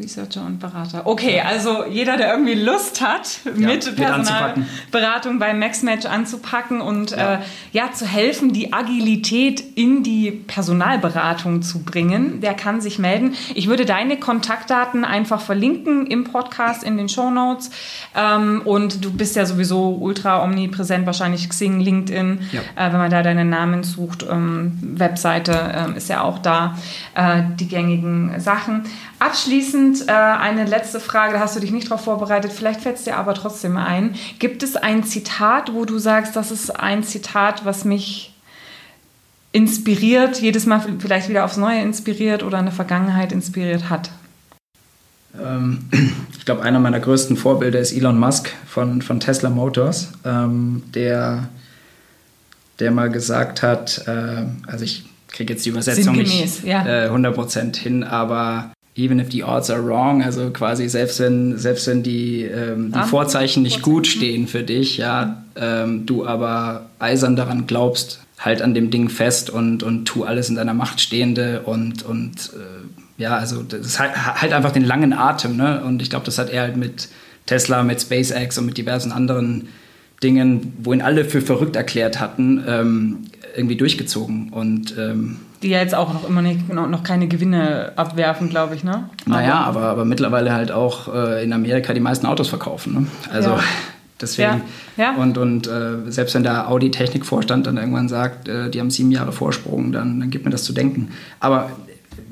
Researcher 0.00 0.46
und 0.46 0.60
Berater. 0.60 1.06
Okay, 1.06 1.40
also 1.40 1.84
jeder, 1.84 2.16
der 2.16 2.30
irgendwie 2.30 2.54
Lust 2.54 3.00
hat, 3.00 3.40
ja, 3.44 3.66
mit 3.66 3.96
Personalberatung 3.96 5.40
bei 5.40 5.52
MaxMatch 5.52 6.06
anzupacken 6.06 6.80
und 6.80 7.10
ja. 7.10 7.34
Äh, 7.34 7.38
ja, 7.72 7.92
zu 7.92 8.06
helfen, 8.06 8.52
die 8.52 8.72
Agilität 8.72 9.60
in 9.74 10.04
die 10.04 10.30
Personalberatung 10.30 11.62
zu 11.62 11.82
bringen, 11.82 12.40
der 12.40 12.54
kann 12.54 12.80
sich 12.80 13.00
melden. 13.00 13.34
Ich 13.54 13.66
würde 13.66 13.86
deine 13.86 14.18
Kontaktdaten 14.18 15.04
einfach 15.04 15.40
verlinken 15.40 16.06
im 16.06 16.22
Podcast, 16.22 16.84
in 16.84 16.96
den 16.96 17.08
Show 17.08 17.30
Notes. 17.30 17.70
Ähm, 18.14 18.62
und 18.64 19.04
du 19.04 19.10
bist 19.10 19.34
ja 19.34 19.46
sowieso 19.46 19.96
ultra 20.00 20.44
omnipräsent, 20.44 21.06
wahrscheinlich 21.06 21.48
Xing, 21.48 21.80
LinkedIn, 21.80 22.42
ja. 22.52 22.60
äh, 22.76 22.92
wenn 22.92 22.98
man 22.98 23.10
da 23.10 23.24
deinen 23.24 23.50
Namen 23.50 23.82
sucht. 23.82 24.24
Ähm, 24.30 24.78
Webseite 24.80 25.88
äh, 25.92 25.96
ist 25.96 26.08
ja 26.08 26.22
auch 26.22 26.38
da, 26.38 26.78
äh, 27.16 27.42
die 27.58 27.66
gängigen 27.66 28.38
Sachen. 28.38 28.84
Abschließend 29.18 30.06
äh, 30.06 30.12
eine 30.12 30.64
letzte 30.64 31.00
Frage, 31.00 31.34
da 31.34 31.40
hast 31.40 31.56
du 31.56 31.60
dich 31.60 31.72
nicht 31.72 31.90
darauf 31.90 32.04
vorbereitet, 32.04 32.52
vielleicht 32.52 32.80
fällt 32.80 32.96
es 32.96 33.04
dir 33.04 33.16
aber 33.16 33.34
trotzdem 33.34 33.76
ein. 33.76 34.14
Gibt 34.38 34.62
es 34.62 34.76
ein 34.76 35.02
Zitat, 35.02 35.74
wo 35.74 35.84
du 35.84 35.98
sagst, 35.98 36.36
das 36.36 36.50
ist 36.52 36.70
ein 36.78 37.02
Zitat, 37.02 37.64
was 37.64 37.84
mich 37.84 38.32
inspiriert, 39.50 40.40
jedes 40.40 40.66
Mal 40.66 40.84
vielleicht 41.00 41.28
wieder 41.28 41.44
aufs 41.44 41.56
Neue 41.56 41.80
inspiriert 41.80 42.44
oder 42.44 42.60
in 42.60 42.66
der 42.66 42.74
Vergangenheit 42.74 43.32
inspiriert 43.32 43.90
hat? 43.90 44.10
Ähm, 45.40 45.88
ich 46.38 46.44
glaube, 46.44 46.62
einer 46.62 46.78
meiner 46.78 47.00
größten 47.00 47.36
Vorbilder 47.36 47.80
ist 47.80 47.92
Elon 47.92 48.18
Musk 48.18 48.50
von, 48.66 49.02
von 49.02 49.18
Tesla 49.18 49.50
Motors, 49.50 50.12
ähm, 50.24 50.84
der, 50.94 51.48
der 52.78 52.92
mal 52.92 53.10
gesagt 53.10 53.62
hat, 53.62 54.06
äh, 54.06 54.44
also 54.66 54.84
ich 54.84 55.06
kriege 55.28 55.52
jetzt 55.52 55.66
die 55.66 55.70
Übersetzung 55.70 56.16
nicht 56.16 56.64
ja. 56.64 56.86
äh, 56.86 57.10
100% 57.10 57.76
hin, 57.76 58.04
aber 58.04 58.72
even 58.98 59.20
if 59.20 59.30
the 59.30 59.44
odds 59.44 59.70
are 59.70 59.80
wrong, 59.80 60.22
also 60.22 60.50
quasi 60.50 60.88
selbst 60.88 61.20
wenn, 61.20 61.56
selbst 61.56 61.86
wenn 61.86 62.02
die, 62.02 62.42
ähm, 62.42 62.92
die 62.92 63.08
Vorzeichen 63.08 63.62
nicht 63.62 63.76
Vorzeichen. 63.76 63.94
gut 63.94 64.06
stehen 64.06 64.48
für 64.48 64.64
dich, 64.64 64.98
ja, 64.98 65.44
ähm, 65.56 66.04
du 66.04 66.26
aber 66.26 66.86
eisern 66.98 67.36
daran 67.36 67.66
glaubst, 67.66 68.20
halt 68.38 68.60
an 68.60 68.74
dem 68.74 68.90
Ding 68.90 69.08
fest 69.08 69.50
und, 69.50 69.82
und 69.82 70.04
tu 70.04 70.24
alles 70.24 70.48
in 70.48 70.56
deiner 70.56 70.74
Macht 70.74 71.00
Stehende 71.00 71.62
und, 71.62 72.02
und 72.02 72.50
äh, 72.54 73.22
ja, 73.22 73.36
also 73.36 73.62
das 73.62 73.80
ist 73.80 73.98
halt, 74.00 74.16
halt 74.16 74.52
einfach 74.52 74.72
den 74.72 74.84
langen 74.84 75.12
Atem, 75.12 75.56
ne? 75.56 75.82
Und 75.84 76.02
ich 76.02 76.10
glaube, 76.10 76.24
das 76.24 76.38
hat 76.38 76.50
er 76.50 76.62
halt 76.62 76.76
mit 76.76 77.08
Tesla, 77.46 77.82
mit 77.82 78.00
SpaceX 78.00 78.58
und 78.58 78.66
mit 78.66 78.78
diversen 78.78 79.10
anderen 79.10 79.68
Dingen, 80.22 80.72
wo 80.82 80.92
ihn 80.92 81.02
alle 81.02 81.24
für 81.24 81.40
verrückt 81.40 81.74
erklärt 81.74 82.20
hatten, 82.20 82.62
ähm, 82.66 83.18
irgendwie 83.56 83.76
durchgezogen. 83.76 84.50
Und 84.50 84.96
ähm, 84.98 85.38
die 85.62 85.68
ja 85.68 85.78
jetzt 85.78 85.94
auch 85.94 86.12
noch 86.12 86.28
immer 86.28 86.42
nicht, 86.42 86.72
noch 86.72 87.02
keine 87.02 87.28
Gewinne 87.28 87.92
abwerfen, 87.96 88.48
glaube 88.48 88.74
ich, 88.74 88.84
ne? 88.84 89.08
Naja, 89.26 89.60
aber, 89.60 89.82
aber 89.82 90.04
mittlerweile 90.04 90.52
halt 90.52 90.70
auch 90.70 91.12
äh, 91.12 91.42
in 91.42 91.52
Amerika 91.52 91.92
die 91.92 92.00
meisten 92.00 92.26
Autos 92.26 92.48
verkaufen. 92.48 92.94
Ne? 92.94 93.06
Also 93.32 93.50
ja. 93.50 93.60
deswegen. 94.20 94.62
Ja. 94.96 95.04
Ja. 95.04 95.14
Und, 95.16 95.38
und 95.38 95.66
äh, 95.66 96.10
selbst 96.10 96.34
wenn 96.34 96.42
der 96.44 96.68
Audi-Technikvorstand 96.68 97.66
dann 97.66 97.76
irgendwann 97.76 98.08
sagt, 98.08 98.48
äh, 98.48 98.70
die 98.70 98.80
haben 98.80 98.90
sieben 98.90 99.10
Jahre 99.10 99.32
Vorsprung, 99.32 99.92
dann, 99.92 100.20
dann 100.20 100.30
gibt 100.30 100.44
mir 100.44 100.50
das 100.50 100.64
zu 100.64 100.72
denken. 100.72 101.10
Aber 101.40 101.70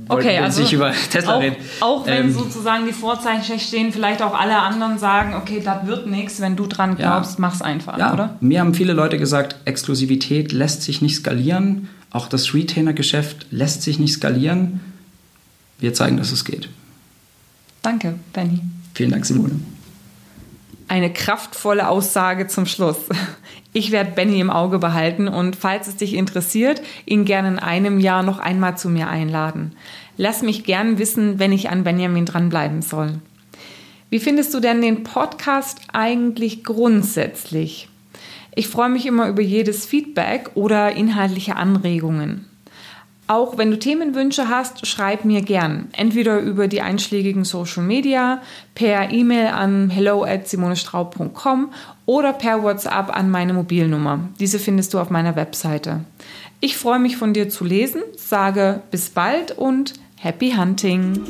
Okay, 0.09 0.39
also 0.39 0.63
sich 0.63 0.73
über 0.73 0.93
Tesla 1.11 1.35
auch, 1.35 1.41
reden. 1.41 1.57
Auch 1.81 2.07
wenn 2.07 2.27
ähm, 2.27 2.33
sozusagen 2.33 2.87
die 2.87 2.93
Vorzeichen 2.93 3.59
stehen, 3.59 3.93
vielleicht 3.93 4.23
auch 4.23 4.39
alle 4.39 4.57
anderen 4.59 4.99
sagen, 4.99 5.35
okay, 5.35 5.61
das 5.65 5.87
wird 5.87 6.07
nichts, 6.07 6.41
wenn 6.41 6.55
du 6.55 6.67
dran 6.67 6.97
glaubst, 6.97 7.33
ja, 7.33 7.41
mach's 7.41 7.61
einfach, 7.61 7.99
ja. 7.99 8.13
oder? 8.13 8.37
Mir 8.41 8.61
haben 8.61 8.75
viele 8.75 8.93
Leute 8.93 9.19
gesagt, 9.19 9.57
Exklusivität 9.65 10.53
lässt 10.53 10.83
sich 10.83 11.03
nicht 11.03 11.17
skalieren. 11.17 11.89
Auch 12.11 12.29
das 12.29 12.55
Retainer-Geschäft 12.55 13.47
lässt 13.51 13.83
sich 13.83 13.99
nicht 13.99 14.13
skalieren. 14.13 14.81
Wir 15.79 15.93
zeigen, 15.93 16.17
dass 16.17 16.33
es 16.33 16.45
geht. 16.45 16.69
Danke, 17.83 18.19
Benny. 18.33 18.61
Vielen 18.95 19.11
Dank, 19.11 19.27
Simone. 19.27 19.61
Eine 20.89 21.13
kraftvolle 21.13 21.89
Aussage 21.89 22.47
zum 22.47 22.67
Schluss. 22.67 22.99
Ich 23.73 23.91
werde 23.91 24.13
Benny 24.13 24.41
im 24.41 24.49
Auge 24.49 24.79
behalten 24.79 25.29
und 25.29 25.55
falls 25.55 25.87
es 25.87 25.97
dich 25.97 26.15
interessiert, 26.15 26.81
ihn 27.05 27.27
gerne 27.27 27.49
in 27.49 27.59
einem 27.59 28.01
Jahr 28.01 28.23
noch 28.23 28.39
einmal 28.39 28.79
zu 28.79 28.89
mir 28.89 29.09
einladen. 29.09 29.73
Lass 30.17 30.41
mich 30.41 30.65
gern 30.65 30.99
wissen, 30.99 31.39
wenn 31.39 31.53
ich 31.53 31.69
an 31.69 31.85
Benjamin 31.85 32.25
dranbleiben 32.25 32.81
soll. 32.81 33.21
Wie 34.09 34.19
findest 34.19 34.55
du 34.55 34.61
denn 34.61 34.81
den 34.81 35.03
Podcast 35.03 35.79
eigentlich 35.93 36.65
grundsätzlich? 36.65 37.89
Ich 38.59 38.69
freue 38.69 38.89
mich 38.89 39.05
immer 39.05 39.29
über 39.29 39.43
jedes 39.43 39.85
Feedback 39.85 40.51
oder 40.55 40.93
inhaltliche 40.93 41.57
Anregungen. 41.57 42.47
Auch 43.27 43.59
wenn 43.59 43.71
du 43.71 43.79
Themenwünsche 43.79 44.49
hast, 44.49 44.87
schreib 44.87 45.27
mir 45.27 45.43
gern. 45.43 45.89
Entweder 45.93 46.41
über 46.41 46.67
die 46.67 46.81
einschlägigen 46.81 47.45
Social 47.45 47.83
Media, 47.83 48.41
per 48.75 49.13
E-Mail 49.13 49.49
an 49.49 49.91
hello 49.91 50.25
at 50.25 50.49
simonestraub.com 50.49 51.71
oder 52.07 52.33
per 52.33 52.63
WhatsApp 52.63 53.15
an 53.15 53.31
meine 53.31 53.53
Mobilnummer. 53.53 54.21
Diese 54.41 54.59
findest 54.59 54.95
du 54.95 55.01
auf 55.01 55.11
meiner 55.11 55.37
Webseite. 55.37 56.05
Ich 56.61 56.79
freue 56.79 56.99
mich 56.99 57.19
von 57.19 57.35
dir 57.35 57.51
zu 57.51 57.63
lesen, 57.63 58.03
sage 58.17 58.81
bis 58.91 59.11
bald 59.11 59.53
und 59.53 59.93
happy 60.17 60.53
hunting! 60.53 61.21